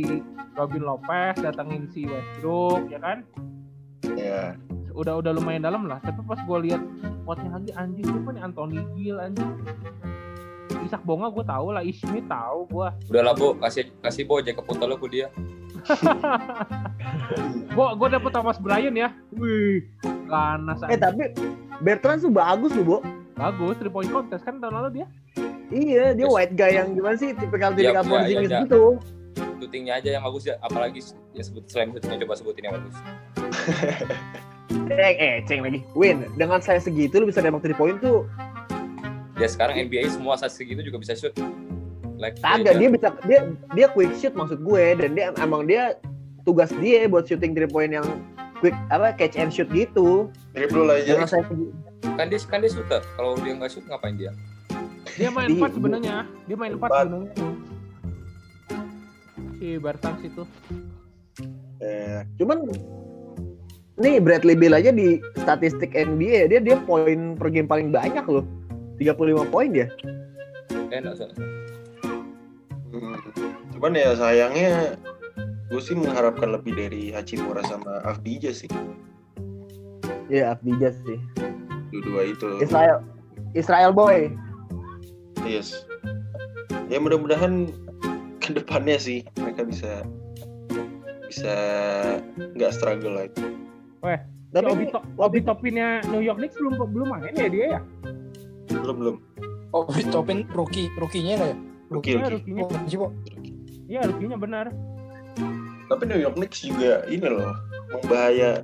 Robin 0.53 0.83
Lopez 0.85 1.35
datangin 1.39 1.87
si 1.89 2.05
Westbrook 2.05 2.89
ya 2.91 2.99
kan 2.99 3.23
Ya. 4.17 4.57
Udah 4.93 5.13
udah 5.23 5.31
lumayan 5.35 5.63
dalam 5.63 5.87
lah 5.87 5.97
tapi 6.03 6.19
pas 6.23 6.39
gue 6.39 6.57
lihat 6.69 6.81
squadnya 7.23 7.49
lagi 7.55 7.71
anjing 7.75 8.05
siapa 8.05 8.29
nih 8.31 8.41
Anthony 8.43 8.79
Gill 8.95 9.17
anjing 9.19 9.51
Isak 10.81 11.03
Bonga 11.05 11.29
gue 11.29 11.45
tahu 11.45 11.67
lah 11.77 11.83
Ismi 11.85 12.25
tahu 12.25 12.65
gue 12.71 12.87
Udah 13.13 13.21
lah 13.21 13.33
bu, 13.37 13.53
kasih 13.61 13.91
kasih 14.01 14.25
bo 14.25 14.41
Jacob 14.41 14.65
Putel 14.65 14.97
ke 14.97 15.07
dia. 15.13 15.27
gue 17.75 17.87
gue 17.97 18.07
dapet 18.11 18.31
Thomas 18.33 18.57
Bryan 18.57 18.95
ya 18.97 19.09
wih 19.37 19.85
ganas 20.25 20.81
Eh 20.89 20.97
tapi 20.97 21.31
Bertrand 21.81 22.21
tuh 22.21 22.29
bagus 22.29 22.71
loh, 22.77 22.85
Bo. 22.85 22.97
bagus 23.37 23.77
three 23.81 23.89
point 23.89 24.09
contest 24.09 24.45
kan 24.45 24.61
tahun 24.61 24.73
lalu 24.81 25.01
dia 25.01 25.07
Iya, 25.71 26.11
dia 26.11 26.27
Yes. 26.27 26.35
white 26.35 26.53
guy 26.59 26.71
yang 26.75 26.91
gimana 26.93 27.15
sih 27.15 27.31
tipikal 27.31 27.71
tipikal 27.71 28.03
Porzingis 28.03 28.51
iya, 28.51 28.59
iya. 28.59 28.63
gitu. 28.67 28.99
Shootingnya 29.61 29.93
aja 30.03 30.09
yang 30.19 30.23
bagus 30.27 30.43
ya, 30.43 30.59
apalagi 30.59 30.99
ya 31.31 31.43
sebut 31.47 31.63
selain 31.71 31.95
shootingnya 31.95 32.27
coba 32.27 32.33
sebutin 32.35 32.63
yang 32.67 32.75
bagus. 32.75 32.95
Eh, 34.89 35.13
eh, 35.13 35.35
ceng 35.43 35.61
lagi. 35.61 35.81
Win, 35.91 36.27
dengan 36.35 36.59
saya 36.59 36.77
segitu 36.77 37.17
lu 37.17 37.27
bisa 37.27 37.39
nembak 37.39 37.63
3 37.63 37.73
point 37.73 37.97
tuh. 37.97 38.27
Ya 39.35 39.47
sekarang 39.47 39.75
NBA 39.81 40.05
semua 40.09 40.35
saat 40.35 40.53
segitu 40.53 40.81
juga 40.81 40.97
bisa 40.97 41.13
shoot. 41.13 41.33
Like 42.15 42.37
Kagak, 42.37 42.77
dia 42.77 42.89
bisa 42.89 43.07
dia 43.25 43.39
dia 43.73 43.87
quick 43.89 44.13
shoot 44.15 44.31
maksud 44.31 44.61
gue 44.61 44.83
dan 44.95 45.09
dia 45.11 45.33
emang 45.35 45.65
dia 45.65 45.97
tugas 46.43 46.69
dia 46.77 47.05
buat 47.05 47.25
shooting 47.25 47.51
3 47.51 47.65
point 47.65 47.89
yang 47.89 48.05
quick 48.59 48.77
apa 48.87 49.11
catch 49.11 49.35
and 49.35 49.49
shoot 49.49 49.65
gitu. 49.69 50.29
Dribble 50.53 50.85
aja. 50.87 51.17
Dengan 51.17 51.25
saya 51.27 51.43
segitu. 51.43 51.73
kan 52.11 52.25
dia 52.27 52.39
kan 52.43 52.57
dia 52.61 52.69
shooter. 52.69 53.01
Kalau 53.15 53.33
dia 53.39 53.53
nggak 53.53 53.69
shoot 53.69 53.85
ngapain 53.85 54.15
dia? 54.15 54.31
dia 55.11 55.27
main 55.27 55.49
Di- 55.49 55.57
empat 55.57 55.71
sebenarnya 55.73 56.15
dia 56.45 56.55
main 56.55 56.71
empat 56.71 56.87
Empat. 56.87 57.03
sebenarnya 57.03 57.33
si 59.57 59.67
Bertans 59.75 60.21
itu 60.21 60.43
Eh, 61.81 62.21
Cuman 62.37 62.69
nih 63.99 64.23
Bradley 64.23 64.55
Beal 64.55 64.77
aja 64.77 64.93
di 64.93 65.19
statistik 65.41 65.91
NBA 65.91 66.53
dia 66.53 66.59
dia 66.63 66.77
poin 66.87 67.35
per 67.35 67.51
game 67.51 67.67
paling 67.67 67.91
banyak 67.91 68.23
loh. 68.29 68.45
35 69.01 69.49
poin 69.49 69.69
dia. 69.73 69.89
Eh 70.93 70.97
nggak 71.01 71.15
usah. 71.17 71.29
hmm. 72.93 73.15
Cuman 73.75 73.97
ya 73.97 74.13
sayangnya 74.13 74.95
gue 75.71 75.81
sih 75.81 75.95
mengharapkan 75.97 76.53
lebih 76.53 76.75
dari 76.75 77.09
Hachimura 77.15 77.65
sama 77.65 78.03
Avdija 78.05 78.53
sih. 78.53 78.69
Ya, 80.27 80.55
Abdija 80.55 80.93
sih. 81.07 81.17
Dua-dua 81.91 82.21
itu. 82.31 82.47
Israel 82.63 83.03
Israel 83.55 83.91
boy. 83.91 84.31
Yes. 85.43 85.83
Ya 86.87 86.99
mudah-mudahan 86.99 87.71
ke 88.43 88.53
depannya 88.55 88.99
sih 88.99 89.23
mereka 89.39 89.63
bisa 89.63 89.91
bisa 91.31 91.55
nggak 92.37 92.71
struggle 92.75 93.15
lagi. 93.15 93.60
Si 94.01 94.17
Tapi 94.51 94.67
Obi, 94.67 94.85
To- 94.91 95.05
Obi 95.15 95.39
Topinnya 95.41 96.03
New 96.11 96.19
York 96.19 96.37
Knicks 96.37 96.57
belum 96.59 96.73
belum 96.91 97.07
main 97.07 97.31
ya 97.31 97.47
dia 97.47 97.65
ya 97.77 97.81
Belum 98.71 98.95
belum. 98.99 99.15
oh 99.71 99.87
Topin 100.11 100.43
rookie 100.51 100.91
rookie-nya 100.99 101.35
ya 101.39 101.55
Rookie 101.87 102.19
ya 102.19 102.27
rookie. 102.27 102.53
oh, 102.97 103.11
iya 103.87 104.01
rukinya 104.03 104.35
benar 104.35 104.65
Tapi 105.87 106.03
New 106.07 106.19
York 106.19 106.35
Knicks 106.35 106.63
juga 106.63 107.03
ini 107.07 107.27
loh 107.27 107.51
membahaya 107.91 108.63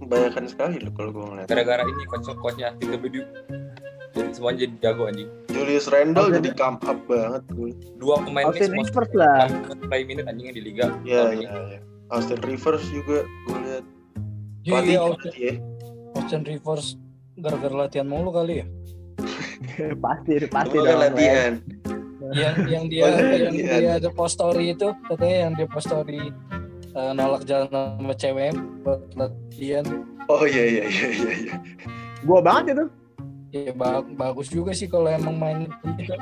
membahayakan 0.00 0.44
sekali 0.48 0.80
loh 0.80 0.92
kalau 0.96 1.10
gue 1.12 1.22
ngeliat. 1.22 1.46
Gara-gara 1.46 1.82
ini 1.84 2.02
coach-coachnya 2.08 2.74
Tim 2.80 2.96
WD. 2.96 3.16
Jadi 4.10 4.30
semuanya 4.34 4.58
jadi 4.66 4.74
jago 4.80 5.02
anjing. 5.06 5.28
Julius 5.54 5.86
Randle 5.86 6.34
jadi 6.34 6.50
come 6.56 6.78
up 6.82 6.98
banget 7.06 7.42
gue. 7.52 7.70
Dua 8.00 8.18
pemain 8.18 8.50
Austin 8.50 8.74
Knicks 8.74 8.90
Rivers 8.90 9.12
lah. 9.14 9.46
play 9.86 10.02
minute 10.02 10.26
anjingnya 10.26 10.54
di 10.56 10.62
liga. 10.62 10.86
Ya, 11.06 11.30
tahun 11.30 11.34
ini. 11.38 11.44
ya, 11.46 11.54
ya. 11.76 11.80
Austin 12.10 12.40
Rivers 12.42 12.82
juga 12.90 13.22
gue 13.22 13.58
lihat. 13.66 13.84
Iya, 14.70 14.72
Pelatih 14.72 14.88
iya, 14.88 15.00
pelatih 15.00 15.02
Austin, 15.02 15.32
ya. 15.32 15.52
Austin 15.52 15.58
Austin 16.14 16.42
Rivers 16.44 16.86
gara-gara 17.36 17.74
latihan 17.76 18.06
mulu 18.06 18.30
kali 18.30 18.54
ya? 18.60 18.66
pasti 20.04 20.32
pasti 20.46 20.76
Gua 20.76 20.86
dong. 20.86 21.00
latihan. 21.02 21.52
yang 22.30 22.54
yang 22.64 22.84
dia 22.86 23.02
iya, 23.02 23.22
yang 23.42 23.54
iya. 23.56 23.74
dia 23.74 23.92
ada 23.98 24.08
post 24.08 24.38
story 24.38 24.70
itu 24.70 24.86
katanya 25.04 25.36
yang 25.42 25.52
dia 25.52 25.66
post 25.66 25.90
story 25.90 26.30
eh, 26.88 27.10
nolak 27.10 27.42
jalan 27.42 27.66
sama 27.66 28.14
cewek 28.14 28.54
buat 28.80 29.00
latihan 29.14 29.82
Oh 30.26 30.44
iya 30.44 30.62
iya 30.64 30.84
iya 30.86 31.06
iya. 31.10 31.30
iya. 31.34 31.54
Gua 32.22 32.38
banget 32.38 32.64
itu. 32.72 32.84
ya 33.50 33.74
ba- 33.74 34.06
bagus 34.06 34.46
juga 34.46 34.70
sih 34.70 34.86
kalau 34.86 35.10
emang 35.10 35.34
main 35.34 35.66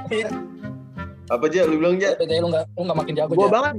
ya 0.09 0.32
Apa 1.28 1.44
aja 1.44 1.68
lu 1.68 1.76
bilang 1.76 2.01
aja? 2.01 2.16
tapi 2.16 2.40
lu 2.40 2.49
nggak 2.49 2.64
lu 2.72 2.82
nggak 2.82 2.99
makin 2.99 3.14
jago 3.14 3.32
Gua 3.34 3.44
Ja. 3.44 3.53
banget. 3.53 3.74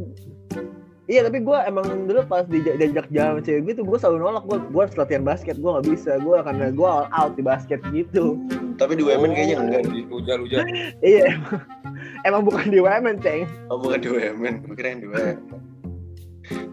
Iya 1.10 1.26
tapi 1.26 1.42
gue 1.42 1.58
emang 1.66 2.06
dulu 2.06 2.22
pas 2.24 2.46
diajak 2.46 3.10
jalan 3.10 3.34
sama 3.34 3.42
cewek 3.42 3.62
gitu 3.68 3.82
gue 3.82 3.98
selalu 3.98 4.18
nolak 4.22 4.46
gue 4.46 4.58
gue 4.62 4.78
harus 4.80 4.94
latihan 4.94 5.26
basket 5.26 5.58
gue 5.58 5.66
nggak 5.66 5.88
bisa 5.90 6.22
gue 6.22 6.38
karena 6.40 6.70
gue 6.70 6.86
all 6.86 7.10
out 7.10 7.34
di 7.34 7.42
basket 7.42 7.82
gitu 7.90 8.38
Tapi 8.78 8.94
di 8.94 9.02
women 9.02 9.34
kayaknya 9.34 9.58
enggak. 9.58 9.82
di 9.90 10.06
Luja-luja. 10.06 10.62
iya 11.02 11.34
emang, 11.34 11.60
emang 12.24 12.42
bukan 12.46 12.70
di 12.70 12.78
women 12.78 13.18
ceng 13.18 13.50
Oh 13.68 13.82
bukan 13.82 13.98
di 13.98 14.08
women, 14.08 14.62
gue 14.62 14.76
kira 14.78 14.94
yang 14.94 15.02
di 15.02 15.10
women. 15.10 15.38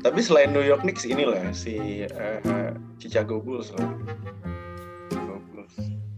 Tapi 0.00 0.20
selain 0.20 0.52
New 0.52 0.60
York 0.60 0.80
Knicks 0.80 1.02
inilah 1.02 1.40
si 1.50 2.04
eh, 2.04 2.70
Chicago 2.96 3.40
Bulls 3.40 3.72
lah. 3.72 3.88
Chicago 5.08 5.40
Bulls. 5.48 5.74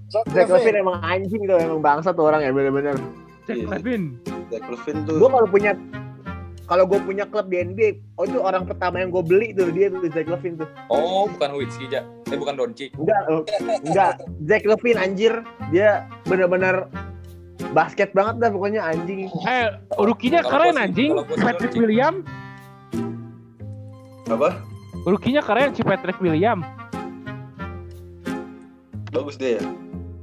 Zach 0.09 0.27
Zach 0.27 0.47
Levine. 0.47 0.75
Levine 0.75 0.79
emang 0.81 0.97
anjing 1.01 1.43
tuh 1.45 1.55
emang 1.57 1.81
bangsa 1.81 2.11
tuh 2.11 2.27
orang 2.27 2.43
ya 2.43 2.51
bener-bener 2.51 2.99
Jack 3.47 3.57
Iya. 3.57 3.67
Levine. 3.73 4.19
Zach 4.51 4.67
Levine 4.67 5.01
tuh. 5.05 5.17
gue 5.17 5.29
kalau 5.29 5.47
punya 5.47 5.73
kalau 6.69 6.85
gue 6.85 7.01
punya 7.01 7.25
klub 7.25 7.49
di 7.49 7.59
NBA 7.59 7.89
oh 8.15 8.25
itu 8.25 8.39
orang 8.39 8.63
pertama 8.63 9.01
yang 9.01 9.09
gue 9.09 9.21
beli 9.21 9.51
tuh 9.51 9.73
dia 9.73 9.89
tuh 9.89 10.05
Zach 10.07 10.29
Levine 10.29 10.57
tuh 10.59 10.69
Oh, 10.87 11.25
bukan 11.27 11.57
Witski, 11.57 11.89
Ja. 11.89 12.05
Eh, 12.29 12.37
bukan 12.37 12.55
Donci. 12.55 12.93
enggak 12.95 13.23
oh, 13.27 13.43
enggak 13.83 14.13
Zach 14.45 14.63
Levine 14.63 14.99
anjir 14.99 15.33
dia 15.69 16.05
bener-bener 16.23 16.85
basket 17.71 18.13
banget 18.13 18.39
dah 18.39 18.51
pokoknya 18.51 18.85
anjing 18.85 19.33
Eh, 19.43 19.67
rukinya 19.97 20.41
keren 20.41 20.77
anjing. 20.77 21.17
sih 21.17 21.41
Patrick 21.41 21.73
Doncic. 21.73 21.83
William. 21.83 22.15
apa? 24.29 24.61
Rukinya 25.03 25.41
keren 25.41 25.73
si 25.73 25.81
Patrick 25.81 26.21
William. 26.21 26.61
Bagus 29.09 29.41
deh 29.41 29.57
ya. 29.57 29.65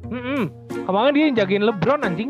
Mm 0.05 0.45
Kemarin 0.85 1.11
dia 1.11 1.25
yang 1.25 1.35
jagain 1.35 1.65
LeBron 1.65 2.05
anjing. 2.05 2.29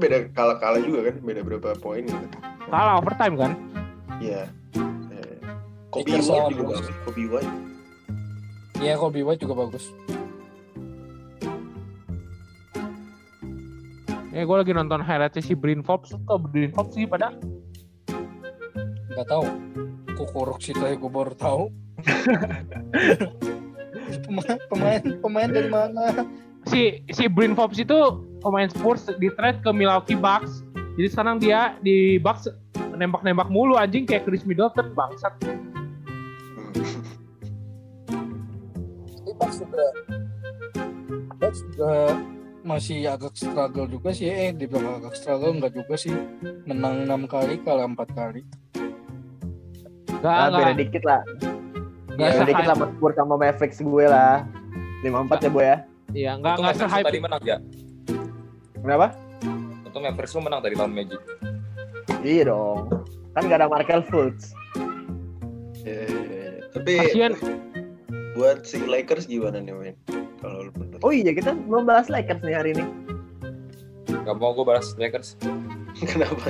Beda 0.00 0.16
kalah-kalah 0.32 0.80
juga 0.80 1.12
kan, 1.12 1.16
beda 1.20 1.40
berapa 1.44 1.76
poin 1.76 2.08
gitu. 2.08 2.26
Kalah 2.72 2.98
overtime 2.98 3.36
kan. 3.36 3.52
Iya. 4.18 4.48
Eh, 5.12 5.36
Kobe 5.92 6.08
Lakers 6.08 6.28
White 6.32 6.56
juga 6.56 6.64
bagus. 6.72 6.88
Kobe 7.04 7.24
White. 7.28 7.54
Iya 8.80 8.96
Kobe 8.96 9.20
White 9.20 9.44
juga 9.44 9.68
bagus 9.68 9.92
Ya 14.32 14.48
gue 14.48 14.56
lagi 14.56 14.72
nonton 14.72 15.04
highlightnya 15.04 15.44
si 15.44 15.52
Brin 15.52 15.84
Forbes. 15.84 16.16
Kok 16.24 16.48
Brin 16.48 16.72
Forbes 16.72 16.96
sih 16.96 17.04
pada? 17.04 17.36
nggak 19.10 19.36
tahu 19.36 19.44
kukuruk 20.16 20.64
situ 20.64 20.80
ya 20.80 20.96
gue 20.96 21.12
baru 21.12 21.34
tahu 21.36 21.68
pemain 24.24 24.58
pemain 24.70 25.02
pemain 25.20 25.50
dari 25.52 25.68
mana 25.68 26.24
Si 26.68 27.00
si 27.08 27.24
Brin 27.30 27.56
Forbes 27.56 27.80
itu 27.80 27.96
pemain 28.40 28.68
Spurs 28.68 29.08
di 29.20 29.28
trade 29.36 29.60
ke 29.64 29.70
Milwaukee 29.72 30.18
Bucks. 30.18 30.64
Jadi 30.98 31.08
sekarang 31.08 31.36
dia 31.40 31.76
di 31.80 32.20
Bucks 32.20 32.48
nembak-nembak 32.96 33.48
mulu 33.48 33.80
anjing 33.80 34.04
kayak 34.04 34.28
Chris 34.28 34.44
Middleton 34.44 34.92
bangsat. 34.92 35.32
Tapi 39.08 39.32
Bucks 39.40 39.56
juga 39.64 39.84
Bucks 41.40 41.60
juga 41.72 41.92
masih 42.60 43.08
agak 43.08 43.32
struggle 43.40 43.88
juga 43.88 44.12
sih 44.12 44.28
eh 44.28 44.52
dibilang 44.52 45.00
agak 45.00 45.16
struggle 45.16 45.56
enggak 45.56 45.72
juga 45.72 45.96
sih. 45.96 46.12
Menang 46.68 47.08
enam 47.08 47.24
kali 47.24 47.56
kalah 47.64 47.88
empat 47.88 48.12
kali. 48.12 48.44
Gak 50.20 50.52
nah, 50.52 50.52
beda 50.52 50.76
dikit 50.76 51.02
lah. 51.08 51.24
Gak 52.20 52.28
beda 52.36 52.44
dikit 52.44 52.64
lah 52.68 52.76
sama 52.76 52.86
Spurs 52.92 53.16
sama 53.16 53.34
Mavericks 53.40 53.80
gue 53.80 54.04
lah. 54.04 54.44
5-4 55.00 55.48
ya 55.48 55.48
boy 55.48 55.64
ya 55.64 55.89
Iya, 56.10 56.36
gak 56.36 56.58
Untung 56.58 56.64
gak 56.64 56.74
Mavericks 56.74 56.90
se-hype. 56.90 57.06
tadi 57.06 57.18
menang, 57.18 57.40
Ja. 57.42 57.56
kenapa? 58.76 59.06
Untung 59.84 60.02
Mavericks 60.02 60.32
lu 60.32 60.40
menang 60.40 60.60
tadi 60.60 60.74
lawan 60.74 60.92
Magic. 60.92 61.20
iya 62.20 62.44
dong 62.44 62.90
kan 63.32 63.42
gak 63.46 63.58
ada 63.58 63.68
Markel 63.68 64.02
Fultz 64.04 64.52
iya. 65.80 66.60
Tapi 66.70 66.92
Kasian. 67.02 67.32
buat 68.34 68.62
si 68.62 68.78
Lakers 68.78 69.26
gimana 69.26 69.58
nih, 69.58 69.72
men? 69.72 69.96
Kalau 70.38 70.68
lu 70.68 70.70
oh 71.00 71.10
iya 71.10 71.32
kita 71.32 71.56
belum 71.56 71.82
bahas 71.84 72.06
Lakers 72.06 72.42
nih 72.42 72.54
hari 72.54 72.70
ini 72.72 72.84
Gak 74.20 74.36
mau 74.36 74.52
gue 74.52 74.62
balas 74.62 74.92
Lakers. 74.94 75.34
Kenapa? 76.12 76.44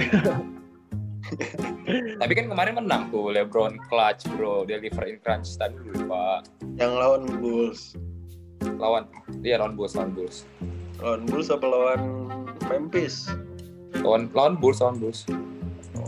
Tapi 2.18 2.32
kan 2.34 2.50
kemarin 2.50 2.74
menang 2.74 3.08
tuh 3.08 3.30
LeBron 3.30 3.78
clutch, 3.86 4.26
bro. 4.34 4.66
Dia 4.66 4.82
deliver 4.82 5.06
in 5.06 5.22
crunch 5.22 5.54
time 5.54 5.78
dulu, 5.78 6.10
Pak. 6.10 6.50
Yang 6.74 6.92
lawan 6.92 7.22
Bulls. 7.38 7.94
Lawan 8.80 9.04
dia 9.44 9.60
lawan 9.60 9.76
Bulls, 9.76 9.92
lawan 9.92 10.10
Bulls. 10.16 10.48
Lawan 11.04 11.22
Bulls 11.28 11.48
apa 11.52 11.66
lawan 11.68 12.00
Memphis? 12.72 13.28
Lawan 14.00 14.32
lawan 14.32 14.56
Bulls, 14.56 14.80
lawan 14.80 14.96
Bulls. 14.96 15.28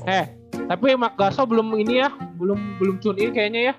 Eh, 0.09 0.27
tapi 0.67 0.97
Mark 0.97 1.21
Gasol 1.21 1.47
belum 1.47 1.77
ini 1.77 2.01
ya, 2.01 2.09
belum 2.41 2.81
belum 2.81 2.97
tune 3.05 3.21
in 3.21 3.31
kayaknya 3.37 3.71
ya. 3.71 3.75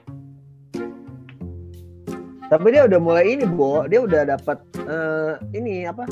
tapi 2.54 2.70
dia 2.70 2.86
udah 2.86 3.00
mulai 3.02 3.34
ini 3.34 3.50
Bo 3.50 3.89
dia 3.89 3.98
udah 3.98 4.30
dapat 4.38 4.62
eh, 4.78 5.34
ini 5.58 5.89
apa 5.89 6.06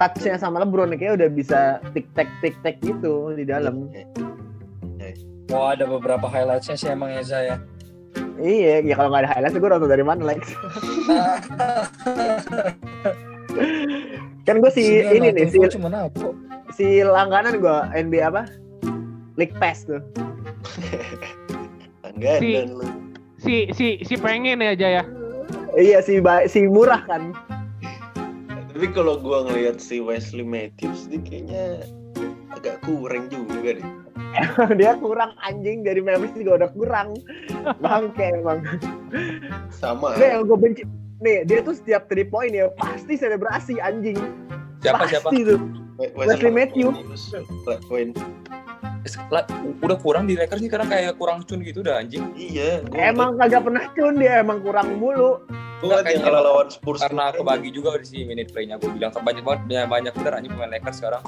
touchnya 0.00 0.40
sama 0.40 0.64
LeBron 0.64 0.96
kayak 0.96 1.20
udah 1.20 1.28
bisa 1.28 1.84
tik 1.92 2.08
tek 2.16 2.32
tik 2.40 2.56
tek 2.64 2.80
gitu 2.80 3.36
di 3.36 3.44
dalam 3.44 3.92
wah 5.52 5.76
ada 5.76 5.84
beberapa 5.84 6.24
highlightsnya 6.32 6.80
sih 6.80 6.88
emang 6.88 7.12
Eza 7.12 7.44
ya 7.44 7.56
iya 8.38 8.80
ya 8.80 8.94
kalau 8.94 9.10
nggak 9.10 9.22
ada 9.26 9.30
highlight 9.34 9.56
gue 9.56 9.70
nonton 9.70 9.90
dari 9.90 10.04
mana 10.06 10.22
Lex? 10.24 10.42
Kan 14.46 14.62
gue 14.64 14.70
si 14.72 14.82
Sini 15.04 15.28
ini 15.28 15.28
nih 15.34 15.46
si 15.50 15.58
cuma 15.74 15.88
nabok. 15.90 16.32
si 16.72 17.02
langganan 17.02 17.58
gue 17.60 17.76
NBA 17.92 18.24
apa? 18.30 18.46
League 19.36 19.54
Pass 19.58 19.84
tuh. 19.84 20.00
Enggak, 22.14 22.40
Si- 22.42 22.66
lu. 22.66 22.86
Si 23.38 23.54
si 23.70 23.86
si 24.02 24.14
pengen 24.18 24.58
ya 24.58 24.74
aja 24.74 24.88
ya. 24.98 25.04
iya 25.78 26.02
si 26.02 26.18
si 26.50 26.66
murah 26.66 27.06
kan. 27.06 27.30
Tapi 28.74 28.90
kalau 28.90 29.18
gua 29.18 29.46
ngelihat 29.46 29.78
si 29.78 29.98
Wesley 30.02 30.42
Matthews, 30.42 31.06
dia 31.06 31.18
kayaknya 31.22 31.86
agak 32.52 32.80
kurang 32.84 33.28
juga 33.28 33.78
deh. 33.78 33.88
dia 34.80 34.92
kurang 35.00 35.32
anjing 35.40 35.80
dari 35.82 36.04
Memphis 36.04 36.36
juga 36.36 36.64
udah 36.64 36.70
kurang 36.76 37.08
bangke 37.80 38.26
emang 38.38 38.60
Sama. 39.72 40.14
Nih 40.20 40.36
yang 40.36 40.44
gue 40.44 40.58
benci 40.58 40.82
nih 41.18 41.42
dia 41.48 41.58
tuh 41.64 41.74
setiap 41.74 42.06
three 42.06 42.28
point 42.28 42.52
ya 42.52 42.70
pasti 42.78 43.18
selebrasi 43.18 43.82
anjing 43.82 44.18
Siapa 44.84 45.08
pasti 45.08 45.12
siapa? 45.18 45.28
tuh 45.32 45.58
We- 45.98 46.14
Wesley 46.14 46.52
Matthews. 46.54 46.94
Udah 49.82 49.98
kurang 49.98 50.30
di 50.30 50.38
Lakers 50.38 50.62
nih 50.62 50.70
karena 50.70 50.86
kayak 50.86 51.12
kurang 51.18 51.42
cun 51.42 51.58
gitu 51.64 51.82
udah 51.82 51.98
anjing. 51.98 52.22
Iya, 52.38 52.86
gua 52.86 53.02
emang 53.02 53.30
kagak 53.34 53.66
pernah 53.66 53.84
cun 53.96 54.14
dia 54.20 54.44
emang 54.44 54.62
kurang 54.62 55.00
mulu 55.00 55.42
ngeliat 55.78 56.10
yang 56.10 56.26
kalah 56.26 56.42
lawan 56.42 56.66
Spurs 56.74 56.98
Karena 56.98 57.30
kebagi 57.30 57.70
juga 57.70 57.94
di 58.02 58.06
sini 58.06 58.22
minute 58.26 58.50
play-nya 58.50 58.82
gue 58.82 58.90
bilang 58.90 59.14
banyak 59.14 59.46
banget 59.46 59.60
banyak, 59.70 59.86
banyak 59.86 60.12
bener 60.18 60.32
anjing 60.34 60.52
pemain 60.54 60.70
Lakers 60.74 60.96
sekarang. 60.98 61.22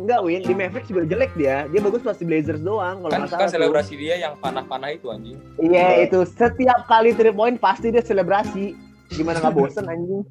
Enggak 0.00 0.20
Win. 0.24 0.40
Di 0.40 0.54
Mavericks 0.54 0.88
juga 0.88 1.04
jelek 1.04 1.32
dia. 1.36 1.68
Dia 1.68 1.80
bagus 1.80 2.00
pas 2.00 2.16
di 2.16 2.24
Blazers 2.24 2.60
doang 2.60 3.04
kalau 3.04 3.12
Kan 3.12 3.20
nggak 3.24 3.36
kan 3.36 3.46
tuh. 3.46 3.54
selebrasi 3.54 3.94
dia 3.94 4.14
yang 4.16 4.34
panah-panah 4.40 4.90
itu 4.90 5.06
anjing. 5.08 5.38
iya 5.60 6.02
itu. 6.02 6.24
Setiap 6.24 6.88
kali 6.88 7.12
three 7.12 7.30
point 7.30 7.56
pasti 7.56 7.92
dia 7.92 8.00
selebrasi. 8.00 8.72
Gimana 9.12 9.38
nggak 9.38 9.54
bosen 9.54 9.84
anjing? 9.86 10.22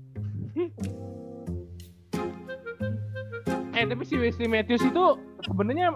Eh 3.71 3.87
tapi 3.87 4.03
si 4.03 4.19
Wesley 4.19 4.51
Matthews 4.51 4.83
itu 4.83 5.03
sebenarnya 5.47 5.95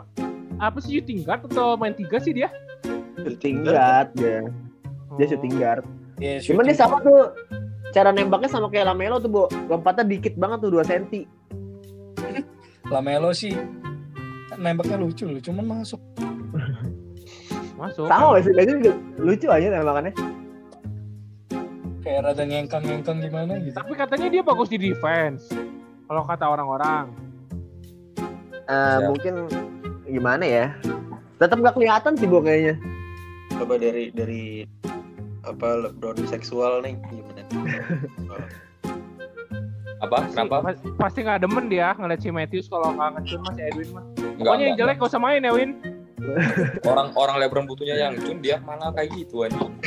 apa 0.55 0.79
sih 0.79 0.95
shooting 0.95 1.27
guard 1.27 1.43
atau 1.51 1.75
main 1.75 1.91
tiga 1.91 2.15
sih 2.15 2.31
dia? 2.31 2.47
shooting 3.19 3.63
guard 3.63 4.07
dia 4.15 4.47
dia 5.15 5.25
shooting 5.27 5.51
guard. 5.55 5.83
Iya, 6.17 6.39
cuman 6.41 6.63
dia 6.63 6.77
sama 6.77 7.03
tuh. 7.03 7.35
Cara 7.91 8.09
nembaknya 8.09 8.49
sama 8.49 8.71
kayak 8.71 8.89
Lamelo 8.89 9.19
tuh 9.19 9.29
bu 9.29 9.41
lompatnya 9.69 10.01
dikit 10.07 10.33
banget 10.33 10.63
tuh 10.63 10.73
2 10.73 10.81
cm 10.81 11.27
Lamelo 12.93 13.33
sih 13.33 13.57
nembaknya 14.53 15.01
lucu 15.01 15.25
loh, 15.25 15.41
cuman 15.41 15.81
masuk. 15.81 15.97
Masuk. 17.73 18.05
sama 18.05 18.37
sih 18.39 18.53
juga 18.53 18.93
lucu 19.17 19.49
aja 19.49 19.67
tembakannya 19.73 20.13
Kayak 22.05 22.19
rada 22.31 22.43
ngengkang-ngengkang 22.45 23.17
gimana 23.19 23.59
gitu. 23.59 23.75
Tapi 23.75 23.91
katanya 23.97 24.27
dia 24.29 24.43
bagus 24.45 24.69
di 24.71 24.77
defense. 24.77 25.51
Kalau 26.07 26.23
kata 26.23 26.45
orang-orang. 26.47 27.11
Eh, 28.63 28.71
Siap. 28.71 29.07
mungkin 29.11 29.33
gimana 30.07 30.45
ya 30.47 30.65
tetap 31.41 31.59
nggak 31.59 31.75
kelihatan 31.75 32.15
sih 32.15 32.29
bu 32.29 32.39
kayaknya 32.39 32.79
Coba 33.59 33.75
dari 33.75 34.07
dari 34.15 34.63
apa 35.43 35.89
LeBron 35.89 36.23
seksual 36.31 36.79
nih 36.85 36.95
gimana? 37.11 37.41
Apa? 40.03 40.15
Pasti- 40.19 40.35
Kenapa? 40.35 40.55
pas- 40.61 40.83
Pasti 40.99 41.19
nggak 41.21 41.39
demen 41.39 41.65
dia 41.65 41.87
ngeliat 41.93 42.19
si 42.19 42.29
Matthews 42.29 42.67
kalau 42.67 42.91
nggak 42.91 43.09
ngecun 43.17 43.39
mas 43.41 43.57
Edwin 43.57 43.89
mah. 43.89 44.03
Enggak, 44.03 44.35
Pokoknya 44.37 44.51
yang 44.59 44.61
enggak. 44.69 44.79
jelek 44.83 44.95
gak 44.97 45.09
usah 45.09 45.21
main 45.21 45.41
ya 45.41 45.51
Win. 45.51 45.71
Orang 46.85 47.07
orang 47.13 47.35
LeBron 47.37 47.65
butuhnya 47.65 47.95
yang 47.97 48.13
cun 48.17 48.39
dia 48.39 48.55
malah 48.59 48.91
kayak 48.91 49.11
gitu 49.13 49.43
anjing. 49.43 49.71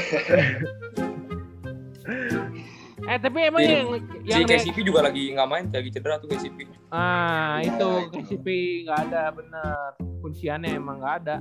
Eh 3.06 3.18
tapi 3.18 3.38
emang 3.40 3.60
Iya. 3.60 3.86
yang 3.86 3.88
Si 4.26 4.30
yang 4.32 4.42
KCP 4.48 4.82
juga 4.82 4.98
lagi 5.00 5.30
nggak 5.30 5.46
main, 5.46 5.64
lagi 5.68 5.90
cedera 5.90 6.18
tuh 6.18 6.26
KCP. 6.26 6.66
ah 6.88 7.58
Iya, 7.58 7.70
itu 7.70 7.88
itu. 8.00 8.14
KCP 8.16 8.46
nggak 8.82 8.98
ada 9.06 9.22
bener 9.30 9.90
kunciannya 10.20 10.70
emang 10.72 10.98
nggak 10.98 11.14
ada. 11.20 11.36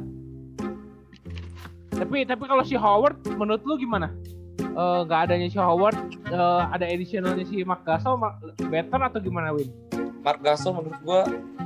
Tapi 1.91 2.21
tapi 2.23 2.43
kalau 2.43 2.61
si 2.61 2.75
Howard 2.75 3.17
menurut 3.31 3.63
lu 3.63 3.77
gimana? 3.77 4.13
Eh, 4.75 4.99
Nggak 5.07 5.19
adanya 5.25 5.47
si 5.47 5.55
Howard, 5.55 5.95
eh, 6.27 6.61
ada 6.67 6.83
additionalnya 6.83 7.47
si 7.47 7.63
Mark 7.63 7.87
Gasol, 7.87 8.19
ma- 8.19 8.35
better 8.67 8.99
atau 8.99 9.23
gimana 9.23 9.55
Win? 9.55 9.71
Mark 10.19 10.43
Gasol 10.43 10.75
menurut 10.75 10.99
gua 10.99 11.21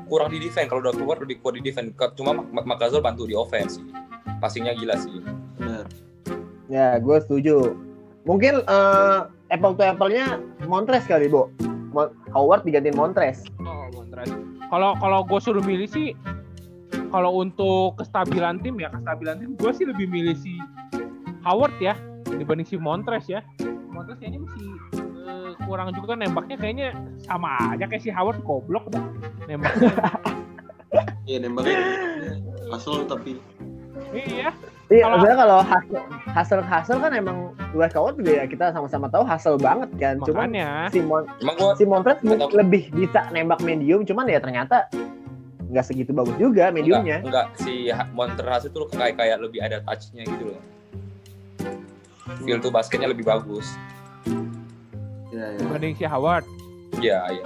kurang 0.05 0.29
di 0.29 0.37
defense 0.37 0.69
kalau 0.69 0.85
udah 0.85 0.93
keluar 0.93 1.17
lebih 1.17 1.41
kuat 1.41 1.57
di 1.57 1.63
defense. 1.63 1.89
Cuma 2.13 2.37
Mark, 2.37 2.65
Mark 2.65 2.79
Gasol 2.79 3.01
bantu 3.01 3.25
di 3.25 3.33
offense 3.33 3.81
sih. 3.81 3.85
Passingnya 4.37 4.77
gila 4.77 4.93
sih. 4.95 5.09
Benar. 5.57 5.89
Ya, 6.69 7.01
gue 7.01 7.17
setuju. 7.19 7.73
Mungkin 8.29 8.61
eh, 8.61 9.19
apple 9.49 9.73
to 9.73 9.81
apple-nya 9.81 10.37
Montres 10.69 11.09
kali, 11.09 11.25
Bo. 11.25 11.49
Mo- 11.89 12.13
Howard 12.29 12.61
digantiin 12.61 12.93
Montres. 12.93 13.41
Oh, 13.57 13.89
Montrez. 13.89 14.29
Kalau 14.69 14.93
kalau 15.01 15.25
gue 15.25 15.39
suruh 15.41 15.65
milih 15.65 15.89
sih, 15.89 16.13
kalau 17.09 17.41
untuk 17.41 17.97
kestabilan 17.97 18.61
tim 18.61 18.77
ya 18.77 18.93
kestabilan 18.93 19.41
tim, 19.41 19.51
gue 19.57 19.71
sih 19.73 19.89
lebih 19.89 20.05
milih 20.05 20.37
si 20.37 20.61
Howard 21.41 21.73
ya 21.81 21.97
dibanding 22.31 22.65
si 22.65 22.75
Montrez 22.75 23.25
ya. 23.25 23.41
Montrez 23.89 24.17
kayaknya 24.17 24.39
masih 24.41 24.67
eh, 25.23 25.51
kurang 25.63 25.89
juga 25.91 26.13
nembaknya 26.13 26.55
kayaknya 26.55 26.87
sama 27.19 27.73
aja 27.73 27.85
kayak 27.85 28.01
si 28.01 28.09
Howard 28.09 28.41
goblok 28.41 28.89
dah 28.89 29.03
nembaknya. 29.45 29.91
Iya 31.23 31.37
nembaknya 31.39 31.77
hasil 32.67 33.05
tapi 33.05 33.37
iya, 34.11 34.49
Iya, 34.89 35.05
Kalau- 35.05 35.21
sebenarnya 35.21 35.37
kalau 35.37 35.57
hasil 35.61 35.99
hasil 36.27 36.59
hasil 36.63 36.95
kan 36.97 37.11
emang 37.13 37.37
Dwight 37.69 37.93
Howard 37.93 38.17
juga 38.17 38.41
ya 38.41 38.49
kita 38.49 38.73
sama-sama 38.73 39.05
tahu 39.05 39.21
hasil 39.21 39.61
banget 39.61 39.85
kan. 40.01 40.17
Cuman 40.19 40.49
makanya. 40.49 40.89
si, 40.89 40.97
Mon 40.99 41.29
Emang 41.37 41.55
gua 41.55 41.77
si 41.77 41.85
Montres 41.85 42.17
tahu. 42.19 42.49
lebih 42.51 42.89
bisa 42.89 43.29
nembak 43.29 43.61
medium, 43.61 44.01
cuman 44.01 44.25
ya 44.25 44.41
ternyata 44.41 44.89
nggak 45.69 45.85
segitu 45.85 46.09
bagus 46.09 46.33
juga 46.41 46.73
mediumnya. 46.73 47.21
enggak, 47.21 47.53
enggak 47.53 47.61
si 47.61 47.93
Ha- 47.93 48.09
Montrezl 48.09 48.73
itu 48.73 48.79
kayak 48.89 49.13
kayak 49.13 49.37
lebih 49.37 49.61
ada 49.61 49.77
touch-nya 49.85 50.25
gitu 50.25 50.49
loh. 50.49 50.61
Feel 52.43 52.59
tuh 52.61 52.71
basketnya 52.71 53.09
lebih 53.09 53.25
bagus. 53.25 53.75
ya 55.29 55.45
ya. 55.55 55.59
Dibanding 55.61 55.93
si 55.97 56.05
Howard. 56.05 56.45
Iya, 56.99 57.19
iya. 57.31 57.45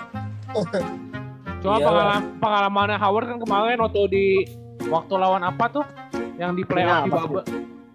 Cuma 1.64 1.80
Iyalah. 1.80 1.88
pengalaman 1.88 2.24
pengalamannya 2.44 2.98
Howard 3.00 3.26
kan 3.32 3.38
kemarin 3.40 3.78
waktu 3.80 4.02
di 4.12 4.26
waktu 4.92 5.14
lawan 5.16 5.44
apa 5.48 5.66
tuh 5.72 5.86
yang 6.36 6.58
di 6.58 6.64
playoff 6.68 7.08
Final, 7.08 7.08
di 7.08 7.12
bubble 7.12 7.44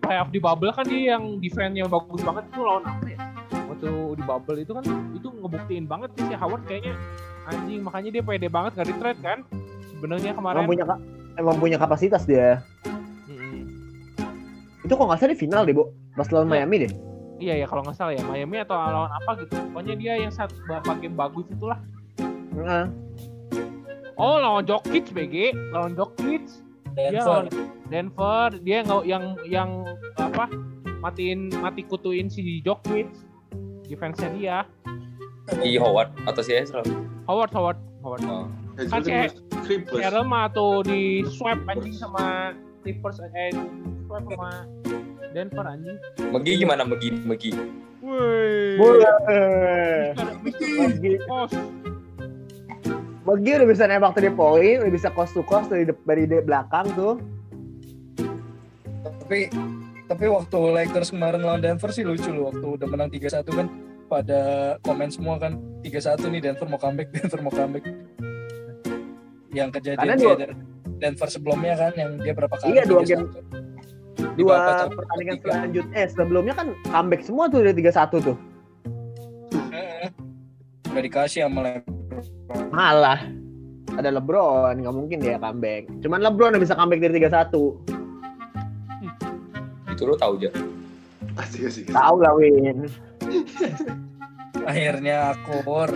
playoff 0.01 0.29
di 0.33 0.41
bubble 0.41 0.73
kan 0.73 0.85
dia 0.89 1.19
yang 1.19 1.37
defense-nya 1.37 1.85
bagus 1.85 2.25
banget 2.25 2.49
tuh 2.55 2.65
lawan 2.65 2.85
apa 2.89 3.07
ya 3.13 3.19
waktu 3.53 3.91
di 4.17 4.25
bubble 4.25 4.59
itu 4.63 4.73
kan 4.73 4.85
itu 5.13 5.29
ngebuktiin 5.29 5.85
banget 5.85 6.11
sih 6.17 6.25
si 6.33 6.35
Howard 6.39 6.65
kayaknya 6.65 6.97
anjing 7.45 7.81
makanya 7.85 8.11
dia 8.17 8.23
pede 8.25 8.49
banget 8.49 8.71
gak 8.81 8.89
di 8.89 8.95
trade 8.97 9.21
kan 9.21 9.39
sebenarnya 9.93 10.33
kemarin 10.33 10.65
Emang 10.65 10.71
punya 10.73 10.85
emang 11.39 11.57
punya 11.61 11.77
kapasitas 11.77 12.23
dia. 12.25 12.65
Itu 14.89 14.97
kok 14.97 15.05
nggak 15.05 15.21
salah 15.21 15.31
di 15.31 15.39
final 15.39 15.63
deh, 15.63 15.75
Bo. 15.75 15.93
Pas 16.15 16.25
lawan 16.29 16.49
Iya. 16.49 16.53
Miami 16.57 16.77
deh. 16.81 16.93
iya 17.39 17.55
ya 17.55 17.67
kalau 17.67 17.85
nggak 17.85 17.95
salah 17.95 18.11
ya 18.11 18.25
Miami 18.25 18.59
atau 18.59 18.75
lawan 18.75 19.13
apa 19.13 19.31
gitu 19.39 19.55
pokoknya 19.71 19.95
dia 19.95 20.19
yang 20.19 20.35
satu 20.35 20.59
beberapa 20.59 20.91
game 20.99 21.15
bagus 21.15 21.47
itulah 21.47 21.79
Heeh. 22.51 22.85
oh 24.17 24.37
lawan 24.37 24.67
Jokic 24.67 25.07
BG 25.09 25.55
lawan 25.71 25.95
Jokic 25.95 26.43
dia 26.91 27.15
Denver. 27.15 27.23
lawan 27.23 27.47
Denver 27.87 28.49
dia 28.59 28.79
nggak 28.83 29.03
yang 29.05 29.25
yang 29.47 29.71
apa 30.17 30.51
matiin 30.99 31.55
mati 31.55 31.87
kutuin 31.87 32.27
si 32.27 32.59
Jokic 32.61 33.07
defense-nya 33.85 34.29
dia 34.35 34.59
Si 35.55 35.79
Howard 35.79 36.11
atau 36.27 36.43
si 36.43 36.53
Ezra. 36.53 36.83
Howard 37.25 37.55
Howard 37.55 37.79
Howard 38.03 38.23
Oh. 38.27 38.51
Kan 38.83 39.01
si- 39.01 39.15
Clippers. 39.63 39.95
Seattle 39.97 40.23
mah 40.23 40.51
tuh 40.51 40.83
di 40.83 41.23
swipe 41.25 41.63
anjing 41.65 41.95
sama 41.95 42.51
Clippers 42.83 43.19
eh 43.23 43.51
di 43.53 43.63
swipe 44.07 44.29
sama 44.35 44.51
Denver 45.35 45.67
anjing 45.67 45.99
Megi 46.31 46.53
gimana 46.63 46.83
Megi 46.87 47.09
Megi? 47.25 47.51
Woi. 48.09 48.81
Kos. 51.27 51.53
Magi 53.29 53.51
udah 53.61 53.69
bisa 53.69 53.85
nembak 53.85 54.17
three 54.17 54.33
point, 54.33 54.81
udah 54.81 54.93
bisa 54.93 55.13
cost 55.13 55.37
to 55.37 55.45
cost 55.45 55.69
dari, 55.69 55.85
dari 55.85 56.25
belakang 56.41 56.89
tuh. 56.97 57.21
Tapi 58.97 59.53
tapi 60.09 60.25
waktu 60.25 60.57
Lakers 60.57 61.13
kemarin 61.13 61.45
lawan 61.45 61.61
Denver 61.61 61.93
sih 61.93 62.01
lucu 62.01 62.33
loh 62.33 62.49
waktu 62.49 62.65
udah 62.81 62.89
menang 62.89 63.13
3-1 63.13 63.45
kan 63.53 63.69
pada 64.09 64.41
komen 64.81 65.13
semua 65.13 65.37
kan 65.37 65.61
3-1 65.85 66.33
nih 66.33 66.41
Denver 66.41 66.65
mau 66.65 66.81
comeback 66.81 67.13
Denver 67.15 67.41
mau 67.45 67.53
comeback 67.53 67.85
yang 69.53 69.69
kejadian 69.69 70.17
Karena 70.17 70.17
dari 70.17 70.55
Denver 70.99 71.29
sebelumnya 71.31 71.75
kan 71.79 71.93
yang 71.95 72.11
dia 72.19 72.35
berapa 72.35 72.55
kali 72.59 72.75
Iya, 72.75 72.83
dua 72.85 73.01
3-1. 73.03 73.09
game. 73.09 73.25
Dua 74.35 74.55
satu, 74.55 74.95
pertandingan 74.95 75.35
tiga. 75.39 75.47
selanjutnya, 75.55 75.95
eh 75.97 76.09
sebelumnya 76.11 76.55
kan 76.55 76.67
comeback 76.87 77.23
semua 77.23 77.47
tuh 77.47 77.63
dari 77.63 77.75
3-1 77.75 78.19
tuh. 78.19 78.37
Heeh. 79.71 80.11
udah 80.89 81.03
dikasih 81.05 81.47
sama 81.47 81.61
LeBron 81.63 82.67
Malah 82.73 83.21
ada 83.95 84.11
LeBron, 84.11 84.75
nggak 84.79 84.95
mungkin 84.95 85.19
dia 85.19 85.39
comeback. 85.39 85.91
Cuman 86.03 86.23
LeBron 86.23 86.55
yang 86.55 86.63
bisa 86.63 86.75
comeback 86.75 87.03
dari 87.03 87.19
3-1. 87.19 87.79
Itu 89.91 90.03
lo 90.07 90.15
tahu 90.15 90.39
aja. 90.39 90.51
Asik 91.35 91.67
asik. 91.67 91.91
Tahu 91.91 92.17
lah 92.19 92.35
Win. 92.35 92.87
akhirnya 94.69 95.33
akur 95.33 95.89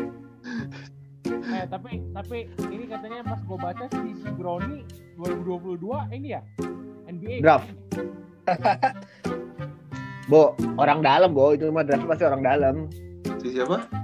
Eh 1.42 1.64
tapi 1.66 2.02
tapi 2.14 2.38
ini 2.70 2.84
katanya 2.86 3.26
pas 3.26 3.40
gue 3.42 3.58
baca 3.58 3.84
si 3.90 4.10
si 4.14 4.28
Brownie 4.34 4.86
2022 5.18 6.16
ini 6.16 6.28
ya 6.38 6.40
NBA 7.10 7.42
Draft. 7.42 7.68
Bo, 10.30 10.54
orang 10.78 11.02
dalam, 11.02 11.34
Bo. 11.34 11.50
Itu 11.52 11.68
mah 11.74 11.82
draft 11.82 12.06
pasti 12.06 12.24
orang 12.24 12.42
dalam. 12.46 12.74
Si 13.42 13.58
siapa? 13.58 14.02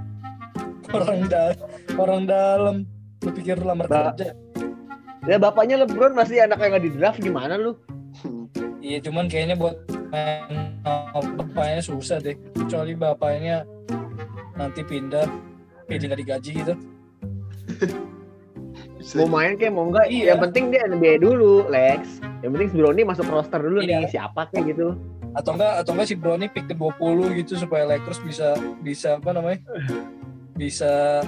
orang 0.93 1.21
dalam 1.29 1.57
orang 2.01 2.21
dalam 2.25 2.75
lu 3.21 3.29
pikir 3.33 3.57
lamar 3.61 3.85
Ba- 3.89 4.13
kerja 4.13 4.33
Ya 5.27 5.37
bapaknya 5.37 5.83
LeBron 5.85 6.15
masih 6.15 6.41
anak 6.41 6.57
yang 6.63 6.71
nggak 6.73 6.85
di 6.89 6.91
draft 6.95 7.19
gimana 7.21 7.59
lu? 7.59 7.77
iya 8.85 8.97
cuman 9.03 9.29
kayaknya 9.29 9.59
buat 9.59 9.77
main 10.09 10.81
bapaknya 11.37 11.83
susah 11.85 12.17
deh 12.17 12.33
kecuali 12.55 12.97
bapaknya 12.97 13.67
nanti 14.57 14.81
pindah 14.81 15.27
pilih 15.85 16.09
nggak 16.09 16.21
digaji 16.23 16.51
gitu 16.63 16.73
Mau 19.15 19.27
main 19.31 19.55
kayak 19.55 19.73
mau 19.73 19.87
enggak? 19.87 20.11
Iya. 20.11 20.35
Yang 20.35 20.39
penting 20.49 20.63
dia 20.69 20.81
NBA 20.85 21.13
dulu, 21.19 21.65
Lex. 21.67 22.19
Yang 22.43 22.51
penting 22.55 22.67
si 22.69 22.75
Brownie 22.77 23.05
masuk 23.07 23.25
roster 23.27 23.59
dulu 23.59 23.79
Iya. 23.79 24.03
nih, 24.03 24.11
siapa 24.11 24.47
kayak 24.51 24.75
gitu. 24.75 24.95
atau 25.29 25.53
enggak 25.53 25.85
atau 25.85 25.91
enggak 25.93 26.07
si 26.09 26.15
Brownie 26.17 26.49
pick 26.49 26.65
ke 26.65 26.73
20 26.73 27.37
gitu 27.37 27.53
supaya 27.53 27.85
Lakers 27.85 28.17
bisa 28.19 28.57
bisa 28.81 29.21
apa 29.21 29.29
namanya 29.29 29.61
bisa 30.57 31.21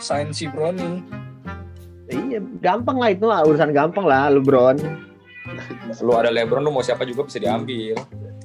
sign 0.00 0.32
si 0.32 0.48
Brownie 0.48 1.04
Ya 2.08 2.16
iya, 2.18 2.40
gampang 2.60 2.96
lah 2.96 3.12
itu 3.12 3.28
lah, 3.28 3.44
urusan 3.44 3.72
gampang 3.72 4.04
lah 4.04 4.28
LeBron. 4.28 4.80
Lu 6.00 6.12
ada 6.12 6.28
LeBron 6.28 6.60
lu 6.60 6.72
mau 6.72 6.80
siapa 6.80 7.04
juga 7.04 7.24
bisa 7.24 7.36
diambil. 7.36 7.96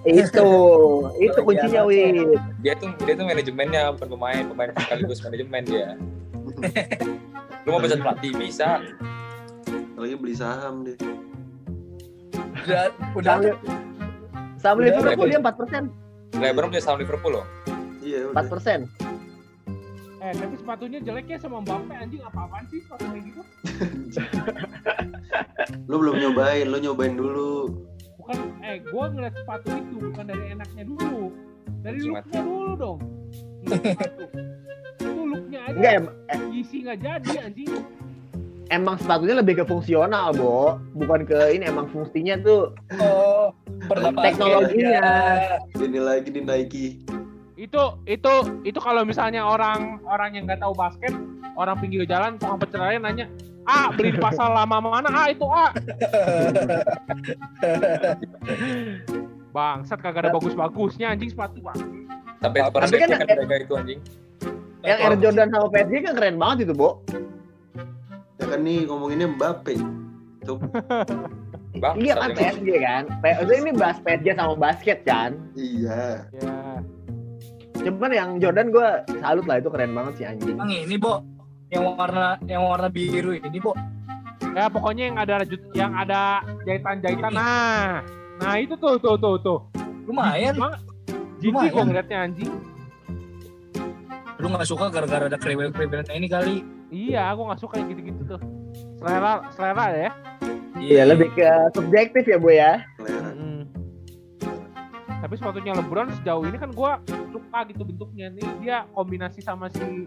Itu, 0.03 0.47
itu 1.25 1.39
kuncinya, 1.39 1.83
biasa. 1.83 1.87
Win. 1.87 2.15
Dia 2.59 2.73
tuh 2.75 2.91
dia 3.03 3.13
tuh 3.15 3.25
manajemennya 3.27 3.81
bukan 3.95 4.07
pemain, 4.11 4.43
pemain 4.43 4.69
sekaligus 4.75 5.19
manajemen 5.23 5.63
dia. 5.63 5.87
Lu 7.67 7.75
mau 7.75 7.83
pecat 7.83 7.99
pelatih 7.99 8.31
bisa. 8.33 8.79
Lagi 9.93 10.15
beli 10.15 10.31
saham 10.33 10.87
deh. 10.87 10.95
udah 12.57 12.87
udah 13.13 13.35
Udah, 14.57 14.73
Liverpool 14.73 15.27
dia 15.27 15.39
4%. 15.39 16.39
LeBron 16.39 16.67
punya 16.69 16.79
saham 16.79 16.97
Liverpool 16.97 17.33
loh. 17.33 17.45
Iya 17.99 18.31
udah. 18.31 18.39
4%. 18.41 18.87
eh 20.17 20.33
tapi 20.33 20.57
sepatunya 20.57 20.97
jelek 20.97 21.29
ya 21.29 21.37
sama 21.37 21.61
Mbappe 21.61 21.93
anjing 21.93 22.19
apa-apaan 22.19 22.65
sih 22.67 22.81
sepatu 22.81 23.05
kayak 23.05 23.21
gitu 23.21 23.41
Lu 25.85 26.01
belum 26.01 26.17
nyobain, 26.17 26.65
lu 26.65 26.81
nyobain 26.81 27.13
dulu. 27.13 27.85
bukan 28.17 28.37
eh 28.59 28.81
gue 28.81 29.03
ngeliat 29.07 29.37
sepatu 29.37 29.69
itu 29.71 29.95
bukan 30.03 30.25
dari 30.25 30.45
enaknya 30.51 30.83
dulu 30.83 31.31
dari 31.79 31.99
looknya 32.01 32.41
dulu 32.41 32.71
dong 32.75 32.99
Looknya 35.57 35.65
aja 35.65 35.73
Enggak, 35.73 35.93
em- 35.97 36.13
eh, 36.29 36.39
isi 36.53 36.77
nggak 36.85 36.97
jadi 37.01 37.31
anjing 37.43 37.69
emang 38.67 38.95
sepatunya 38.99 39.35
lebih 39.39 39.53
ke 39.57 39.65
fungsional, 39.65 40.35
Bo. 40.35 40.75
Bukan 40.91 41.23
ke 41.23 41.55
ini 41.55 41.65
emang 41.65 41.87
fungsinya 41.87 42.35
tuh 42.37 42.75
oh. 42.99 43.49
Teknologinya. 44.19 45.01
Ini 45.71 45.99
lagi 45.99 46.29
di 46.29 46.41
Nike. 46.43 46.87
itu 47.57 47.81
itu 48.05 48.33
itu 48.61 48.77
kalau 48.77 49.01
misalnya 49.01 49.41
orang 49.41 49.97
orang 50.05 50.37
yang 50.37 50.45
nggak 50.45 50.61
tahu 50.61 50.77
basket 50.77 51.09
orang 51.57 51.73
pinggir 51.81 52.05
jalan 52.05 52.37
tukang 52.37 52.61
pecel 52.61 52.77
lele 52.77 53.01
nanya 53.01 53.25
ah 53.65 53.89
beli 53.89 54.13
di 54.13 54.21
pasar 54.21 54.53
lama 54.53 54.77
mana 54.77 55.09
ah 55.09 55.25
itu 55.25 55.41
ah 55.41 55.73
bangsat 59.49 59.97
kagak 59.97 60.29
ada 60.29 60.37
bagus-bagusnya 60.37 61.17
anjing 61.17 61.33
sepatu 61.33 61.57
bang 61.65 61.81
Sampai 62.37 62.61
super 62.61 62.79
Tapi 62.85 62.95
kan- 63.01 63.09
kan 63.09 63.37
harga 63.41 63.55
itu 63.57 63.73
anjing. 63.73 63.99
Yang 64.87 64.97
Air 64.97 65.15
Jordan 65.19 65.47
sama 65.51 65.67
PSG 65.67 65.93
kan 66.01 66.13
keren 66.15 66.35
banget 66.37 66.57
itu, 66.63 66.73
Bo. 66.73 67.03
Ya 68.37 68.45
kan 68.47 68.59
nih 68.61 68.87
ngomonginnya 68.87 69.27
Mbappe. 69.29 69.75
Tuh, 70.41 70.57
Bang, 71.83 71.93
Iya 71.95 72.15
kan 72.15 72.31
PSG 72.31 72.67
kan. 72.79 73.03
PSG 73.19 73.51
ini 73.59 73.71
bahas 73.75 73.97
PSG 73.99 74.27
sama 74.33 74.55
basket 74.55 75.03
kan. 75.03 75.35
iya. 75.53 76.23
ya 76.33 76.55
Cuman 77.77 78.09
yang 78.09 78.29
Jordan 78.37 78.67
gue 78.69 78.87
salut 79.19 79.45
lah 79.45 79.59
itu 79.59 79.69
keren 79.69 79.91
banget 79.91 80.13
sih 80.15 80.25
anjing. 80.25 80.55
Bang 80.55 80.71
ini, 80.71 80.95
Bo. 80.95 81.19
Yang 81.67 81.83
warna 81.93 82.27
yang 82.45 82.63
warna 82.63 82.87
biru 82.87 83.35
ini, 83.35 83.59
Bo. 83.59 83.75
ya 84.49 84.65
pokoknya 84.67 85.03
yang 85.05 85.17
ada 85.19 85.33
rajut- 85.37 85.69
yang 85.71 85.93
ada 85.93 86.41
jahitan-jahitan 86.65 87.29
nah 87.29 88.01
nah 88.37 88.53
itu 88.57 88.73
tuh 88.73 88.97
tuh 88.97 89.13
tuh 89.13 89.37
tuh 89.37 89.59
Lumayan. 90.05 90.57
jijik 91.37 91.69
gua 91.69 91.83
ngeliatnya 91.85 92.17
anjing 92.23 92.49
Lu 94.37 94.47
gak 94.47 94.69
suka 94.69 94.85
gara-gara 94.87 95.25
ada 95.25 95.37
kriwel-kriwelnya 95.37 96.13
ini 96.13 96.27
kali. 96.27 96.55
iya 96.87 97.35
gua 97.35 97.51
nggak 97.51 97.59
suka 97.59 97.83
yang 97.83 97.91
gitu-gitu 97.91 98.21
tuh 98.23 98.39
selera 98.95 99.43
selera 99.51 99.85
ya 99.91 100.09
Iya 100.77 101.03
lebih 101.03 101.35
ke 101.35 101.43
subjektif 101.73 102.23
ya 102.23 102.37
bu 102.37 102.47
ya. 102.47 102.79
Selera. 102.95 103.33
Mm. 103.33 103.63
Tapi 105.19 105.33
sepatunya 105.35 105.73
LeBron 105.73 106.07
sejauh 106.21 106.45
ini 106.45 106.55
kan 106.55 106.71
gua 106.71 107.01
suka 107.27 107.65
gitu 107.67 107.81
bentuknya 107.83 108.29
nih 108.29 108.47
dia 108.61 108.77
kombinasi 108.93 109.41
sama 109.41 109.67
si 109.67 110.05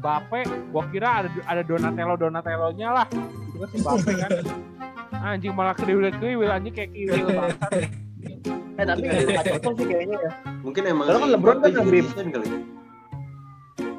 Bape, 0.00 0.46
gua 0.70 0.86
kira 0.88 1.20
ada 1.20 1.28
ada 1.44 1.60
Donatello 1.60 2.14
Donatello-nya 2.14 2.88
lah. 2.94 3.06
Itu 3.50 3.58
kan 3.58 3.68
si 3.68 3.78
Bape 3.82 4.12
kan. 4.16 4.30
Anjing 5.18 5.52
malah 5.52 5.74
kriwil-kriwil 5.74 6.46
anjing 6.46 6.72
kayak 6.72 6.94
kriwil 6.94 7.26
banget. 7.26 7.58
Eh 8.74 8.84
tapi 8.86 9.02
nggak 9.02 9.44
cocok 9.50 9.72
sih 9.76 9.86
kayaknya 9.86 10.16
ya. 10.20 10.30
Mungkin 10.62 10.82
emang 10.86 11.06
Kalau 11.10 11.20
kan 11.20 11.30
LeBron 11.34 11.56
kan 11.58 11.70
lebih- 11.74 12.06
kali. 12.32 12.48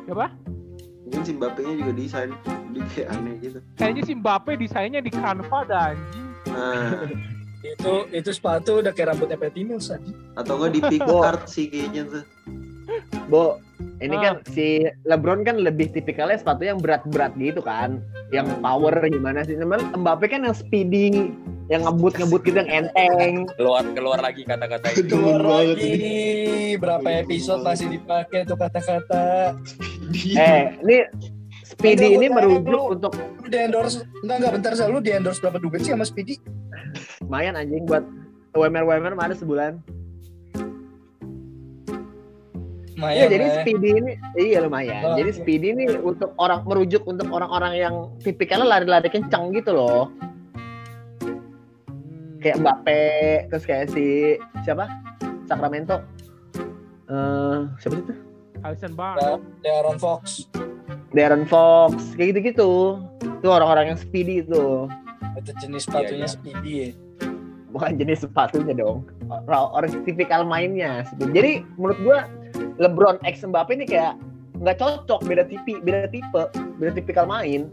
Coba? 0.06 0.26
Mungkin 1.06 1.22
si 1.22 1.32
Mbappe-nya 1.34 1.74
juga 1.76 1.92
desain. 1.94 2.30
Dia 2.72 2.84
kayak 2.92 3.08
aneh 3.12 3.34
gitu. 3.40 3.58
Kayaknya 3.76 4.04
si 4.04 4.14
Bape 4.16 4.52
desainnya 4.56 5.00
di 5.00 5.10
Canva 5.10 5.60
dah 5.64 5.84
anjing. 5.92 6.26
Nah, 6.48 7.06
Itu 7.66 8.06
itu 8.12 8.30
sepatu 8.30 8.78
udah 8.78 8.94
kayak 8.94 9.10
rambutnya 9.10 9.36
Patty 9.36 9.66
Mills 9.66 9.90
aja. 9.90 10.06
atau 10.38 10.54
enggak 10.56 10.72
di 10.72 10.82
Picard 10.86 11.42
sih 11.48 11.66
kayaknya 11.66 12.04
tuh. 12.06 12.24
Bo, 13.26 13.58
ini 13.98 14.14
Ah. 14.14 14.22
kan 14.22 14.34
si 14.46 14.86
LeBron 15.02 15.42
kan 15.42 15.58
lebih 15.58 15.90
tipikalnya 15.90 16.38
sepatu 16.38 16.62
yang 16.62 16.78
berat-berat 16.78 17.34
gitu 17.34 17.66
kan, 17.66 17.98
yang 18.30 18.46
power 18.62 18.94
gimana 19.04 19.42
sih? 19.42 19.58
Cuman 19.58 19.82
Mbappe 19.98 20.30
kan 20.30 20.46
yang 20.46 20.54
speedy, 20.54 21.34
yang 21.66 21.82
ngebut-ngebut 21.82 22.46
gitu 22.46 22.54
yang 22.56 22.86
enteng. 22.86 23.50
Keluar 23.58 23.82
keluar 23.92 24.22
lagi 24.22 24.46
kata-kata 24.46 24.86
itu. 24.94 25.10
Keluar 25.10 25.42
banget 25.42 25.78
lagi. 25.82 26.14
Berapa 26.78 27.08
episode 27.18 27.66
masih 27.66 27.88
dipakai 27.90 28.46
tuh 28.46 28.54
kata-kata. 28.56 29.58
Eh, 30.14 30.64
ini 30.86 30.98
speedy 31.66 32.18
ini 32.20 32.28
merujuk 32.30 32.64
dulu. 32.66 32.82
untuk 32.94 33.14
Lu 33.16 33.48
di 33.50 33.58
endorse 33.58 34.06
enggak 34.22 34.38
enggak 34.42 34.54
bentar 34.58 34.72
Sal. 34.78 34.90
lu 34.94 35.00
di 35.02 35.12
endorse 35.14 35.42
berapa 35.42 35.58
duit 35.58 35.82
sih 35.82 35.94
sama 35.94 36.06
Speedy? 36.06 36.38
lumayan 37.26 37.58
anjing 37.58 37.84
buat 37.90 38.06
WMR 38.56 38.86
WMR 38.88 39.14
mah 39.18 39.26
ada 39.28 39.36
sebulan. 39.36 39.82
Lumayan. 42.96 43.16
Iya, 43.20 43.26
jadi 43.28 43.44
ya. 43.44 43.56
speedy 43.60 43.90
ini 43.92 44.12
iya 44.40 44.60
lumayan. 44.64 45.02
Oh, 45.04 45.16
jadi 45.20 45.32
iya. 45.36 45.40
speedy 45.44 45.68
ini 45.76 45.84
untuk 46.00 46.32
orang 46.40 46.64
merujuk 46.64 47.04
untuk 47.04 47.28
orang-orang 47.28 47.76
yang 47.76 47.96
tipikalnya 48.24 48.64
lari-lari 48.64 49.12
kencang 49.12 49.52
gitu 49.52 49.76
loh. 49.76 50.08
Hmm. 51.20 52.40
Kayak 52.40 52.64
Mbappe, 52.64 53.04
terus 53.52 53.66
kayak 53.68 53.92
si 53.92 54.40
siapa? 54.64 54.88
Sacramento. 55.44 56.00
Eh, 57.12 57.60
siapa 57.84 58.00
itu? 58.00 58.25
Harrison 58.66 58.94
Ya, 58.94 58.98
Barnes. 58.98 59.42
De'Aaron 59.62 59.98
Fox. 60.02 60.50
Darren 61.16 61.46
Fox, 61.48 62.18
kayak 62.18 62.36
gitu-gitu. 62.36 63.00
Itu 63.22 63.48
orang-orang 63.48 63.94
yang 63.94 64.00
speedy 64.02 64.42
itu. 64.42 64.90
Itu 65.38 65.52
jenis 65.62 65.86
sepatunya 65.88 66.26
Iya, 66.26 66.28
iya. 66.28 66.34
Speedy 66.34 66.72
ya. 66.74 66.90
Bukan 67.72 67.92
jenis 68.02 68.20
sepatunya 68.26 68.74
dong. 68.74 69.06
Orang, 69.48 69.64
orang 69.72 69.90
tipikal 70.04 70.42
mainnya. 70.44 71.06
Jadi 71.20 71.64
menurut 71.78 72.00
gua 72.04 72.18
LeBron 72.82 73.22
X 73.24 73.46
Mbappe 73.48 73.78
ini 73.78 73.86
kayak 73.86 74.20
nggak 74.60 74.80
cocok, 74.80 75.20
beda 75.28 75.44
tipe, 75.48 75.80
beda 75.84 76.08
tipe, 76.10 76.44
beda 76.80 76.92
tipikal 76.96 77.28
main. 77.28 77.70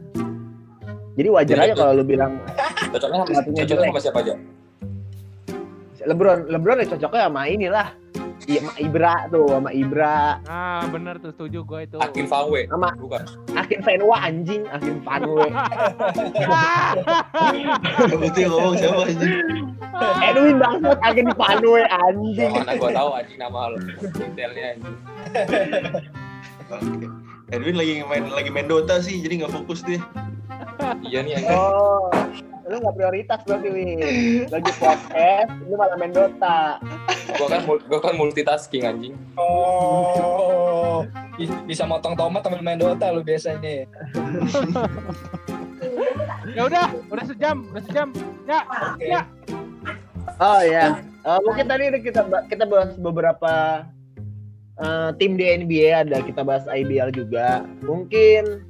Jadi 1.18 1.28
wajar 1.28 1.57
aja 1.66 1.74
kalau 1.76 1.93
lu 1.99 2.05
bilang 2.07 2.40
Cocoknya 2.93 3.24
sama 3.88 4.01
siapa 4.01 4.18
aja? 4.22 4.34
LeBron, 6.03 6.51
LeBron 6.51 6.82
ya 6.82 6.86
cocoknya 6.99 7.30
sama 7.30 7.43
inilah. 7.47 7.88
Iya, 8.51 8.61
sama 8.66 8.74
Ibra 8.82 9.14
tuh, 9.30 9.47
sama 9.47 9.70
Ibra. 9.70 10.18
Nah, 10.43 10.82
bener 10.90 11.14
tuh 11.22 11.30
setuju 11.30 11.62
gue 11.62 11.80
itu. 11.86 11.97
Akin 12.03 12.26
Fanwe. 12.26 12.66
Sama 12.66 12.90
Bukan. 12.99 13.22
Akin 13.55 13.80
Fenwa 13.86 14.16
anjing, 14.18 14.62
Akin 14.66 14.99
Fanwe. 15.07 15.47
Betul 18.22 18.51
ngomong 18.51 18.74
siapa 18.78 19.03
anjing? 19.07 19.34
Edwin 20.26 20.57
bangsat 20.59 20.99
Akin 21.07 21.28
Fanwe 21.38 21.82
anjing. 21.86 22.51
Mana 22.51 22.74
gua 22.74 22.90
tahu 22.90 23.11
anjing 23.14 23.38
nama 23.38 23.61
lo. 23.70 23.78
Detailnya 24.11 24.64
anjing. 24.74 24.97
Oke. 26.72 27.07
Edwin 27.53 27.76
lagi 27.76 27.95
main 28.09 28.24
lagi 28.32 28.51
main 28.51 28.66
Dota 28.66 28.99
sih, 28.99 29.20
jadi 29.20 29.45
nggak 29.45 29.53
fokus 29.55 29.84
deh. 29.86 30.01
Iya 31.07 31.22
nih 31.22 31.32
anjing. 31.38 31.53
Oh, 31.55 32.11
lu 32.73 32.81
nggak 32.81 32.97
prioritas 32.97 33.41
berarti 33.45 33.68
Win. 33.68 34.49
Lagi 34.49 34.73
podcast, 34.81 35.53
lu 35.68 35.77
malah 35.77 35.97
main 36.01 36.09
Dota. 36.09 36.81
Gua 37.37 37.47
kan 37.53 37.61
gua 37.68 38.01
kan 38.01 38.16
multitasking 38.16 38.89
anjing. 38.89 39.12
Oh. 39.37 41.05
Bi- 41.37 41.53
Bisa 41.68 41.85
motong 41.85 42.16
tomat 42.16 42.41
sambil 42.41 42.64
main 42.64 42.81
Dota 42.81 43.12
lu 43.12 43.20
biasanya. 43.20 43.85
ya 46.57 46.64
udah, 46.64 46.97
udah 47.12 47.25
sejam, 47.29 47.68
udah 47.77 47.83
sejam. 47.85 48.09
Ya, 48.49 48.64
Oke. 48.64 49.05
ya. 49.05 49.20
Oh 50.41 50.64
ya, 50.64 50.97
Eh, 51.23 51.39
mungkin 51.45 51.68
tadi 51.68 51.93
kita 52.03 52.25
kita 52.49 52.64
bahas 52.66 52.97
beberapa 52.97 53.85
eh, 54.81 55.11
tim 55.20 55.37
di 55.37 55.45
NBA 55.45 56.09
ada 56.09 56.25
kita 56.25 56.41
bahas 56.41 56.64
IBL 56.73 57.12
juga. 57.12 57.68
Mungkin 57.85 58.64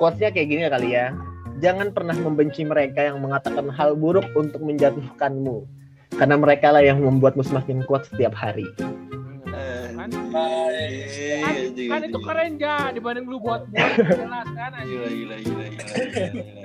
quotes-nya 0.00 0.32
kayak 0.32 0.48
gini 0.48 0.62
kali 0.72 0.96
ya. 0.96 1.12
Jangan 1.56 1.88
pernah 1.96 2.16
membenci 2.16 2.62
mereka 2.68 3.00
yang 3.08 3.20
mengatakan 3.24 3.72
hal 3.72 3.96
buruk 3.96 4.28
untuk 4.36 4.60
menjatuhkanmu. 4.60 5.64
Karena 6.16 6.36
mereka 6.38 6.72
lah 6.72 6.84
yang 6.84 7.00
membuatmu 7.00 7.44
semakin 7.44 7.84
kuat 7.84 8.08
setiap 8.08 8.32
hari. 8.36 8.64
Kan, 11.86 12.00
itu 12.04 12.18
keren 12.20 12.60
ya 12.60 12.92
dibanding 12.94 13.26
lu 13.26 13.40
buat 13.42 13.66
buat 13.66 13.92
jelas 13.96 14.46
kan 14.54 14.70
Gila, 14.86 15.08
gila, 15.10 15.36
gila. 15.42 15.64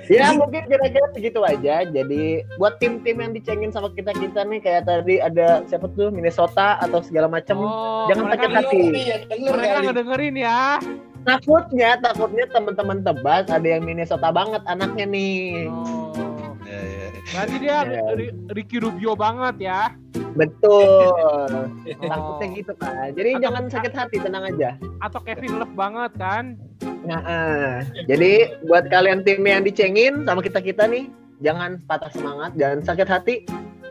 Ya 0.06 0.34
mungkin 0.36 0.62
kira-kira 0.68 1.06
segitu 1.14 1.40
aja. 1.42 1.82
Jadi 1.88 2.44
buat 2.60 2.78
tim-tim 2.78 3.16
yang 3.18 3.32
dicengin 3.34 3.72
sama 3.72 3.90
kita 3.96 4.12
kita 4.14 4.46
nih 4.46 4.60
kayak 4.60 4.86
tadi 4.86 5.18
ada 5.18 5.64
siapa 5.66 5.88
tuh 5.94 6.12
Minnesota 6.12 6.78
atau 6.78 7.00
segala 7.02 7.26
macam. 7.26 7.56
Oh, 7.62 8.06
Jangan 8.12 8.36
sakit 8.36 8.50
hati. 8.50 8.82
Mereka 9.40 9.74
kali. 9.80 9.86
ngedengerin 9.90 10.34
ya. 10.38 10.78
Takutnya, 11.22 11.90
takutnya 11.98 12.44
teman-teman 12.48 12.98
tebas 13.00 13.46
ada 13.46 13.64
yang 13.64 13.82
Minnesota 13.82 14.28
banget 14.28 14.62
anaknya 14.64 15.06
nih. 15.06 15.70
Oh. 15.70 16.10
Ya, 16.62 16.78
ya. 16.78 17.06
Berarti 17.24 17.56
dia 17.58 17.76
Ya. 17.84 18.02
Ri- 18.12 18.34
Ricky 18.50 18.78
Rubio 18.78 19.14
banget 19.14 19.56
ya. 19.62 19.94
Betul. 20.32 21.12
Oh. 21.92 22.08
Takutnya 22.08 22.46
gitu 22.54 22.72
kan. 22.74 23.12
Jadi 23.12 23.30
Atau- 23.32 23.42
jangan 23.42 23.64
sakit 23.68 23.92
hati, 23.92 24.16
tenang 24.18 24.44
aja. 24.46 24.70
Atau 24.98 25.20
Kevin 25.20 25.58
Love 25.58 25.74
banget 25.74 26.12
kan. 26.16 26.56
Nah, 27.02 27.20
eh. 27.20 27.74
jadi 28.06 28.32
buat 28.62 28.86
kalian 28.86 29.22
tim 29.22 29.42
yang 29.42 29.60
dicengin 29.60 30.22
sama 30.22 30.38
kita 30.38 30.58
kita 30.58 30.86
nih, 30.86 31.10
jangan 31.40 31.82
patah 31.84 32.06
semangat, 32.08 32.54
jangan 32.54 32.78
sakit 32.80 33.08
hati, 33.08 33.34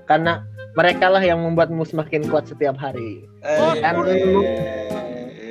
karena 0.05 0.43
mereka 0.73 1.07
lah 1.07 1.19
yang 1.19 1.39
membuatmu 1.41 1.83
semakin 1.83 2.23
kuat 2.25 2.47
setiap 2.47 2.75
hari. 2.75 3.27
Oh, 3.43 3.75
Eh, 3.75 3.83
Sports. 3.83 4.11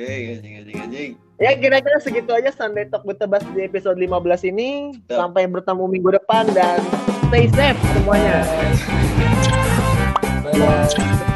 eh, 0.01 0.33
anjing, 0.33 0.53
anjing, 0.57 0.77
anjing. 0.79 1.11
Ya 1.41 1.57
kira-kira 1.57 1.97
segitu 1.97 2.29
aja 2.37 2.53
Sunday 2.53 2.85
Talk 2.85 3.01
Betebas 3.01 3.41
di 3.57 3.65
episode 3.65 3.97
15 3.97 4.53
ini. 4.53 4.93
Ya. 5.09 5.25
Sampai 5.25 5.49
bertemu 5.49 5.89
minggu 5.89 6.13
depan 6.13 6.45
dan 6.53 6.77
stay 7.33 7.49
safe 7.49 7.81
semuanya. 7.97 8.45
Bye-bye. 10.45 11.30